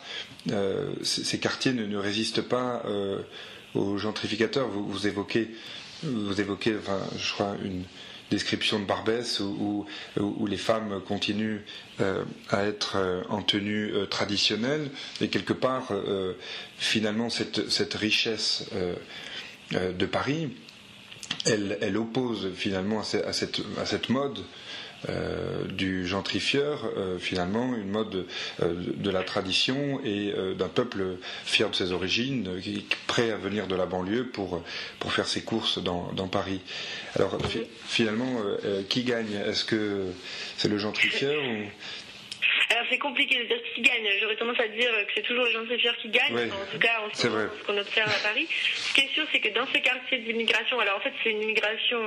euh, 0.51 0.91
ces, 1.03 1.39
quartiers 1.39 1.73
ne, 1.73 1.97
résistent 1.97 2.43
pas 2.43 2.83
aux 3.75 3.97
gentrificateurs? 3.97 4.69
Vous, 4.69 5.07
évoquez, 5.07 5.51
vous 6.03 6.41
évoquez 6.41 6.77
enfin, 6.77 7.01
je 7.17 7.33
crois, 7.33 7.57
une, 7.65 7.85
description 8.31 8.79
de 8.79 8.85
Barbès 8.85 9.41
où, 9.41 9.87
les 10.47 10.57
femmes 10.57 11.01
continuent 11.09 11.63
à 11.99 12.63
être 12.63 13.25
en 13.29 13.43
tenue 13.43 13.93
traditionnelle 14.09 14.89
et 15.21 15.27
quelque 15.27 15.53
part 15.53 15.93
finalement 16.79 17.29
cette 17.29 17.95
richesse 17.95 18.67
de 19.73 20.07
Paris 20.07 20.51
elle, 21.47 21.97
oppose 21.97 22.51
finalement 22.55 23.01
à, 23.01 23.33
cette, 23.33 24.09
mode 24.09 24.41
euh, 25.09 25.65
du 25.65 26.07
gentrifieur, 26.07 26.91
euh, 26.97 27.19
finalement, 27.19 27.75
une 27.75 27.89
mode 27.89 28.27
euh, 28.63 28.75
de 28.97 29.11
la 29.11 29.23
tradition 29.23 30.01
et 30.05 30.35
d'un 30.59 30.69
peuple 30.69 31.17
fier 31.45 31.71
de 31.71 31.75
ses 31.75 31.93
origines, 31.93 32.61
qui 32.63 32.87
prêt 33.07 33.31
à 33.31 33.37
venir 33.37 33.67
de 33.67 33.75
la 33.75 33.87
banlieue 33.87 34.27
pour, 34.27 34.63
faire 35.09 35.27
ses 35.27 35.43
courses 35.43 35.83
dans, 35.83 36.29
Paris. 36.31 36.61
Alors, 37.17 37.37
finalement, 37.87 38.43
qui 38.89 39.05
gagne? 39.05 39.33
Est-ce 39.47 39.65
que 39.65 40.07
c'est 40.57 40.69
le 40.69 40.79
gentrifieur 40.79 41.43
ou 41.43 41.65
c'est 42.91 42.99
compliqué 42.99 43.39
de 43.39 43.45
dire 43.45 43.59
qui 43.75 43.81
gagne. 43.81 44.07
J'aurais 44.21 44.37
tendance 44.37 44.61
à 44.61 44.69
dire 44.69 44.91
que 45.07 45.13
c'est 45.15 45.23
toujours 45.23 45.45
les 45.45 45.53
gentrifieurs 45.53 45.97
qui 45.99 46.09
gagnent. 46.09 46.51
En 46.51 46.73
tout 46.73 46.79
cas, 46.79 47.01
en 47.01 47.15
ce, 47.15 47.29
qu'on 47.65 47.79
observe 47.79 48.11
à 48.11 48.29
Paris. 48.29 48.47
Ce 48.51 48.95
qui 48.95 49.03
est 49.03 49.15
sûr, 49.15 49.25
c'est 49.33 49.41
que 49.41 49.49
dans 49.55 49.67
ces 49.73 49.81
quartiers 49.81 50.19
d'immigration, 50.19 50.79
alors 50.81 50.97
en 50.97 51.01
fait 51.01 51.13
c'est 51.23 51.31
une 51.31 51.43
immigration, 51.43 52.01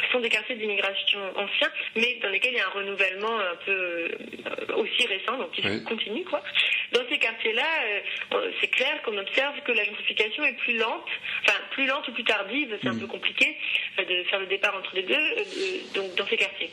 ce 0.00 0.12
sont 0.12 0.20
des 0.20 0.28
quartiers 0.28 0.56
d'immigration 0.56 1.20
anciens, 1.36 1.70
mais 1.96 2.18
dans 2.22 2.28
lesquels 2.30 2.52
il 2.52 2.58
y 2.58 2.60
a 2.60 2.66
un 2.66 2.70
renouvellement 2.70 3.38
un 3.38 3.56
peu 3.64 3.72
euh, 3.72 4.76
aussi 4.76 5.06
récent, 5.06 5.36
donc 5.36 5.52
qui 5.52 5.84
continue 5.84 6.24
quoi. 6.24 6.42
Dans 6.92 7.02
ces 7.08 7.18
quartiers-là, 7.18 7.66
euh, 8.32 8.50
c'est 8.60 8.68
clair 8.68 9.02
qu'on 9.02 9.18
observe 9.18 9.60
que 9.62 9.72
la 9.72 9.84
gentrification 9.84 10.44
est 10.44 10.56
plus 10.58 10.78
lente, 10.78 11.08
enfin 11.42 11.58
plus 11.72 11.86
lente 11.86 12.06
ou 12.08 12.12
plus 12.12 12.24
tardive, 12.24 12.76
c'est 12.82 12.88
un 12.88 12.94
mm. 12.94 13.00
peu 13.00 13.06
compliqué 13.06 13.56
euh, 13.98 14.04
de 14.04 14.24
faire 14.24 14.40
le 14.40 14.46
départ 14.46 14.74
entre 14.76 14.94
les 14.94 15.02
deux, 15.02 15.94
donc 15.94 16.14
dans 16.16 16.26
ces 16.26 16.36
quartiers. 16.36 16.70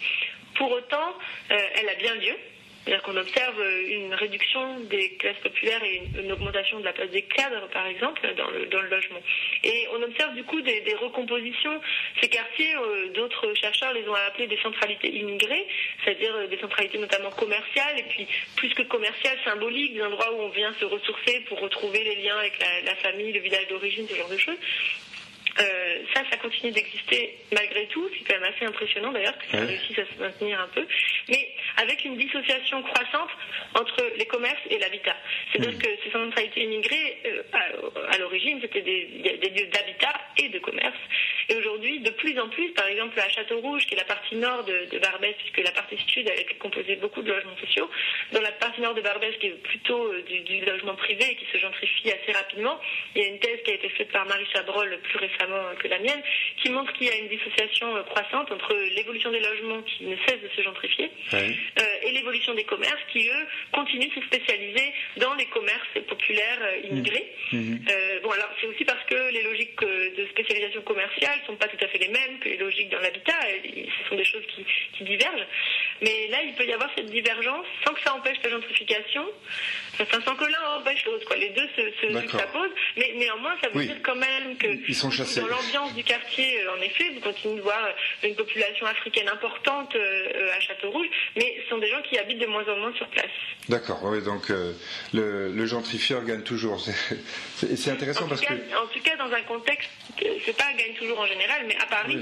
Pour 0.56 0.72
autant, 0.72 1.18
elle 1.50 1.90
a 1.90 1.96
bien 1.96 2.14
lieu. 2.16 2.36
C'est-à-dire 2.84 3.04
qu'on 3.04 3.18
observe 3.18 3.60
euh, 3.60 3.88
une 3.88 4.14
réduction 4.14 4.80
des 4.82 5.12
classes 5.16 5.38
populaires 5.38 5.84
et 5.84 6.02
une, 6.16 6.32
augmentation 6.32 6.80
de 6.80 6.86
la 6.86 6.94
place 6.94 7.12
des 7.12 7.22
cadres, 7.22 7.68
par 7.70 7.86
exemple, 7.86 8.22
dans 8.36 8.50
le, 8.50 8.90
logement. 8.90 9.20
Et 9.64 9.88
on 9.94 10.02
observe 10.02 10.34
du 10.34 10.44
coup 10.44 10.62
des, 10.62 10.82
recompositions. 11.00 11.80
Ces 12.22 12.30
quartiers, 12.30 12.76
euh, 12.76 13.10
d'autres 13.10 13.54
chercheurs 13.54 13.94
les 13.94 14.08
ont 14.08 14.16
appelés 14.28 14.48
des 14.48 14.58
centralités 14.58 15.10
immigrées, 15.10 15.68
c'est-à-dire 16.04 16.36
euh, 16.36 16.48
des 16.48 16.58
centralités 16.58 16.98
notamment 16.98 17.30
commerciales, 17.32 18.00
et 18.00 18.04
puis 18.04 18.28
plus 18.56 18.74
que 18.74 18.84
commerciales, 18.84 19.38
symboliques, 19.46 19.94
des 19.94 20.04
endroits 20.04 20.34
où 20.34 20.42
on 20.42 20.50
vient 20.50 20.74
se 20.80 20.86
ressourcer 20.86 21.42
pour 21.48 21.60
retrouver 21.60 22.04
les 22.04 22.16
liens 22.16 22.38
avec 22.38 22.54
la 22.86 22.96
famille, 22.96 23.32
le 23.32 23.40
village 23.40 23.68
d'origine, 23.68 24.08
ce 24.08 24.16
genre 24.16 24.30
de 24.30 24.38
choses. 24.38 24.58
Euh, 25.60 26.04
ça, 26.14 26.22
ça 26.32 26.38
continue 26.38 26.72
d'exister 26.72 27.38
malgré 27.52 27.86
tout. 27.88 28.10
C'est 28.14 28.24
quand 28.26 28.40
même 28.40 28.54
assez 28.54 28.66
impressionnant 28.66 29.12
d'ailleurs 29.12 29.38
que 29.38 29.58
ça 29.58 29.66
réussisse 29.66 30.00
à 30.00 30.06
se 30.06 30.20
maintenir 30.20 30.60
un 30.62 30.68
peu. 30.68 30.86
Mais 31.30 31.50
avec 31.78 32.06
une 32.06 32.18
dissociation 32.18 32.82
croissante 32.84 33.30
entre 33.76 34.12
les 34.18 34.26
commerces 34.26 34.62
et 34.70 34.80
l'habitat. 34.80 35.16
C'est-à-dire 35.52 35.78
hmm. 35.78 35.82
que 35.82 35.90
ces 36.04 36.12
centralités 36.12 36.64
immigrées, 36.64 37.18
euh, 37.26 37.44
à, 38.10 38.18
l'origine, 38.18 38.60
c'était 38.62 38.82
des, 38.82 39.06
des, 39.24 39.50
lieux 39.50 39.68
d'habitat 39.68 40.14
et 40.38 40.50
de 40.50 40.60
commerce. 40.60 40.98
Et 41.50 41.56
aujourd'hui, 41.56 42.00
de 42.00 42.12
plus 42.12 42.40
en 42.40 42.48
plus, 42.50 42.70
par 42.72 42.88
exemple 42.88 43.20
à 43.20 43.28
Château-Rouge, 43.30 43.86
qui 43.86 43.96
est 43.96 43.98
la 43.98 44.06
partie 44.06 44.36
nord 44.36 44.64
de, 44.64 45.00
Barbès, 45.00 45.36
puisque 45.38 45.68
la 45.68 45.72
partie 45.72 45.98
sud 46.08 46.30
elle 46.32 46.40
est 46.40 46.58
composée 46.60 46.96
de 46.96 47.02
beaucoup 47.02 47.22
de 47.22 47.32
logements 47.32 47.58
sociaux, 47.58 47.90
dans 48.32 48.42
la 48.42 48.52
partie 48.54 48.82
nord 48.82 48.94
de 48.94 49.02
Barbès, 49.02 49.36
qui 49.40 49.48
est 49.48 49.64
plutôt 49.64 50.14
euh, 50.14 50.22
du, 50.24 50.62
logement 50.66 50.96
privé 50.96 51.32
et 51.32 51.36
qui 51.36 51.46
se 51.52 51.58
gentrifie 51.58 52.12
assez 52.12 52.32
rapidement, 52.32 52.80
il 53.16 53.22
y 53.22 53.26
a 53.26 53.28
une 53.28 53.40
thèse 53.40 53.62
qui 53.64 53.72
a 53.72 53.76
été 53.76 53.90
faite 53.90 54.12
par 54.12 54.26
Marie 54.26 54.48
Chabrol 54.54 54.98
plus 55.04 55.18
récemment 55.18 55.41
que 55.80 55.88
la 55.88 56.00
mienne, 56.00 56.22
qui 56.62 56.70
montre 56.70 56.92
qu'il 56.94 57.08
y 57.08 57.10
a 57.10 57.16
une 57.16 57.30
dissociation 57.30 57.96
euh, 57.96 58.04
croissante 58.04 58.52
entre 58.52 58.74
l'évolution 58.96 59.32
des 59.32 59.40
logements 59.40 59.82
qui 59.84 60.06
ne 60.06 60.16
cessent 60.28 60.42
de 60.42 60.50
se 60.56 60.62
gentrifier 60.62 61.10
et 62.04 62.12
l'évolution 62.12 62.54
des 62.54 62.64
commerces 62.64 63.02
qui, 63.12 63.28
eux, 63.28 63.48
continuent 63.72 64.10
de 64.10 64.22
se 64.22 64.28
spécialiser 64.28 64.94
dans 65.18 65.34
les 65.36 65.46
commerces 65.46 66.00
populaires 66.08 66.60
immigrés. 66.84 67.32
Mmh. 67.52 67.58
Mmh. 67.58 67.80
bon, 68.24 68.32
alors 68.32 68.50
c'est 68.60 68.68
aussi 68.68 68.86
parce 68.86 69.04
que 69.06 69.32
les 69.32 69.44
logiques 69.44 69.80
de 69.82 70.26
spécialisation 70.32 70.82
commerciale 70.82 71.40
ne 71.42 71.46
sont 71.46 71.56
pas 71.56 71.68
tout 71.68 71.84
à 71.84 71.88
fait 71.88 72.00
les 72.00 72.10
mêmes 72.10 72.40
que 72.40 72.50
les 72.50 72.58
logiques 72.58 72.90
dans 72.90 73.00
l'habitat. 73.00 73.34
Ce 73.64 74.10
sont 74.10 74.16
des 74.16 74.26
choses 74.26 74.44
qui, 74.56 75.04
divergent. 75.04 75.48
Mais 76.02 76.28
là, 76.30 76.44
il 76.44 76.54
peut 76.54 76.66
y 76.66 76.74
avoir 76.74 76.90
cette 76.96 77.10
divergence 77.10 77.66
sans 77.86 77.94
que 77.94 78.02
ça 78.02 78.14
empêche 78.14 78.38
la 78.44 78.52
gentrification, 78.52 79.26
enfin, 80.00 80.20
sans 80.24 80.36
que 80.36 80.46
l'un 80.46 80.80
empêche 80.80 81.06
l'autre. 81.06 81.34
Les 81.36 81.50
deux 81.50 81.68
se, 81.76 81.82
se 82.02 82.14
Mais 82.98 83.14
néanmoins, 83.18 83.56
ça 83.64 83.70
veut 83.70 83.84
dire 83.84 83.98
quand 84.04 84.16
même 84.16 84.58
que 84.58 84.68
dans 85.36 85.48
l'ambiance 85.48 85.94
du 85.94 86.04
quartier, 86.04 86.62
euh, 86.62 86.78
en 86.78 86.82
effet, 86.82 87.12
vous 87.14 87.22
continuez 87.22 87.58
de 87.58 87.62
voir 87.62 87.80
une 88.24 88.36
population 88.36 88.86
africaine 88.86 89.30
importante 89.30 89.96
euh, 89.96 90.56
à 90.56 90.60
Château-Rouge, 90.60 91.08
mais 91.36 91.58
ce 91.64 91.70
sont 91.70 91.78
des 91.78 91.90
gens 91.90 92.02
qui 92.02 92.18
habitent 92.18 92.40
de 92.40 92.48
moins 92.48 92.68
en 92.68 92.78
moins 92.78 92.94
sur 92.94 93.08
place. 93.08 93.26
D'accord, 93.70 94.00
oui, 94.04 94.22
donc 94.22 94.50
euh, 94.50 94.74
le, 95.14 95.66
gentrifieur 95.66 96.24
gagne 96.24 96.44
toujours. 96.44 96.84
C'est 97.56 97.92
intéressant 97.92 98.28
parce 98.28 98.42
que. 98.42 98.54
En 98.54 98.88
tout 98.88 99.00
cas, 99.02 99.16
dans 99.18 99.32
un 99.32 99.42
contexte, 99.42 99.90
c'est 100.46 100.58
pas 100.58 100.72
gagne 100.74 100.94
toujours 100.96 101.20
en 101.20 101.28
général, 101.28 101.64
mais 101.68 101.78
à 101.78 101.86
Paris, 101.86 102.20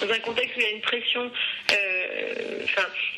dans 0.00 0.10
un 0.10 0.18
contexte 0.18 0.56
où 0.56 0.60
il 0.60 0.64
y 0.64 0.68
a 0.68 0.70
une 0.70 0.80
pression 0.80 1.30
euh, 1.72 2.64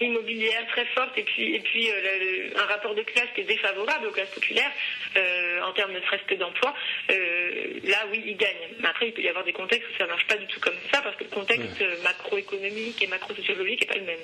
immobilière 0.01 0.67
très 0.69 0.85
forte 0.87 1.17
et 1.17 1.23
puis, 1.23 1.55
et 1.55 1.61
puis 1.61 1.89
euh, 1.91 2.51
un 2.57 2.67
rapport 2.67 2.95
de 2.95 3.03
classe 3.03 3.29
qui 3.35 3.43
est 3.43 3.45
défavorable 3.45 4.07
aux 4.07 4.11
classes 4.11 4.31
populaires 4.31 4.71
euh, 5.17 5.63
en 5.63 5.73
termes 5.73 5.93
de 5.95 6.01
serait-ce 6.01 6.25
que 6.25 6.35
d'emploi, 6.35 6.75
là 7.09 8.07
oui, 8.11 8.23
il 8.25 8.37
gagne. 8.37 8.57
Mais 8.81 8.89
après, 8.89 9.09
il 9.09 9.13
peut 9.13 9.23
y 9.23 9.29
avoir 9.29 9.34
des 9.43 9.53
contextes 9.53 9.89
où 9.91 9.99
ça 9.99 10.05
ne 10.05 10.11
marche 10.11 10.27
pas 10.27 10.37
du 10.37 10.47
tout 10.47 10.61
comme 10.61 10.75
ça 10.93 11.01
parce 11.03 11.17
que 11.17 11.25
le 11.25 11.31
contexte 11.31 11.83
macroéconomique 12.03 13.03
et 13.03 13.07
macro-sociologique 13.07 13.81
n'est 13.81 13.87
pas 13.87 13.99
le 13.99 14.05
même. 14.05 14.19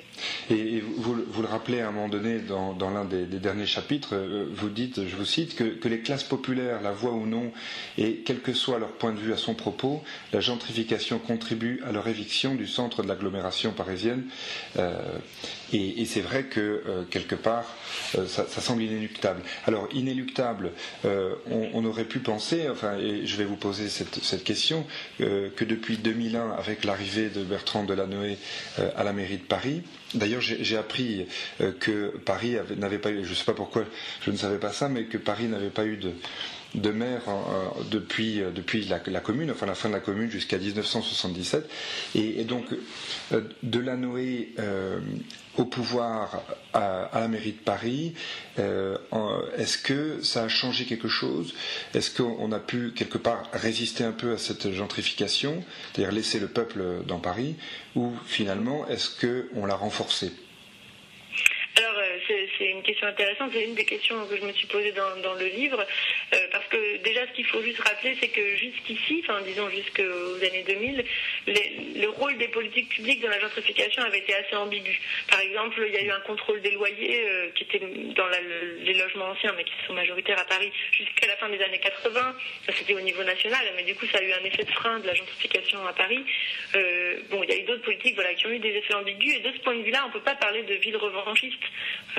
Et, 0.49 0.79
vous, 0.79 1.15
vous, 1.27 1.41
le 1.41 1.47
rappelez 1.47 1.81
à 1.81 1.87
un 1.89 1.91
moment 1.91 2.07
donné 2.09 2.39
dans, 2.39 2.73
dans 2.73 2.89
l'un 2.91 3.05
des, 3.05 3.25
derniers 3.25 3.65
chapitres, 3.65 4.15
vous 4.51 4.69
dites, 4.69 5.07
je 5.07 5.15
vous 5.15 5.25
cite, 5.25 5.55
que, 5.55 5.63
que 5.63 5.87
les 5.87 6.01
classes 6.01 6.23
populaires, 6.23 6.81
la 6.81 6.91
voient 6.91 7.11
ou 7.11 7.25
non, 7.25 7.51
et 7.97 8.17
quel 8.25 8.39
que 8.39 8.53
soit 8.53 8.79
leur 8.79 8.93
point 8.93 9.11
de 9.11 9.19
vue 9.19 9.33
à 9.33 9.37
son 9.37 9.55
propos, 9.55 10.03
la 10.31 10.39
gentrification 10.39 11.19
contribue 11.19 11.81
à 11.85 11.91
leur 11.91 12.07
éviction 12.07 12.55
du 12.55 12.67
centre 12.67 13.01
de 13.03 13.07
l'agglomération 13.07 13.71
parisienne. 13.71 14.25
Euh, 14.77 14.93
et, 15.73 16.05
c'est 16.05 16.21
vrai 16.21 16.43
que 16.43 16.59
euh, 16.59 17.03
quelque 17.09 17.35
part, 17.35 17.65
euh, 18.17 18.25
ça, 18.27 18.45
semble 18.47 18.83
inéluctable. 18.83 19.41
Alors 19.65 19.87
inéluctable, 19.93 20.71
on, 21.03 21.85
aurait 21.85 22.05
pu 22.05 22.19
penser, 22.19 22.69
enfin, 22.69 22.97
et 22.97 23.25
je 23.25 23.35
vais 23.37 23.45
vous 23.45 23.55
poser 23.55 23.89
cette, 23.89 24.43
question, 24.43 24.85
que 25.19 25.63
depuis 25.63 25.97
2001, 25.97 26.51
avec 26.51 26.83
l'arrivée 26.83 27.29
de 27.29 27.43
Bertrand 27.43 27.83
Delanoë 27.83 28.37
à 28.95 29.03
la 29.03 29.13
mairie 29.13 29.37
de 29.37 29.43
Paris, 29.43 29.81
D'ailleurs, 30.13 30.41
j'ai 30.41 30.75
appris 30.75 31.25
que 31.79 32.17
Paris 32.25 32.57
n'avait 32.75 32.97
pas 32.97 33.11
eu, 33.11 33.23
je 33.23 33.29
ne 33.29 33.35
sais 33.35 33.45
pas 33.45 33.53
pourquoi 33.53 33.85
je 34.21 34.31
ne 34.31 34.35
savais 34.35 34.57
pas 34.57 34.73
ça, 34.73 34.89
mais 34.89 35.05
que 35.05 35.17
Paris 35.17 35.47
n'avait 35.47 35.69
pas 35.69 35.85
eu 35.85 35.95
de, 35.95 36.11
de 36.75 36.89
maire 36.89 37.21
euh, 37.27 37.83
depuis, 37.89 38.41
euh, 38.41 38.51
depuis 38.51 38.85
la, 38.85 38.99
commune, 39.19 39.51
enfin 39.51 39.65
la 39.65 39.75
fin 39.75 39.89
de 39.89 39.93
la 39.93 39.99
commune 39.99 40.29
jusqu'à 40.29 40.57
1977. 40.57 41.69
Et, 42.15 42.43
donc, 42.43 42.65
euh, 43.33 43.41
de 43.63 43.79
la 43.79 43.95
Noé 43.95 44.53
au 45.57 45.65
pouvoir 45.65 46.43
à, 46.73 47.09
la 47.13 47.27
mairie 47.27 47.51
de 47.51 47.57
Paris, 47.57 48.13
est-ce 48.57 49.77
que 49.77 50.21
ça 50.23 50.43
a 50.43 50.47
changé 50.47 50.85
quelque 50.85 51.09
chose? 51.09 51.53
Est-ce 51.93 52.09
qu'on 52.09 52.51
a 52.53 52.59
pu 52.59 52.93
quelque 52.95 53.17
part 53.17 53.43
résister 53.51 54.05
un 54.05 54.13
peu 54.13 54.31
à 54.31 54.37
cette 54.37 54.71
gentrification, 54.71 55.63
c'est-à-dire 55.93 56.13
laisser 56.13 56.39
le 56.39 56.47
peuple 56.47 56.81
dans 57.05 57.19
Paris, 57.19 57.55
ou 57.95 58.13
finalement 58.25 58.87
est-ce 58.87 59.09
qu'on 59.49 59.65
l'a 59.65 59.75
renforcé? 59.75 60.31
C'est 62.57 62.69
une 62.69 62.81
question 62.81 63.07
intéressante. 63.07 63.51
C'est 63.53 63.63
une 63.63 63.75
des 63.75 63.85
questions 63.85 64.25
que 64.27 64.37
je 64.37 64.43
me 64.43 64.51
suis 64.53 64.67
posée 64.67 64.91
dans, 64.91 65.33
le 65.33 65.45
livre. 65.47 65.85
Euh, 66.33 66.37
parce 66.51 66.65
que 66.67 66.97
déjà, 66.97 67.25
ce 67.27 67.33
qu'il 67.33 67.45
faut 67.45 67.61
juste 67.61 67.79
rappeler, 67.79 68.15
c'est 68.19 68.29
que 68.29 68.55
jusqu'ici, 68.55 69.23
enfin 69.23 69.41
disons 69.41 69.69
jusqu'aux 69.69 70.35
années 70.35 70.63
2000, 70.67 71.05
le 71.47 72.07
rôle 72.07 72.37
des 72.37 72.47
politiques 72.47 72.89
publiques 72.89 73.21
dans 73.21 73.29
la 73.29 73.39
gentrification 73.39 74.03
avait 74.03 74.19
été 74.19 74.33
assez 74.35 74.55
ambigu. 74.55 74.99
Par 75.29 75.39
exemple, 75.39 75.83
il 75.87 75.93
y 75.93 75.97
a 75.97 76.03
eu 76.03 76.11
un 76.11 76.19
contrôle 76.21 76.61
des 76.61 76.71
loyers 76.71 77.23
euh, 77.27 77.49
qui 77.55 77.63
était 77.63 77.79
dans 77.79 78.27
les 78.27 78.93
logements 78.93 79.29
anciens, 79.29 79.53
mais 79.55 79.63
qui 79.63 79.73
sont 79.87 79.93
majoritaires 79.93 80.39
à 80.39 80.45
Paris, 80.45 80.71
jusqu'à 80.91 81.27
la 81.27 81.37
fin 81.37 81.49
des 81.49 81.61
années 81.61 81.79
80. 81.79 82.35
Ça, 82.65 82.73
c'était 82.73 82.93
au 82.93 83.01
niveau 83.01 83.23
national, 83.23 83.61
mais 83.75 83.83
du 83.83 83.95
coup, 83.95 84.05
ça 84.07 84.19
a 84.19 84.21
eu 84.21 84.31
un 84.33 84.43
effet 84.43 84.63
de 84.63 84.71
frein 84.71 84.99
de 84.99 85.07
la 85.07 85.13
gentrification 85.13 85.85
à 85.87 85.93
Paris. 85.93 86.23
Euh, 86.75 87.19
bon, 87.29 87.43
il 87.43 87.49
y 87.49 87.53
a 87.53 87.57
eu 87.57 87.63
d'autres 87.63 87.83
politiques 87.83 88.17
qui 88.37 88.47
ont 88.47 88.51
eu 88.51 88.59
des 88.59 88.75
effets 88.75 88.93
ambigus, 88.93 89.35
et 89.35 89.39
de 89.39 89.51
ce 89.51 89.59
point 89.59 89.75
de 89.75 89.81
vue-là, 89.81 90.03
on 90.05 90.07
ne 90.07 90.13
peut 90.13 90.21
pas 90.21 90.35
parler 90.35 90.63
de 90.63 90.73
ville 90.75 90.97
revanchiste 90.97 91.63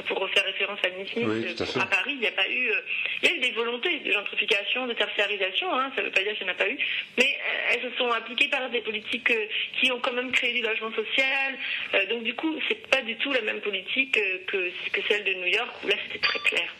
pour 0.06 0.18
refaire 0.18 0.44
référence 0.44 0.78
à 0.84 0.90
Nice, 0.90 1.76
à, 1.76 1.86
Paris, 1.86 2.12
il 2.12 2.20
n'y 2.20 2.26
a 2.26 2.32
pas 2.32 2.48
eu, 2.48 2.70
euh, 2.70 2.80
il 3.22 3.28
y 3.28 3.32
a 3.32 3.36
eu 3.36 3.40
des 3.40 3.50
volontés 3.52 3.98
de 4.00 4.12
gentrification, 4.12 4.86
de 4.86 4.92
tertiarisation, 4.94 5.72
hein, 5.72 5.90
ça 5.94 6.02
ne 6.02 6.06
veut 6.06 6.12
pas 6.12 6.22
dire 6.22 6.34
qu'il 6.34 6.46
n'y 6.46 6.50
en 6.50 6.54
a 6.54 6.56
pas 6.56 6.68
eu, 6.68 6.78
mais 7.18 7.24
euh, 7.24 7.72
elles 7.72 7.90
se 7.90 7.96
sont 7.96 8.10
appliquées 8.10 8.48
par 8.48 8.68
des 8.70 8.80
politiques 8.80 9.30
euh, 9.30 9.46
qui 9.80 9.90
ont 9.92 10.00
quand 10.00 10.12
même 10.12 10.32
créé 10.32 10.52
du 10.54 10.62
logement 10.62 10.92
social. 10.92 12.08
donc 12.08 12.22
du 12.24 12.34
coup, 12.34 12.54
c'est 12.68 12.86
pas 12.88 13.02
du 13.02 13.16
tout 13.16 13.32
la 13.32 13.42
même 13.42 13.60
politique 13.60 14.12
que, 14.46 14.70
que 14.92 15.00
celle 15.08 15.24
de 15.24 15.34
New 15.34 15.46
York 15.46 15.70
où 15.84 15.88
là 15.88 15.94
c'était 16.06 16.18
très 16.20 16.38
clair. 16.40 16.74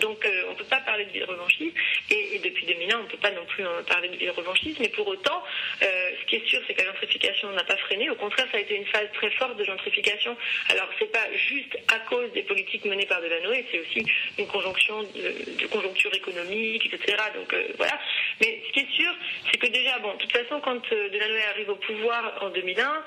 Donc 0.00 0.24
on 0.46 0.52
ne 0.52 0.56
peut 0.56 0.64
pas 0.64 0.80
parler 0.94 1.06
de 1.06 1.10
ville 1.10 1.24
revanchisme, 1.24 1.74
et, 2.10 2.38
depuis 2.38 2.66
2001, 2.66 2.98
on 2.98 3.02
ne 3.02 3.08
peut 3.08 3.16
pas 3.16 3.32
non 3.32 3.44
plus 3.46 3.64
parler 3.88 4.08
de 4.08 4.16
ville 4.16 4.30
revanchisme, 4.30 4.80
mais 4.80 4.88
pour 4.90 5.08
autant, 5.08 5.42
ce 5.80 6.24
qui 6.26 6.36
est 6.36 6.46
sûr, 6.46 6.60
c'est 6.66 6.74
que 6.74 6.82
la 6.82 6.92
gentrification 6.92 7.50
n'a 7.50 7.64
pas 7.64 7.76
freiné, 7.76 8.10
au 8.10 8.14
contraire, 8.14 8.46
ça 8.52 8.58
a 8.58 8.60
été 8.60 8.76
une 8.76 8.86
phase 8.86 9.08
très 9.14 9.30
forte 9.30 9.56
de 9.56 9.64
gentrification. 9.64 10.36
Alors 10.68 10.88
c'est 10.98 11.10
pas 11.10 11.26
juste 11.34 11.76
à 11.88 11.98
cause 12.10 12.30
des 12.32 12.42
politiques 12.42 12.84
menées 12.84 13.06
par 13.06 13.20
Delanoë, 13.20 13.66
c'est 13.72 13.80
aussi 13.80 14.06
une 14.38 14.46
conjonction 14.46 15.02
de, 15.02 15.66
conjoncture 15.66 16.14
économique, 16.14 16.86
etc. 16.86 17.16
Donc 17.34 17.52
voilà. 17.76 17.98
Mais 18.40 18.62
ce 18.68 18.72
qui 18.72 18.80
est 18.80 18.92
sûr, 18.92 19.12
c'est 19.50 19.58
que 19.58 19.66
déjà, 19.66 19.98
bon, 19.98 20.12
de 20.14 20.18
toute 20.18 20.32
façon, 20.32 20.60
quand 20.60 20.80
Delanoë 20.90 21.42
arrive 21.50 21.70
au 21.70 21.76
pouvoir 21.76 22.38
en 22.42 22.50
2001, 22.50 23.04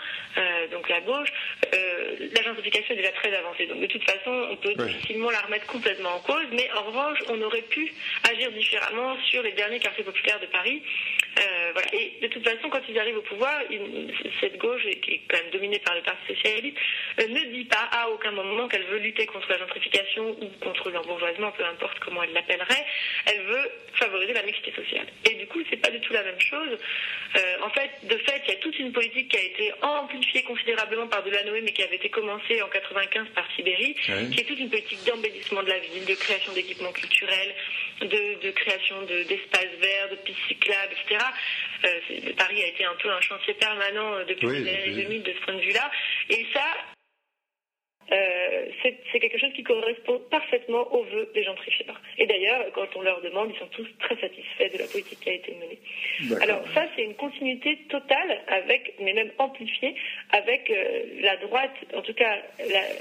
donc 0.71 0.89
la 0.89 0.99
gauche, 1.01 1.29
la 1.71 2.43
gentrification 2.43 2.95
est 2.95 2.97
déjà 2.97 3.11
très 3.13 3.33
avancée. 3.33 3.67
Donc 3.67 3.79
de 3.79 3.87
toute 3.87 4.03
façon, 4.03 4.47
on 4.51 4.57
peut 4.57 4.73
difficilement 4.73 5.29
la 5.29 5.39
remettre 5.39 5.67
complètement 5.67 6.15
en 6.15 6.19
cause, 6.19 6.47
mais 6.51 6.69
en 6.75 6.83
revanche, 6.83 7.19
on 7.29 7.41
aurait 7.41 7.61
pu 7.61 7.76
agir 8.29 8.51
différemment 8.51 9.17
sur 9.29 9.41
les 9.43 9.51
derniers 9.53 9.79
quartiers 9.79 10.03
populaires 10.03 10.39
de 10.39 10.47
Paris. 10.47 10.81
Euh, 11.37 11.71
voilà. 11.73 11.87
Et 11.93 12.17
de 12.21 12.27
toute 12.27 12.43
façon, 12.43 12.69
quand 12.69 12.81
ils 12.89 12.97
arrivent 12.97 13.17
au 13.17 13.21
pouvoir, 13.21 13.61
cette 14.39 14.57
gauche, 14.57 14.83
qui 15.01 15.11
est 15.11 15.21
quand 15.27 15.37
même 15.37 15.51
dominée 15.51 15.79
par 15.79 15.95
le 15.95 16.01
Parti 16.01 16.33
socialiste, 16.33 16.77
euh, 17.19 17.27
ne 17.27 17.51
dit 17.51 17.65
pas 17.65 17.89
à 17.91 18.09
aucun 18.09 18.31
moment 18.31 18.67
qu'elle 18.67 18.85
veut 18.85 18.99
lutter 18.99 19.25
contre 19.25 19.49
la 19.49 19.59
gentrification 19.59 20.29
ou 20.41 20.49
contre 20.63 20.89
l'embourgeoisement, 20.89 21.51
peu 21.51 21.65
importe 21.65 21.99
comment 21.99 22.23
elle 22.23 22.33
l'appellerait. 22.33 22.85
Elle 23.25 23.41
veut 23.43 23.71
favoriser 23.93 24.33
la 24.33 24.43
mixité 24.43 24.71
sociale. 24.73 25.07
Et 25.25 25.35
du 25.35 25.47
coup, 25.47 25.59
c'est 25.69 25.77
pas 25.77 25.89
du 25.89 25.99
tout 25.99 26.13
la 26.13 26.23
même 26.23 26.39
chose. 26.39 26.77
Euh, 27.35 27.55
en 27.63 27.69
fait, 27.69 27.91
de 28.03 28.17
fait, 28.17 28.41
il 28.47 28.53
y 28.53 28.55
a 28.55 28.59
toute 28.59 28.77
une 28.79 28.91
politique 28.91 29.29
qui 29.29 29.37
a 29.37 29.43
été 29.43 29.73
amplifiée 29.81 30.43
considérablement 30.43 31.07
par 31.07 31.23
Delanoë, 31.23 31.61
mais 31.61 31.71
qui 31.71 31.83
avait 31.83 31.95
été 31.95 32.09
commencée 32.09 32.61
en 32.61 32.67
95 32.67 33.27
par 33.35 33.45
Sibérie, 33.55 33.95
qui 33.95 34.39
est 34.39 34.45
toute 34.47 34.59
une 34.59 34.69
politique 34.69 35.03
d'embellissement 35.05 35.63
de 35.63 35.69
la 35.69 35.79
ville, 35.79 36.05
de 36.05 36.15
création 36.15 36.53
d'équipements 36.53 36.91
culturels, 36.91 37.55
de, 38.01 38.51
création 38.51 39.01
d'espaces 39.03 39.75
verts, 39.79 40.09
de 40.11 40.15
pistes 40.17 40.39
cyclables, 40.47 40.93
etc. 40.93 41.23
Euh, 41.85 42.33
Paris 42.37 42.63
a 42.63 42.67
été 42.67 42.85
un 42.85 42.95
peu 43.01 43.11
un 43.11 43.21
chantier 43.21 43.53
permanent 43.55 44.13
euh, 44.15 44.25
depuis 44.25 44.47
les 44.47 44.69
années 44.69 45.03
2000 45.03 45.23
de 45.23 45.33
ce 45.33 45.45
point 45.45 45.55
de 45.55 45.61
vue-là. 45.61 45.91
Et 46.29 46.45
ça, 46.53 46.63
euh, 48.11 48.65
c'est 48.81 49.19
quelque 49.19 49.37
chose 49.37 49.51
qui 49.53 49.63
correspond 49.63 50.21
parfaitement 50.31 50.87
aux 50.93 51.03
vœux 51.03 51.29
des 51.33 51.43
gentrifieurs. 51.43 52.01
Et 52.17 52.25
d'ailleurs, 52.25 52.65
quand 52.73 52.87
on 52.95 53.01
leur 53.01 53.21
demande, 53.21 53.51
ils 53.53 53.59
sont 53.59 53.67
tous 53.67 53.87
très 53.99 54.15
satisfaits 54.15 54.71
de 54.73 54.77
la 54.77 54.87
politique 54.87 55.19
qui 55.19 55.29
a 55.29 55.33
été 55.33 55.53
menée. 55.55 56.41
Alors 56.41 56.61
ça, 56.73 56.85
c'est 56.95 57.03
une 57.03 57.15
continuité 57.15 57.77
totale, 57.89 58.41
avec, 58.47 58.93
mais 59.01 59.13
même 59.13 59.31
amplifiée, 59.39 59.95
avec 60.31 60.69
euh, 60.69 61.03
la 61.21 61.35
droite. 61.37 61.75
En 61.95 62.01
tout 62.01 62.13
cas, 62.13 62.37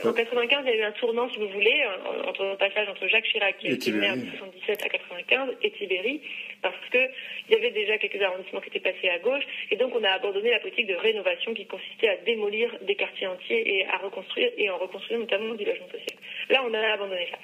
en 0.05 0.13
95, 0.13 0.65
il 0.67 0.71
y 0.71 0.73
a 0.73 0.77
eu 0.77 0.83
un 0.83 0.93
tournant, 0.93 1.31
si 1.31 1.39
vous 1.39 1.49
voulez, 1.49 1.85
entre 2.27 2.45
le 2.45 2.57
passage 2.57 2.89
entre 2.89 3.07
Jacques 3.07 3.27
Chirac, 3.27 3.59
qui 3.59 3.69
était 3.69 3.93
maire 3.93 4.17
de 4.17 4.27
77 4.39 4.85
à 4.85 4.89
95, 4.89 5.57
et 5.63 5.71
Tibéri, 5.73 6.21
parce 6.63 6.75
qu'il 6.91 7.11
y 7.51 7.55
avait 7.55 7.71
déjà 7.71 7.99
quelques 7.99 8.21
arrondissements 8.21 8.61
qui 8.61 8.71
étaient 8.71 8.81
passés 8.81 9.09
à 9.09 9.19
gauche, 9.21 9.45
et 9.71 9.77
donc 9.77 9.95
on 9.95 10.03
a 10.03 10.11
abandonné 10.11 10.51
la 10.51 10.59
politique 10.59 10.87
de 10.87 10.95
rénovation 10.95 11.55
qui 11.55 11.67
consistait 11.67 12.09
à 12.09 12.17
démolir 12.17 12.77
des 12.83 12.97
quartiers 12.97 13.29
entiers 13.29 13.77
et 13.77 13.87
à 13.87 13.99
reconstruire, 13.99 14.51
et 14.57 14.69
en 14.69 14.79
reconstruire 14.79 14.96
notamment 15.11 15.55
du 15.55 15.65
logement 15.65 15.87
social. 15.87 16.19
Là, 16.51 16.63
on 16.69 16.75
a 16.75 16.93
abandonné 16.93 17.29
ça. 17.31 17.39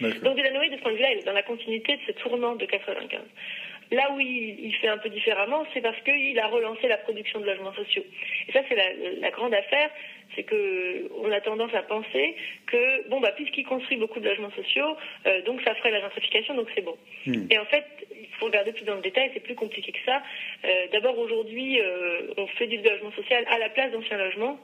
Donc 0.00 0.36
Delanoë, 0.36 0.70
de 0.70 0.76
ce 0.76 0.82
point 0.82 0.92
de 0.92 0.96
vue-là, 0.96 1.12
il 1.12 1.18
est 1.18 1.26
dans 1.26 1.32
la 1.32 1.42
continuité 1.42 1.96
de 1.96 2.00
ce 2.06 2.12
tournant 2.12 2.56
de 2.56 2.64
95. 2.64 3.20
Là 3.92 4.10
où 4.12 4.20
il, 4.20 4.74
fait 4.80 4.88
un 4.88 4.96
peu 4.96 5.10
différemment, 5.10 5.66
c'est 5.74 5.82
parce 5.82 6.00
qu'il 6.00 6.38
a 6.38 6.46
relancé 6.46 6.88
la 6.88 6.96
production 6.96 7.40
de 7.40 7.46
logements 7.46 7.74
sociaux. 7.74 8.02
Et 8.48 8.52
ça, 8.52 8.60
c'est 8.66 8.74
la, 9.20 9.30
grande 9.30 9.52
affaire, 9.52 9.90
c'est 10.34 10.44
qu'on 10.44 11.30
a 11.30 11.40
tendance 11.42 11.74
à 11.74 11.82
penser 11.82 12.34
que, 12.66 13.06
bon, 13.10 13.20
bah, 13.20 13.32
puisqu'il 13.36 13.66
construit 13.66 13.98
beaucoup 13.98 14.18
de 14.18 14.26
logements 14.26 14.50
sociaux, 14.52 14.96
euh, 15.26 15.42
donc 15.42 15.60
ça 15.60 15.74
ferait 15.74 15.90
la 15.90 16.00
gentrification, 16.00 16.54
donc 16.54 16.68
c'est 16.74 16.80
bon. 16.80 16.96
Hmm. 17.26 17.46
Et 17.50 17.58
en 17.58 17.66
fait, 17.66 17.84
il 18.18 18.28
faut 18.38 18.46
regarder 18.46 18.72
plus 18.72 18.86
dans 18.86 18.94
le 18.94 19.02
détail, 19.02 19.30
c'est 19.34 19.40
plus 19.40 19.54
compliqué 19.54 19.92
que 19.92 20.04
ça. 20.06 20.22
Euh, 20.64 20.86
d'abord, 20.90 21.18
aujourd'hui, 21.18 21.78
euh, 21.78 22.32
on 22.38 22.46
fait 22.46 22.68
du 22.68 22.78
logement 22.78 23.12
social 23.12 23.44
à 23.50 23.58
la 23.58 23.68
place 23.68 23.92
d'anciens 23.92 24.16
logements, 24.16 24.58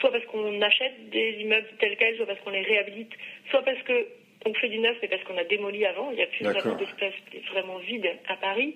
soit 0.00 0.10
parce 0.10 0.24
qu'on 0.26 0.60
achète 0.62 1.10
des 1.10 1.38
immeubles 1.40 1.68
tels 1.78 1.96
quels, 1.96 2.16
soit 2.16 2.26
parce 2.26 2.40
qu'on 2.40 2.50
les 2.50 2.62
réhabilite, 2.62 3.12
soit 3.50 3.62
parce 3.62 3.80
que 3.82 4.06
on 4.46 4.54
fait 4.54 4.68
du 4.68 4.78
neuf, 4.78 4.96
mais 5.02 5.08
parce 5.08 5.22
qu'on 5.24 5.36
a 5.36 5.44
démoli 5.44 5.84
avant. 5.84 6.10
Il 6.10 6.16
n'y 6.16 6.22
a 6.22 6.26
plus 6.26 6.44
vraiment 6.44 6.74
d'espace 6.76 7.12
vraiment 7.52 7.78
vide 7.78 8.10
à 8.26 8.36
Paris. 8.36 8.74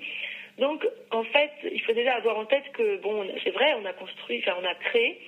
Donc, 0.58 0.86
en 1.10 1.24
fait, 1.24 1.50
il 1.72 1.80
faut 1.82 1.92
déjà 1.92 2.14
avoir 2.14 2.38
en 2.38 2.44
tête 2.44 2.64
que, 2.74 2.98
bon, 2.98 3.26
c'est 3.42 3.50
vrai, 3.50 3.74
on 3.80 3.84
a 3.86 3.92
construit, 3.92 4.38
enfin, 4.38 4.56
on 4.60 4.64
a 4.64 4.74
créé 4.74 5.18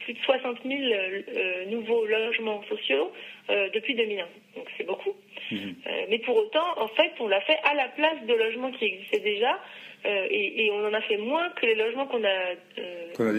plus 0.00 0.14
de 0.14 0.18
60 0.18 0.58
000 0.64 0.80
euh, 0.92 1.64
nouveaux 1.66 2.04
logements 2.04 2.62
sociaux 2.64 3.12
euh, 3.50 3.68
depuis 3.72 3.94
2001. 3.94 4.26
Donc, 4.56 4.66
c'est 4.76 4.84
beaucoup. 4.84 5.14
Mhm. 5.50 5.76
Euh, 5.86 6.06
mais 6.10 6.18
pour 6.18 6.36
autant, 6.36 6.78
en 6.78 6.88
fait, 6.88 7.12
on 7.20 7.28
l'a 7.28 7.40
fait 7.42 7.58
à 7.64 7.74
la 7.74 7.88
place 7.88 8.22
de 8.26 8.34
logements 8.34 8.72
qui 8.72 8.86
existaient 8.86 9.20
déjà. 9.20 9.58
Et, 10.04 10.70
on 10.72 10.86
en 10.86 10.92
a 10.92 11.00
fait 11.00 11.16
moins 11.16 11.48
que 11.50 11.66
les 11.66 11.74
logements 11.74 12.06
qu'on 12.06 12.22
a, 12.24 12.54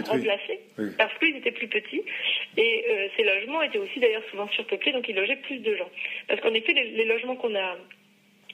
remplacés, 0.07 0.59
parce 0.97 1.13
qu'ils 1.20 1.36
étaient 1.36 1.51
plus 1.51 1.68
petits. 1.68 2.03
Et 2.57 3.09
ces 3.16 3.24
logements 3.24 3.61
étaient 3.61 3.78
aussi 3.78 3.99
d'ailleurs 3.99 4.24
souvent 4.32 4.47
surpeuplés, 4.49 4.91
donc 4.91 5.07
ils 5.07 5.16
logeaient 5.16 5.36
plus 5.38 5.59
de 5.59 5.76
gens. 5.76 5.89
Parce 6.28 6.41
qu'en 6.41 6.53
effet, 6.53 6.74
les, 6.74 7.05
logements 7.05 7.36
qu'on 7.36 7.55
a 7.55 7.78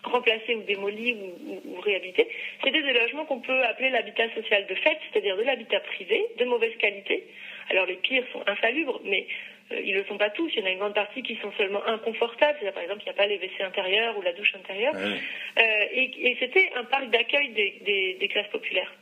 remplacés 0.04 0.56
ou 0.56 0.64
démolis 0.64 1.14
ou, 1.14 1.62
ou 1.66 1.80
réhabilités, 1.80 2.28
c'était 2.64 2.82
des 2.82 2.94
logements 2.94 3.26
qu'on 3.26 3.40
peut 3.40 3.64
appeler 3.64 3.90
l'habitat 3.90 4.34
social 4.36 4.66
de 4.68 4.76
fait, 4.76 4.98
c'est-à-dire 5.12 5.38
de 5.38 5.44
l'habitat 5.44 5.80
privé, 5.80 6.26
de 6.38 6.46
mauvaise 6.46 6.76
qualité. 6.78 7.24
Alors 7.70 7.86
les 7.86 7.96
pires 7.96 8.26
sont 8.34 8.44
insalubres, 8.48 9.00
mais 9.06 9.26
euh, 9.26 9.51
ils 9.84 9.94
ne 9.94 10.00
le 10.00 10.06
sont 10.06 10.18
pas 10.18 10.30
tous. 10.30 10.52
Il 10.54 10.60
y 10.60 10.64
en 10.64 10.66
a 10.66 10.72
une 10.72 10.80
grande 10.80 10.94
partie 10.94 11.24
qui 11.24 11.36
sont 11.38 11.52
seulement 11.58 11.86
inconfortables. 11.86 12.60
par 12.74 12.84
exemple, 12.84 13.02
il 13.02 13.06
n'y 13.06 13.12
a 13.12 13.14
pas 13.14 13.28
les 13.28 13.38
WC 13.38 13.64
intérieurs 13.64 14.18
ou 14.18 14.22
la 14.22 14.34
douche 14.34 14.54
intérieure. 14.56 14.94
Euh, 14.96 15.86
et, 15.94 16.38
c'était 16.40 16.72
un 16.76 16.84
parc 16.86 17.10
d'accueil 17.10 17.50
des, 17.50 18.28
classes 18.30 18.50
populaires. 18.50 18.94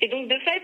Et 0.00 0.08
donc, 0.08 0.28
de 0.28 0.38
fait, 0.38 0.62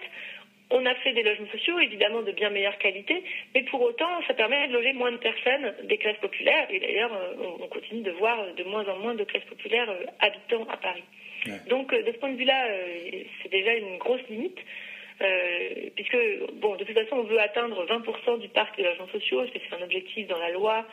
on 0.70 0.84
a 0.86 0.94
fait 0.96 1.12
des 1.12 1.22
logements 1.22 1.50
sociaux, 1.50 1.78
évidemment 1.78 2.22
de 2.22 2.32
bien 2.32 2.50
meilleure 2.50 2.78
qualité, 2.78 3.22
mais 3.54 3.62
pour 3.64 3.82
autant, 3.82 4.22
ça 4.26 4.34
permet 4.34 4.68
de 4.68 4.72
loger 4.72 4.92
moins 4.92 5.12
de 5.12 5.18
personnes 5.18 5.74
des 5.84 5.98
classes 5.98 6.18
populaires. 6.18 6.66
Et 6.70 6.80
d'ailleurs, 6.80 7.12
euh, 7.12 7.56
on, 7.60 7.68
continue 7.68 8.02
de 8.02 8.10
voir 8.12 8.54
de 8.54 8.64
moins 8.64 8.86
en 8.88 8.98
moins 8.98 9.14
de 9.14 9.24
classes 9.24 9.44
populaires 9.44 9.92
habitant 10.20 10.66
à 10.70 10.76
Paris. 10.76 11.04
Donc, 11.68 11.92
de 11.92 12.12
ce 12.12 12.18
point 12.18 12.30
de 12.30 12.36
vue-là, 12.36 12.68
c'est 13.42 13.50
déjà 13.50 13.74
une 13.74 13.98
grosse 13.98 14.22
limite. 14.30 14.58
Euh, 15.22 15.90
puisque, 15.94 16.16
bon, 16.54 16.74
de 16.76 16.84
toute 16.84 16.94
façon, 16.94 17.16
on 17.16 17.22
veut 17.22 17.40
atteindre 17.40 17.84
20% 17.86 18.40
du 18.40 18.48
parc 18.48 18.76
de 18.76 18.84
logements 18.84 19.08
sociaux, 19.08 19.44
c'est 19.52 19.76
un 19.76 19.82
objectif 19.82 20.26
dans 20.26 20.38
la 20.38 20.50
loi. 20.50 20.84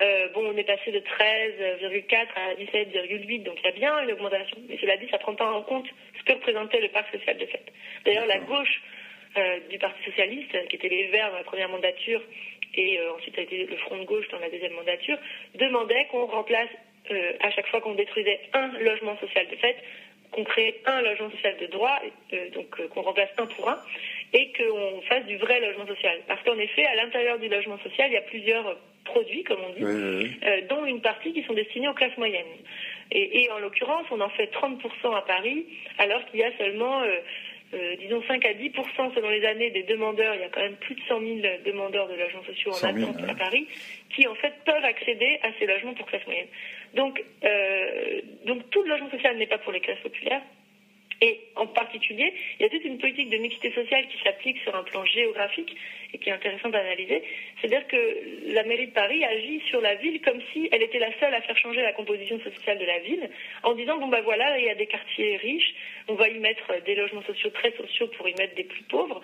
Euh, 0.00 0.28
bon, 0.32 0.46
on 0.46 0.56
est 0.56 0.64
passé 0.64 0.90
de 0.92 1.00
13,4 1.00 2.26
à 2.36 2.54
17,8, 2.54 3.42
donc 3.42 3.58
il 3.60 3.64
y 3.64 3.68
a 3.68 3.72
bien 3.72 4.02
une 4.02 4.12
augmentation. 4.12 4.56
Mais 4.68 4.78
cela 4.78 4.96
dit, 4.96 5.06
ça 5.10 5.18
ne 5.18 5.22
prend 5.22 5.34
pas 5.34 5.52
en 5.52 5.62
compte 5.62 5.86
ce 6.18 6.24
que 6.24 6.32
représentait 6.32 6.80
le 6.80 6.88
parc 6.88 7.14
social 7.14 7.36
de 7.36 7.46
fait. 7.46 7.64
D'ailleurs, 8.06 8.26
la 8.26 8.38
gauche 8.38 8.80
euh, 9.36 9.58
du 9.68 9.78
Parti 9.78 10.02
socialiste, 10.04 10.68
qui 10.68 10.76
était 10.76 10.88
les 10.88 11.08
Verts 11.08 11.30
dans 11.30 11.38
la 11.38 11.44
première 11.44 11.68
mandature, 11.68 12.22
et 12.74 13.00
ensuite 13.16 13.36
a 13.36 13.42
été 13.42 13.66
le 13.66 13.76
Front 13.78 13.98
de 13.98 14.04
gauche 14.04 14.28
dans 14.28 14.38
la 14.38 14.48
deuxième 14.48 14.72
mandature, 14.72 15.18
demandait 15.56 16.06
qu'on 16.10 16.26
remplace 16.26 16.68
à 17.40 17.50
chaque 17.50 17.66
fois 17.66 17.80
qu'on 17.80 17.94
détruisait 17.94 18.38
un 18.52 18.68
logement 18.78 19.18
social 19.18 19.48
de 19.48 19.56
fait 19.56 19.76
qu'on 20.32 20.44
crée 20.44 20.80
un 20.86 21.02
logement 21.02 21.30
social 21.30 21.56
de 21.60 21.66
droit, 21.66 21.98
euh, 22.32 22.50
donc 22.50 22.78
euh, 22.78 22.88
qu'on 22.88 23.02
remplace 23.02 23.30
un 23.38 23.46
pour 23.46 23.68
un, 23.68 23.78
et 24.32 24.52
qu'on 24.52 25.00
fasse 25.02 25.24
du 25.26 25.36
vrai 25.36 25.60
logement 25.60 25.86
social. 25.86 26.18
Parce 26.26 26.42
qu'en 26.42 26.58
effet, 26.58 26.84
à 26.86 26.94
l'intérieur 26.96 27.38
du 27.38 27.48
logement 27.48 27.78
social, 27.78 28.10
il 28.10 28.14
y 28.14 28.18
a 28.18 28.22
plusieurs 28.22 28.76
produits, 29.04 29.42
comme 29.44 29.60
on 29.60 29.72
dit, 29.72 29.82
euh, 29.82 30.60
dont 30.68 30.84
une 30.84 31.00
partie 31.00 31.32
qui 31.32 31.42
sont 31.42 31.54
destinés 31.54 31.88
aux 31.88 31.94
classes 31.94 32.16
moyennes. 32.16 32.46
Et, 33.10 33.42
et 33.42 33.50
en 33.50 33.58
l'occurrence, 33.58 34.06
on 34.10 34.20
en 34.20 34.28
fait 34.30 34.52
30% 34.52 35.16
à 35.16 35.22
Paris, 35.22 35.66
alors 35.98 36.24
qu'il 36.26 36.40
y 36.40 36.44
a 36.44 36.56
seulement 36.58 37.02
euh, 37.72 37.94
disons 38.00 38.20
5 38.26 38.44
à 38.44 38.52
10% 38.52 39.14
selon 39.14 39.30
les 39.30 39.44
années 39.46 39.70
des 39.70 39.84
demandeurs, 39.84 40.34
il 40.34 40.40
y 40.40 40.44
a 40.44 40.48
quand 40.48 40.60
même 40.60 40.74
plus 40.76 40.96
de 40.96 41.00
100 41.06 41.20
000 41.20 41.38
demandeurs 41.64 42.08
de 42.08 42.14
logements 42.14 42.42
sociaux 42.42 42.72
en 42.72 42.84
attente 42.84 43.16
à 43.28 43.34
Paris, 43.34 43.68
qui 44.12 44.26
en 44.26 44.34
fait 44.34 44.52
peuvent 44.64 44.84
accéder 44.84 45.38
à 45.44 45.50
ces 45.58 45.66
logements 45.66 45.94
pour 45.94 46.06
classe 46.06 46.26
moyenne. 46.26 46.48
Donc, 46.94 47.22
euh, 47.44 48.20
donc 48.46 48.68
tout 48.70 48.82
le 48.82 48.88
logement 48.88 49.10
social 49.10 49.36
n'est 49.36 49.46
pas 49.46 49.58
pour 49.58 49.72
les 49.72 49.80
classes 49.80 50.00
populaires, 50.00 50.42
et 51.22 51.38
en 51.56 51.66
particulier, 51.66 52.32
il 52.58 52.62
y 52.62 52.66
a 52.66 52.70
toute 52.70 52.84
une 52.84 52.98
politique 52.98 53.28
de 53.28 53.36
mixité 53.36 53.70
sociale 53.72 54.06
qui 54.08 54.16
s'applique 54.24 54.58
sur 54.62 54.74
un 54.74 54.82
plan 54.82 55.04
géographique 55.04 55.76
et 56.14 56.18
qui 56.18 56.30
est 56.30 56.32
intéressant 56.32 56.70
d'analyser. 56.70 57.22
C'est-à-dire 57.60 57.86
que 57.88 58.54
la 58.54 58.62
mairie 58.64 58.86
de 58.86 58.92
Paris 58.92 59.22
agit 59.22 59.60
sur 59.68 59.82
la 59.82 59.96
ville 59.96 60.22
comme 60.22 60.40
si 60.52 60.70
elle 60.72 60.82
était 60.82 60.98
la 60.98 61.12
seule 61.20 61.34
à 61.34 61.42
faire 61.42 61.58
changer 61.58 61.82
la 61.82 61.92
composition 61.92 62.40
sociale 62.40 62.78
de 62.78 62.86
la 62.86 63.00
ville, 63.00 63.28
en 63.64 63.74
disant 63.74 63.98
bon 63.98 64.08
ben 64.08 64.22
voilà, 64.22 64.58
il 64.58 64.64
y 64.64 64.70
a 64.70 64.74
des 64.74 64.86
quartiers 64.86 65.36
riches, 65.36 65.74
on 66.08 66.14
va 66.14 66.28
y 66.28 66.38
mettre 66.38 66.82
des 66.86 66.94
logements 66.94 67.22
sociaux 67.22 67.50
très 67.50 67.72
sociaux 67.72 68.06
pour 68.16 68.26
y 68.26 68.34
mettre 68.36 68.54
des 68.54 68.64
plus 68.64 68.84
pauvres. 68.84 69.20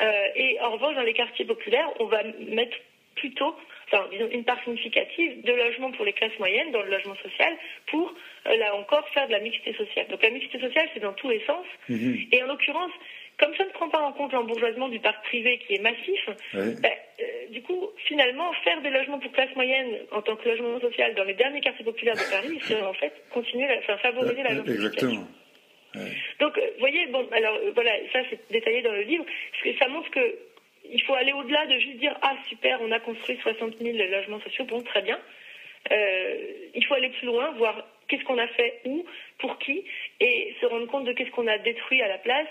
Euh, 0.00 0.26
et 0.36 0.60
en 0.60 0.70
revanche, 0.70 0.94
dans 0.94 1.02
les 1.02 1.12
quartiers 1.12 1.44
populaires, 1.44 1.90
on 1.98 2.04
va 2.04 2.22
mettre 2.48 2.76
plutôt 3.14 3.54
enfin, 3.92 4.08
disons, 4.10 4.28
une 4.30 4.44
part 4.44 4.62
significative 4.64 5.42
de 5.42 5.52
logements 5.52 5.92
pour 5.92 6.04
les 6.04 6.12
classes 6.12 6.38
moyennes 6.38 6.72
dans 6.72 6.82
le 6.82 6.90
logement 6.90 7.16
social 7.16 7.52
pour, 7.86 8.14
euh, 8.46 8.56
là 8.56 8.74
encore, 8.76 9.06
faire 9.10 9.26
de 9.26 9.32
la 9.32 9.40
mixité 9.40 9.74
sociale. 9.74 10.06
Donc 10.08 10.22
la 10.22 10.30
mixité 10.30 10.58
sociale, 10.58 10.88
c'est 10.94 11.00
dans 11.00 11.12
tous 11.12 11.28
les 11.28 11.44
sens. 11.44 11.66
Mhm. 11.88 12.26
Et 12.32 12.42
en 12.42 12.46
l'occurrence, 12.46 12.92
comme 13.38 13.54
ça 13.56 13.64
ne 13.64 13.70
prend 13.70 13.88
pas 13.88 14.00
en 14.00 14.12
compte 14.12 14.32
l'embourgeoisement 14.32 14.88
du 14.88 15.00
parc 15.00 15.24
privé 15.24 15.58
qui 15.66 15.74
est 15.74 15.82
massif, 15.82 16.20
ben, 16.54 16.66
euh, 16.84 17.24
du 17.50 17.62
coup, 17.62 17.90
finalement, 18.06 18.52
faire 18.64 18.80
des 18.82 18.90
logements 18.90 19.18
pour 19.18 19.32
classe 19.32 19.54
moyenne 19.56 19.98
en 20.10 20.22
tant 20.22 20.36
que 20.36 20.48
logement 20.48 20.80
social 20.80 21.14
dans 21.14 21.24
les 21.24 21.34
derniers 21.34 21.60
quartiers 21.60 21.84
populaires 21.84 22.14
de 22.14 22.30
Paris, 22.30 22.58
c'est 22.62 22.80
en 22.82 22.92
fait 22.94 23.12
continuer, 23.30 23.66
enfin, 23.78 23.96
favoriser 23.98 24.42
la 24.42 24.54
gentrification. 24.54 25.08
Exactement. 25.08 25.26
Donc, 26.40 26.56
vous 26.56 26.78
voyez, 26.80 27.06
bon, 27.08 27.26
alors 27.32 27.58
voilà, 27.74 27.92
ça 28.12 28.20
c'est 28.30 28.40
détaillé 28.50 28.80
dans 28.80 28.92
le 28.92 29.02
livre, 29.02 29.24
parce 29.24 29.64
que 29.64 29.78
ça 29.78 29.88
montre 29.88 30.10
que 30.10 30.38
il 30.92 31.02
faut 31.02 31.14
aller 31.14 31.32
au-delà 31.32 31.66
de 31.66 31.78
juste 31.78 31.98
dire 31.98 32.16
ah 32.22 32.34
super, 32.48 32.80
on 32.82 32.92
a 32.92 33.00
construit 33.00 33.38
60 33.42 33.78
000 33.80 33.96
logements 33.96 34.40
sociaux, 34.40 34.64
bon 34.64 34.82
très 34.82 35.02
bien. 35.02 35.18
Euh, 35.90 36.36
il 36.74 36.84
faut 36.84 36.94
aller 36.94 37.08
plus 37.08 37.26
loin, 37.26 37.50
voir 37.52 37.84
qu'est-ce 38.08 38.24
qu'on 38.24 38.38
a 38.38 38.46
fait 38.46 38.80
où, 38.84 39.04
pour 39.38 39.58
qui, 39.58 39.84
et 40.20 40.54
se 40.60 40.66
rendre 40.66 40.86
compte 40.86 41.04
de 41.04 41.12
qu'est-ce 41.12 41.30
qu'on 41.30 41.48
a 41.48 41.58
détruit 41.58 42.02
à 42.02 42.08
la 42.08 42.18
place. 42.18 42.48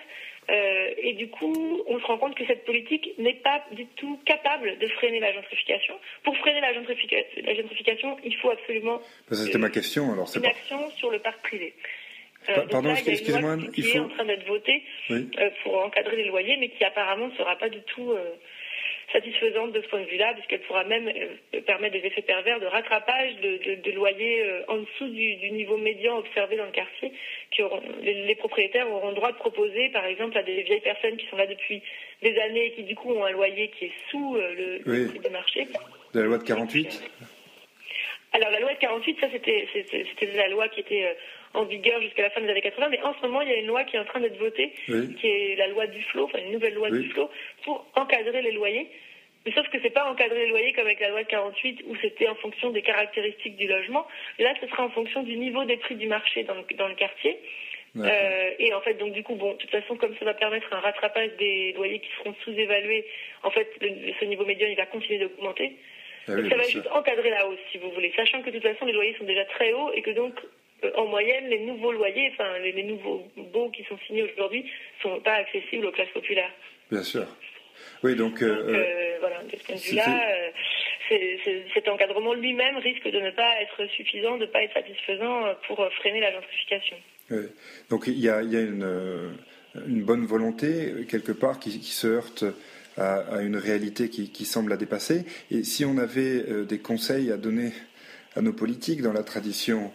Euh, 0.50 0.90
et 0.98 1.14
du 1.14 1.30
coup, 1.30 1.84
on 1.88 2.00
se 2.00 2.06
rend 2.06 2.18
compte 2.18 2.36
que 2.36 2.46
cette 2.48 2.66
politique 2.66 3.12
n'est 3.20 3.36
pas 3.36 3.64
du 3.72 3.86
tout 3.86 4.20
capable 4.26 4.80
de 4.80 4.88
freiner 4.88 5.20
la 5.20 5.32
gentrification. 5.34 5.94
Pour 6.24 6.36
freiner 6.38 6.62
la 6.62 6.74
gentrification, 6.74 8.18
il 8.24 8.36
faut 8.38 8.50
absolument 8.50 9.02
c'était 9.30 9.60
ma 9.60 9.70
question, 9.70 10.12
alors, 10.12 10.28
une 10.36 10.46
action 10.46 10.90
sur 10.98 11.12
le 11.12 11.20
parc 11.20 11.42
privé. 11.44 11.74
Euh, 12.50 12.66
pardon, 12.70 12.94
excusez-moi, 12.94 13.58
il 13.76 13.84
faut... 13.84 13.98
est 13.98 14.00
en 14.00 14.10
train 14.10 14.26
d'être 14.26 14.48
votée 14.48 14.84
euh, 15.12 15.22
pour 15.64 15.78
encadrer 15.84 16.16
les 16.16 16.26
loyers, 16.26 16.58
mais 16.58 16.70
qui 16.70 16.84
apparemment 16.84 17.28
ne 17.28 17.36
sera 17.36 17.56
pas 17.56 17.70
du 17.70 17.82
tout 17.82 18.12
euh, 18.12 18.32
satisfaisante 19.14 19.74
de 19.74 19.82
ce 19.82 19.88
point 19.88 20.00
de 20.02 20.06
vue-là, 20.06 20.34
puisqu'elle 20.34 20.62
pourra 20.62 20.84
même 20.86 21.12
permettre 21.68 21.94
des 22.00 22.08
effets 22.08 22.24
pervers 22.24 22.60
de 22.60 22.66
rattrapage 22.66 23.36
de, 23.42 23.92
loyers 23.92 24.44
en 24.70 24.78
dessous 24.78 25.08
du, 25.10 25.52
niveau 25.52 25.78
médian 25.78 26.18
observé 26.18 26.56
dans 26.56 26.66
le 26.66 26.72
quartier. 26.72 27.12
Qui 27.52 27.62
auront, 27.62 27.82
les, 28.02 28.36
propriétaires 28.36 28.90
auront 28.90 29.10
le 29.10 29.16
droit 29.16 29.34
de 29.34 29.38
proposer, 29.38 29.90
par 29.90 30.06
exemple, 30.06 30.38
à 30.38 30.44
des 30.44 30.64
vieilles 30.64 30.82
personnes 30.82 31.18
qui 31.18 31.28
sont 31.28 31.36
là 31.36 31.46
depuis 31.46 31.84
des 32.24 32.40
années 32.40 32.68
et 32.68 32.72
qui 32.72 32.84
du 32.84 32.96
coup 32.96 33.12
ont 33.12 33.26
un 33.26 33.32
loyer 33.32 33.70
qui 33.78 33.86
est 33.86 33.92
sous 34.10 34.36
le, 34.36 34.80
prix 34.80 35.20
du 35.20 35.30
marché. 35.30 35.68
De 36.14 36.22
la 36.22 36.26
loi 36.26 36.38
de 36.38 36.44
48 36.44 37.04
alors 38.34 38.50
la 38.50 38.62
loi 38.62 38.74
de 38.74 38.80
48, 38.80 39.18
ça 39.20 39.28
c'était 39.30 40.38
la 40.38 40.48
loi 40.48 40.70
qui 40.70 40.80
était 40.80 41.18
en 41.54 41.66
vigueur 41.66 42.02
jusqu'à 42.02 42.24
la 42.24 42.30
fin 42.30 42.42
des 42.42 42.50
années 42.50 42.62
80, 42.62 42.90
mais 42.90 43.02
en 43.02 43.14
ce 43.14 43.22
moment, 43.22 43.42
il 43.42 43.50
y 43.50 43.54
a 43.54 43.58
une 43.58 43.68
loi 43.68 43.84
qui 43.84 43.96
est 43.96 44.00
en 44.00 44.06
train 44.06 44.20
d'être 44.20 44.38
votée, 44.38 44.74
qui 44.86 45.28
est 45.28 45.56
la 45.58 45.68
loi 45.68 45.88
du 45.88 46.02
flot, 46.04 46.26
enfin 46.26 46.40
une 46.46 46.54
nouvelle 46.54 46.74
loi 46.74 46.90
du 46.90 47.10
flot, 47.10 47.30
pour 47.64 47.86
encadrer 47.96 48.42
les 48.42 48.52
loyers. 48.52 48.88
Mais 49.46 49.52
sauf 49.54 49.68
que 49.70 49.78
c'est 49.82 49.90
pas 49.90 50.10
encadrer 50.10 50.46
les 50.46 50.50
loyers 50.50 50.72
comme 50.74 50.86
avec 50.86 51.00
la 51.00 51.10
loi 51.10 51.24
de 51.24 51.28
48 51.28 51.84
où 51.88 51.96
c'était 52.02 52.28
en 52.28 52.36
fonction 52.36 52.70
des 52.70 52.84
caractéristiques 52.84 53.56
du 53.56 53.68
logement. 53.68 54.06
Là, 54.38 54.54
ce 54.62 54.68
sera 54.68 54.84
en 54.84 54.90
fonction 54.90 55.24
du 55.24 55.36
niveau 55.36 55.66
des 55.66 55.78
prix 55.78 55.96
du 55.96 56.08
marché 56.08 56.44
dans 56.44 56.54
le, 56.54 56.64
dans 56.78 56.88
le 56.88 56.94
quartier. 56.94 57.40
Euh, 57.98 58.52
et 58.58 58.74
en 58.74 58.82
fait, 58.82 58.94
donc 58.94 59.12
du 59.12 59.24
coup, 59.24 59.36
bon, 59.36 59.54
de 59.54 59.58
toute 59.58 59.70
façon, 59.70 59.98
comme 59.98 60.16
ça 60.18 60.26
va 60.26 60.34
permettre 60.34 60.72
un 60.72 60.80
rattrapage 60.80 61.32
des 61.40 61.74
loyers 61.74 62.00
qui 62.00 62.10
seront 62.18 62.34
sous-évalués, 62.44 63.06
en 63.44 63.52
fait, 63.52 63.68
ce 63.82 64.26
niveau 64.26 64.46
médian, 64.46 64.68
il 64.70 64.78
va 64.78 64.86
continuer 64.86 65.20
d'augmenter. 65.20 65.76
Ah 66.28 66.34
ça 66.50 66.56
va 66.56 66.64
juste 66.64 66.88
encadrer 66.92 67.32
la 67.32 67.48
hausse, 67.48 67.60
si 67.72 67.80
vous 67.80 67.92
voulez, 67.92 68.14
sachant 68.16 68.42
que 68.42 68.52
de 68.52 68.60
toute 68.60 68.72
façon, 68.72 68.86
les 68.86 68.94
loyers 68.94 69.16
sont 69.18 69.26
déjà 69.26 69.44
très 69.46 69.74
hauts 69.74 69.92
et 69.94 70.02
que 70.02 70.12
donc 70.12 70.36
en 70.96 71.06
moyenne, 71.08 71.48
les 71.48 71.60
nouveaux 71.60 71.92
loyers, 71.92 72.32
enfin 72.34 72.58
les, 72.60 72.84
nouveaux 72.84 73.24
baux 73.54 73.70
qui 73.70 73.84
sont 73.84 73.98
signés 74.08 74.24
aujourd'hui, 74.24 74.64
ne 74.64 75.10
sont 75.10 75.20
pas 75.22 75.36
accessibles 75.36 75.86
aux 75.86 75.92
classes 75.92 76.10
populaires. 76.14 76.52
Bien 76.90 77.04
sûr. 77.04 77.26
Oui, 78.04 78.16
donc. 78.16 78.42
Euh, 78.42 78.48
euh, 78.48 79.18
voilà, 79.20 79.44
de 79.44 79.56
ce 79.56 79.64
point 79.64 79.76
de 79.76 79.80
vue-là, 79.80 80.22
cet 81.74 81.88
encadrement 81.88 82.34
lui-même 82.34 82.78
risque 82.78 83.08
de 83.08 83.20
ne 83.20 83.32
pas 83.32 83.62
être 83.62 83.86
suffisant, 83.92 84.38
de 84.38 84.46
ne 84.46 84.52
pas 84.52 84.64
être 84.64 84.74
satisfaisant 84.74 85.54
pour 85.68 85.86
freiner 86.00 86.22
la 86.22 86.32
gentrification. 86.32 86.98
Oui. 87.30 87.44
Donc 87.90 88.06
il 88.08 88.20
y 88.20 88.30
a, 88.30 88.42
une, 88.42 89.36
bonne 89.76 90.26
volonté, 90.26 91.06
quelque 91.10 91.32
part, 91.32 91.60
qui, 91.60 91.72
se 91.72 92.08
heurte 92.08 92.46
à, 92.98 93.42
une 93.42 93.58
réalité 93.58 94.10
qui, 94.10 94.32
qui, 94.32 94.46
semble 94.46 94.72
la 94.72 94.78
dépasser. 94.78 95.26
Et 95.52 95.64
si 95.64 95.86
on 95.86 95.98
avait 95.98 96.66
des 96.66 96.80
conseils 96.80 97.32
à 97.32 97.38
donner 97.38 97.72
à 98.36 98.42
nos 98.42 98.54
politiques 98.54 99.02
dans 99.02 99.14
la 99.14 99.24
tradition 99.24 99.86
euh, 99.86 99.90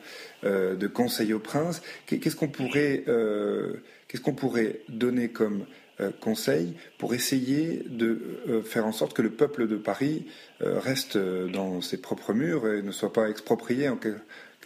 de 0.47 0.87
conseil 0.87 1.33
au 1.33 1.39
prince. 1.39 1.83
Qu'est-ce 2.07 2.37
qu'on 2.37 2.49
pourrait, 2.49 3.05
euh, 3.09 3.75
qu'est-ce 4.09 4.23
qu'on 4.23 4.35
pourrait 4.35 4.81
donner 4.89 5.29
comme 5.29 5.67
euh, 6.01 6.11
conseil 6.21 6.75
pour 6.99 7.15
essayer 7.15 7.83
de 7.87 8.63
faire 8.65 8.87
en 8.87 8.93
sorte 8.93 9.15
que 9.15 9.23
le 9.23 9.31
peuple 9.31 9.67
de 9.67 9.77
Paris 9.77 10.27
reste 10.61 11.19
dans 11.19 11.81
ses 11.81 11.99
propres 11.99 12.33
murs 12.33 12.69
et 12.69 12.83
ne 12.83 12.93
soit 12.93 13.13
pas 13.13 13.29
exproprié 13.29 13.89
en 13.89 13.97
quelque 13.97 14.21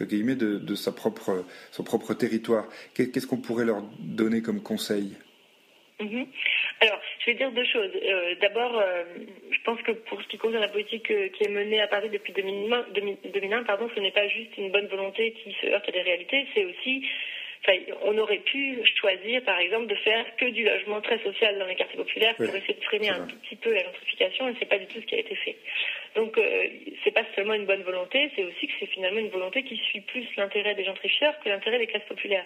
de, 0.05 0.75
son 0.75 1.83
propre 1.83 2.13
territoire? 2.13 2.65
Qu'est-ce 2.93 3.27
qu'on 3.27 3.37
pourrait 3.37 3.65
leur 3.65 3.83
donner 3.99 4.41
comme 4.41 4.61
conseil? 4.61 5.13
Mm-hmm. 6.03 6.25
Alors, 6.81 6.99
je 7.19 7.25
vais 7.27 7.33
dire 7.35 7.51
deux 7.51 7.65
choses. 7.65 7.91
Euh, 7.95 8.35
d'abord, 8.41 8.77
euh, 8.77 9.03
je 9.51 9.61
pense 9.63 9.81
que 9.81 9.91
pour 9.91 10.21
ce 10.21 10.27
qui 10.27 10.37
concerne 10.37 10.61
la 10.61 10.67
politique 10.67 11.09
euh, 11.11 11.29
qui 11.29 11.43
est 11.43 11.49
menée 11.49 11.81
à 11.81 11.87
Paris 11.87 12.09
depuis 12.09 12.33
2001, 12.33 13.63
pardon, 13.63 13.89
ce 13.93 13.99
n'est 13.99 14.11
pas 14.11 14.27
juste 14.27 14.57
une 14.57 14.71
bonne 14.71 14.87
volonté 14.87 15.33
qui 15.33 15.55
se 15.61 15.67
heurte 15.67 15.87
à 15.87 15.91
des 15.91 16.01
réalités, 16.01 16.47
c'est 16.53 16.65
aussi 16.65 17.05
on 18.03 18.17
aurait 18.17 18.39
pu 18.39 18.79
choisir, 18.99 19.43
par 19.43 19.59
exemple, 19.59 19.87
de 19.87 19.95
faire 19.95 20.25
que 20.37 20.45
du 20.45 20.63
logement 20.63 21.01
très 21.01 21.19
social 21.19 21.57
dans 21.59 21.67
les 21.67 21.75
quartiers 21.75 21.97
populaires 21.97 22.35
pour 22.35 22.45
essayer 22.45 22.73
de 22.73 22.83
freiner 22.83 23.09
un 23.09 23.25
tout 23.27 23.35
petit 23.37 23.55
peu 23.55 23.73
la 23.73 23.83
gentrification, 23.83 24.49
et 24.49 24.53
c'est 24.59 24.69
pas 24.69 24.79
du 24.79 24.87
tout 24.87 24.99
ce 24.99 25.05
qui 25.05 25.15
a 25.15 25.19
été 25.19 25.35
fait. 25.35 25.55
Donc, 26.15 26.37
euh, 26.37 26.67
c'est 27.03 27.11
pas 27.11 27.23
seulement 27.35 27.53
une 27.53 27.65
bonne 27.65 27.83
volonté, 27.83 28.29
c'est 28.35 28.43
aussi 28.43 28.67
que 28.67 28.73
c'est 28.79 28.87
finalement 28.87 29.19
une 29.19 29.29
volonté 29.29 29.63
qui 29.63 29.77
suit 29.77 30.01
plus 30.01 30.25
l'intérêt 30.35 30.75
des 30.75 30.83
gentrifieurs 30.83 31.39
que 31.39 31.47
l'intérêt 31.47 31.79
des 31.79 31.87
classes 31.87 32.05
populaires. 32.07 32.43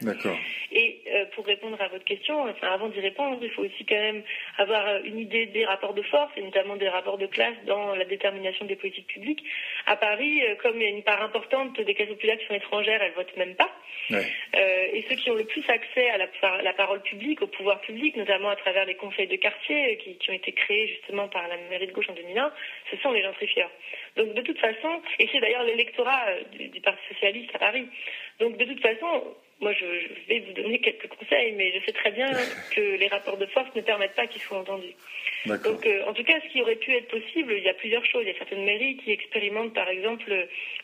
Et 0.71 1.01
euh, 1.11 1.25
pour 1.33 1.45
répondre 1.45 1.81
à 1.81 1.87
votre 1.87 2.03
question, 2.03 2.41
enfin, 2.43 2.67
avant 2.67 2.89
d'y 2.89 2.99
répondre, 2.99 3.39
il 3.41 3.49
faut 3.51 3.63
aussi 3.63 3.85
quand 3.85 3.95
même 3.95 4.21
avoir 4.57 5.03
une 5.03 5.17
idée 5.17 5.47
des 5.47 5.65
rapports 5.65 5.95
de 5.95 6.03
force, 6.03 6.31
et 6.37 6.41
notamment 6.41 6.75
des 6.75 6.89
rapports 6.89 7.17
de 7.17 7.25
classe 7.25 7.55
dans 7.65 7.95
la 7.95 8.05
détermination 8.05 8.65
des 8.65 8.75
politiques 8.75 9.07
publiques. 9.07 9.43
À 9.87 9.95
Paris, 9.95 10.43
euh, 10.43 10.55
comme 10.61 10.75
il 10.79 10.83
y 10.83 10.87
a 10.87 10.89
une 10.89 11.03
part 11.03 11.23
importante 11.23 11.79
des 11.81 11.93
classes 11.95 12.09
populaires 12.09 12.37
qui 12.37 12.45
sont 12.45 12.53
étrangères, 12.53 13.01
elles 13.01 13.13
votent 13.13 13.37
même 13.37 13.55
pas. 13.55 13.71
et 14.11 15.04
ceux 15.07 15.15
qui 15.15 15.29
ont 15.29 15.35
le 15.35 15.45
plus 15.45 15.63
accès 15.69 16.09
à 16.09 16.17
la, 16.17 16.73
parole 16.73 17.01
publique, 17.01 17.41
au 17.41 17.47
pouvoir 17.47 17.81
public, 17.81 18.15
notamment 18.15 18.49
à 18.49 18.55
travers 18.55 18.85
les 18.85 18.95
conseils 18.95 19.27
de 19.27 19.35
quartier 19.35 19.97
qui, 19.97 20.29
ont 20.29 20.33
été 20.33 20.51
créés 20.51 20.87
justement 20.87 21.27
par 21.27 21.47
la 21.47 21.57
mairie 21.69 21.87
de 21.87 21.91
gauche 21.91 22.09
en 22.09 22.13
2001, 22.13 22.51
ce 22.91 22.97
sont 22.97 23.11
les 23.11 23.23
gentrifieurs. 23.23 23.71
Donc 24.15 24.33
de 24.33 24.41
toute 24.41 24.59
façon, 24.59 25.01
et 25.19 25.27
c'est 25.31 25.39
d'ailleurs 25.39 25.63
l'électorat 25.63 26.25
euh, 26.29 26.43
du, 26.69 26.81
Parti 26.81 27.01
socialiste 27.13 27.49
à 27.55 27.59
Paris. 27.59 27.87
Donc 28.39 28.57
de 28.57 28.65
toute 28.65 28.81
façon, 28.81 29.35
moi 29.61 29.73
je, 29.73 29.85
vais 30.27 30.39
vous 30.39 30.53
donner 30.53 30.79
quelques 30.79 31.07
conseils, 31.07 31.53
mais 31.53 31.71
je 31.73 31.85
sais 31.85 31.93
très 31.93 32.11
bien 32.11 32.27
que 32.75 32.81
les 32.97 33.07
rapports 33.07 33.37
de 33.37 33.45
force 33.47 33.73
ne 33.75 33.81
permettent 33.81 34.15
pas 34.15 34.27
qu'ils 34.27 34.41
soient 34.41 34.59
entendus. 34.59 34.95
Donc, 35.45 35.85
euh, 35.85 36.03
en 36.07 36.13
tout 36.13 36.23
cas, 36.23 36.39
ce 36.41 36.51
qui 36.51 36.61
aurait 36.61 36.75
pu 36.75 36.91
être 36.95 37.07
possible, 37.07 37.53
il 37.55 37.63
y 37.63 37.69
a 37.69 37.73
plusieurs 37.73 38.03
choses. 38.05 38.23
Il 38.23 38.29
y 38.29 38.35
a 38.35 38.37
certaines 38.37 38.65
mairies 38.65 38.97
qui 38.97 39.11
expérimentent, 39.11 39.73
par 39.73 39.87
exemple, 39.89 40.33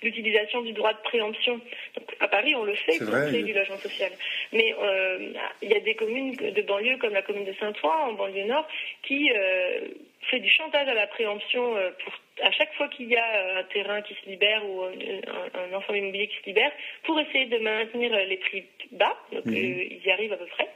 l'utilisation 0.04 0.62
du 0.62 0.74
droit 0.74 0.94
de 0.94 1.00
préemption. 1.00 1.60
Donc, 1.98 2.16
à 2.20 2.28
Paris, 2.28 2.54
on 2.56 2.64
le 2.64 2.76
fait 2.76 3.00
pour 3.00 3.12
créer 3.12 3.44
du 3.44 3.54
logement 3.54 3.78
social. 3.78 4.12
Mais 4.54 4.76
euh, 4.80 5.34
il 5.62 5.70
y 5.70 5.76
a 5.76 5.80
des 5.80 5.96
communes 5.96 6.36
de 6.36 6.62
banlieue, 6.62 6.98
comme 6.98 7.14
la 7.14 7.24
commune 7.24 7.46
de 7.46 7.54
Saint-Ouen, 7.54 8.10
en 8.10 8.14
banlieue 8.14 8.46
nord, 8.46 8.68
qui 9.04 9.32
euh, 9.32 9.88
fait 10.30 10.40
du 10.40 10.50
chantage 10.50 10.88
à 10.88 10.94
la 10.94 11.08
préemption 11.08 11.76
pour 12.04 12.14
à 12.42 12.52
chaque 12.52 12.74
fois 12.76 12.88
qu'il 12.90 13.08
y 13.08 13.16
a 13.16 13.60
un 13.60 13.64
terrain 13.64 14.02
qui 14.02 14.14
se 14.16 14.30
libère 14.30 14.64
ou 14.66 14.84
un, 14.84 15.74
ensemble 15.74 15.98
immobilier 16.00 16.28
qui 16.28 16.38
se 16.38 16.46
libère, 16.46 16.72
pour 17.04 17.20
essayer 17.20 17.46
de 17.46 17.58
maintenir 17.60 18.16
les 18.26 18.38
prix 18.38 18.66
bas. 18.92 19.18
Donc, 19.32 19.46
mhm. 19.46 19.56
ils 19.56 20.02
y 20.06 20.12
arrivent 20.12 20.34
à 20.34 20.38
peu 20.38 20.48
près. 20.48 20.68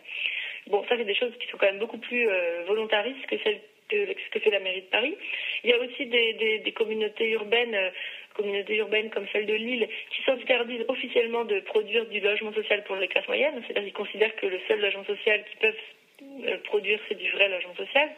Bon, 0.68 0.84
ça, 0.90 0.96
c'est 0.98 1.06
des 1.06 1.16
choses 1.16 1.34
qui 1.40 1.48
sont 1.48 1.58
quand 1.58 1.68
même 1.68 1.80
beaucoup 1.80 2.00
plus 2.00 2.28
volontaristes 2.66 3.26
que 3.28 3.38
celles 3.44 3.62
que, 3.90 4.08
ce 4.08 4.30
que 4.32 4.40
fait 4.40 4.50
la 4.50 4.60
mairie 4.60 4.82
de 4.82 4.88
Paris. 4.88 5.16
Il 5.64 5.70
y 5.70 5.74
a 5.74 5.80
aussi 5.80 6.06
des, 6.06 6.74
communautés 6.76 7.32
urbaines 7.32 7.76
euh, 7.76 7.90
communautés 8.34 8.76
urbaines 8.76 9.10
comme 9.12 9.26
celle 9.32 9.46
de 9.46 9.54
Lille, 9.54 9.88
qui 10.10 10.22
s'interdisent 10.24 10.84
officiellement 10.90 11.46
de 11.46 11.62
produire 11.62 12.06
du 12.08 12.20
logement 12.20 12.52
social 12.54 12.84
pour 12.84 12.98
les 12.98 13.08
classes 13.08 13.28
moyennes. 13.28 13.64
C'est-à-dire 13.66 13.84
qu'ils 13.84 13.94
considèrent 13.94 14.36
que 14.36 14.48
le 14.48 14.60
seul 14.68 14.82
logement 14.82 15.06
social 15.06 15.42
qu'ils 15.46 15.60
peuvent 15.60 16.50
euh, 16.50 16.58
produire, 16.66 17.00
c'est 17.08 17.18
du 17.18 17.30
vrai 17.32 17.48
logement 17.48 17.76
social. 17.76 18.10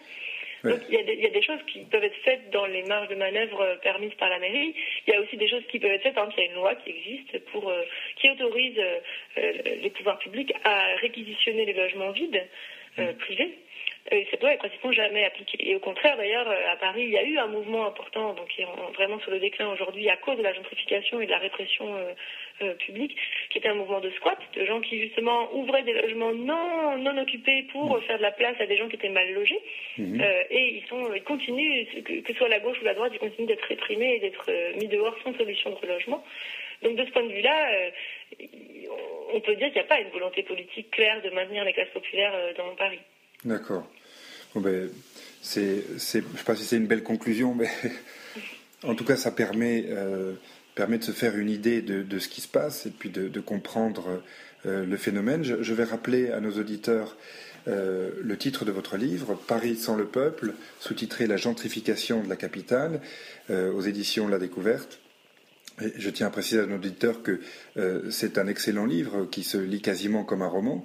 Il 0.89 0.95
y, 0.95 1.25
a 1.25 1.29
des, 1.29 1.41
choses 1.41 1.59
qui 1.71 1.79
peuvent 1.85 2.03
être 2.03 2.17
faites 2.23 2.49
dans 2.51 2.65
les 2.65 2.83
marges 2.83 3.09
de 3.09 3.15
manœuvre 3.15 3.61
euh, 3.61 3.75
permises 3.77 4.13
par 4.15 4.29
la 4.29 4.39
mairie. 4.39 4.75
Il 5.05 5.13
y 5.13 5.17
a 5.17 5.21
aussi 5.21 5.37
des 5.37 5.47
choses 5.47 5.63
qui 5.69 5.79
peuvent 5.79 5.91
être 5.91 6.03
faites. 6.03 6.15
Par 6.15 6.25
exemple, 6.25 6.41
il 6.41 6.45
y 6.45 6.47
a 6.47 6.51
une 6.51 6.57
loi 6.57 6.75
qui 6.75 6.89
existe 6.89 7.39
pour 7.51 7.71
qui 8.17 8.29
autorise 8.29 8.79
les 9.35 9.89
pouvoirs 9.91 10.19
publics 10.19 10.53
à 10.63 10.95
réquisitionner 11.01 11.65
les 11.65 11.73
logements 11.73 12.11
vides 12.11 12.41
mmh. 12.97 13.13
privés 13.17 13.57
euh, 14.13 14.23
cette 14.31 14.41
loi 14.41 14.53
est 14.53 14.57
pratiquement 14.57 14.91
jamais 14.93 15.25
appliquée. 15.25 15.57
Et 15.69 15.75
au 15.75 15.79
contraire, 15.79 16.15
d'ailleurs, 16.15 16.49
euh, 16.49 16.71
à 16.71 16.77
Paris, 16.77 17.03
il 17.03 17.09
y 17.09 17.17
a 17.17 17.23
eu 17.23 17.37
un 17.37 17.47
mouvement 17.47 17.85
important, 17.85 18.33
donc 18.33 18.47
qui 18.47 18.61
est 18.61 18.67
vraiment 18.95 19.19
sur 19.19 19.31
le 19.31 19.39
déclin 19.39 19.69
aujourd'hui 19.69 20.09
à 20.09 20.15
cause 20.15 20.37
de 20.37 20.43
la 20.43 20.53
gentrification 20.53 21.19
et 21.19 21.25
de 21.25 21.31
la 21.31 21.39
répression 21.39 21.93
euh, 22.61 22.73
publique, 22.75 23.17
qui 23.49 23.57
était 23.57 23.67
un 23.67 23.75
mouvement 23.75 23.99
de 23.99 24.09
squat, 24.11 24.37
de 24.55 24.65
gens 24.65 24.79
qui 24.79 25.01
justement 25.01 25.53
ouvraient 25.53 25.83
des 25.83 25.93
logements 25.93 26.33
non, 26.33 26.97
non 26.97 27.17
occupés 27.21 27.63
pour 27.73 27.97
mmh. 27.97 28.01
faire 28.03 28.17
de 28.17 28.23
la 28.23 28.31
place 28.31 28.55
à 28.61 28.65
des 28.65 28.77
gens 28.77 28.87
qui 28.87 28.95
étaient 28.95 29.09
mal 29.09 29.29
logés. 29.33 29.59
Mmh. 29.97 30.21
et 30.51 30.75
ils, 30.77 30.87
sont, 30.87 31.13
ils 31.13 31.23
continuent, 31.23 31.85
que, 32.03 32.31
ce 32.31 32.33
soit 32.37 32.47
la 32.47 32.59
gauche 32.59 32.79
ou 32.81 32.85
la 32.85 32.93
droite, 32.93 33.11
ils 33.13 33.19
continuent 33.19 33.47
d'être 33.47 33.65
réprimés 33.65 34.15
et 34.15 34.19
d'être 34.19 34.49
mis 34.77 34.87
dehors 34.87 35.15
sans 35.23 35.35
solution 35.35 35.71
de 35.71 35.75
relogement. 35.75 36.23
Donc 36.83 36.95
de 36.95 37.05
ce 37.05 37.11
point 37.11 37.23
de 37.23 37.33
vue-là, 37.33 37.91
on 39.33 39.41
peut 39.41 39.55
dire 39.55 39.67
qu'il 39.67 39.81
n'y 39.81 39.87
a 39.87 39.89
pas 39.89 39.99
une 39.99 40.09
volonté 40.11 40.43
politique 40.43 40.91
claire 40.91 41.21
de 41.21 41.29
maintenir 41.29 41.63
les 41.63 41.73
classes 41.73 41.93
populaires 41.93 42.33
dans 42.57 42.75
Paris. 42.75 42.99
D'accord. 43.45 43.87
ben, 44.55 44.89
c'est, 45.41 45.83
je 45.87 45.93
ne 45.93 45.99
sais 45.99 46.23
pas 46.45 46.55
si 46.55 46.63
c'est 46.63 46.77
une 46.77 46.87
belle 46.87 47.03
conclusion, 47.03 47.53
mais 47.53 47.69
en 48.83 48.95
tout 48.95 49.05
cas, 49.05 49.15
ça 49.15 49.31
permet, 49.31 49.85
euh, 49.89 50.33
permet 50.75 50.97
de 50.97 51.03
se 51.03 51.11
faire 51.11 51.37
une 51.37 51.49
idée 51.49 51.81
de, 51.81 52.19
ce 52.19 52.27
qui 52.27 52.41
se 52.41 52.47
passe 52.47 52.85
et 52.85 52.91
puis 52.91 53.09
de, 53.09 53.39
comprendre 53.39 54.21
euh, 54.65 54.85
le 54.85 54.97
phénomène. 54.97 55.43
Je, 55.43 55.73
vais 55.73 55.83
rappeler 55.83 56.31
à 56.31 56.39
nos 56.39 56.51
auditeurs 56.51 57.15
euh, 57.67 58.11
le 58.21 58.37
titre 58.37 58.65
de 58.65 58.71
votre 58.71 58.97
livre, 58.97 59.35
Paris 59.47 59.75
sans 59.75 59.95
le 59.95 60.05
peuple, 60.05 60.53
sous-titré 60.79 61.27
La 61.27 61.37
gentrification 61.37 62.23
de 62.23 62.29
la 62.29 62.35
capitale, 62.35 63.01
aux 63.49 63.81
éditions 63.81 64.27
La 64.27 64.39
Découverte. 64.39 64.99
Je 65.79 66.09
tiens 66.09 66.27
à 66.27 66.29
préciser 66.29 66.61
à 66.61 66.65
nos 66.65 66.75
auditeurs 66.75 67.21
que 67.23 67.39
c'est 68.09 68.37
un 68.37 68.47
excellent 68.47 68.85
livre 68.85 69.25
qui 69.25 69.43
se 69.43 69.57
lit 69.57 69.81
quasiment 69.81 70.23
comme 70.23 70.41
un 70.41 70.47
roman. 70.47 70.83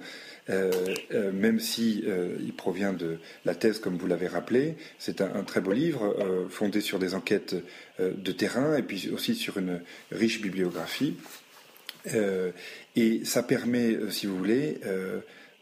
Euh, 0.49 0.71
euh, 1.13 1.31
même 1.31 1.61
si 1.61 2.03
euh, 2.05 2.35
il 2.41 2.53
provient 2.53 2.91
de 2.91 3.17
la 3.45 3.55
thèse, 3.55 3.79
comme 3.79 3.97
vous 3.97 4.07
l'avez 4.07 4.27
rappelé. 4.27 4.75
C'est 4.99 5.21
un, 5.21 5.43
très 5.43 5.61
beau 5.61 5.71
livre 5.71 6.15
fondé 6.49 6.81
sur 6.81 6.99
des 6.99 7.15
enquêtes 7.15 7.55
de 7.99 8.31
terrain 8.31 8.75
et 8.75 8.83
puis 8.83 9.09
aussi 9.09 9.35
sur 9.35 9.57
une 9.57 9.81
riche 10.11 10.41
bibliographie. 10.41 11.15
et 12.95 13.25
ça 13.25 13.43
permet, 13.43 13.97
si 14.09 14.25
vous 14.25 14.37
voulez, 14.37 14.79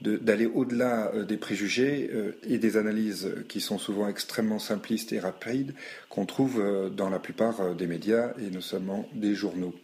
d'aller 0.02 0.46
au-delà 0.46 1.12
des 1.28 1.38
préjugés 1.38 2.10
et 2.48 2.58
des 2.58 2.78
analyses 2.78 3.36
qui 3.48 3.62
sont 3.62 3.78
souvent 3.78 4.08
extrêmement 4.08 4.60
simplistes 4.60 5.14
et 5.14 5.20
rapides 5.20 5.74
qu'on 6.10 6.26
trouve 6.26 6.92
dans 6.96 7.10
la 7.10 7.20
plupart 7.20 7.76
des 7.76 7.88
médias 7.88 8.34
et 8.40 8.50
notamment 8.50 9.08
des 9.14 9.36
journaux. 9.36 9.76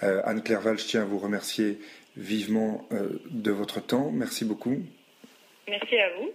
Anne-Claire 0.00 0.76
je 0.76 0.84
tiens 0.84 1.02
à 1.02 1.04
vous 1.04 1.18
remercier 1.18 1.78
vivement 2.16 2.86
euh, 2.92 3.20
de 3.30 3.50
votre 3.50 3.80
temps. 3.80 4.10
Merci 4.10 4.44
beaucoup. 4.44 4.78
Merci 5.68 5.96
à 5.96 6.16
vous. 6.16 6.30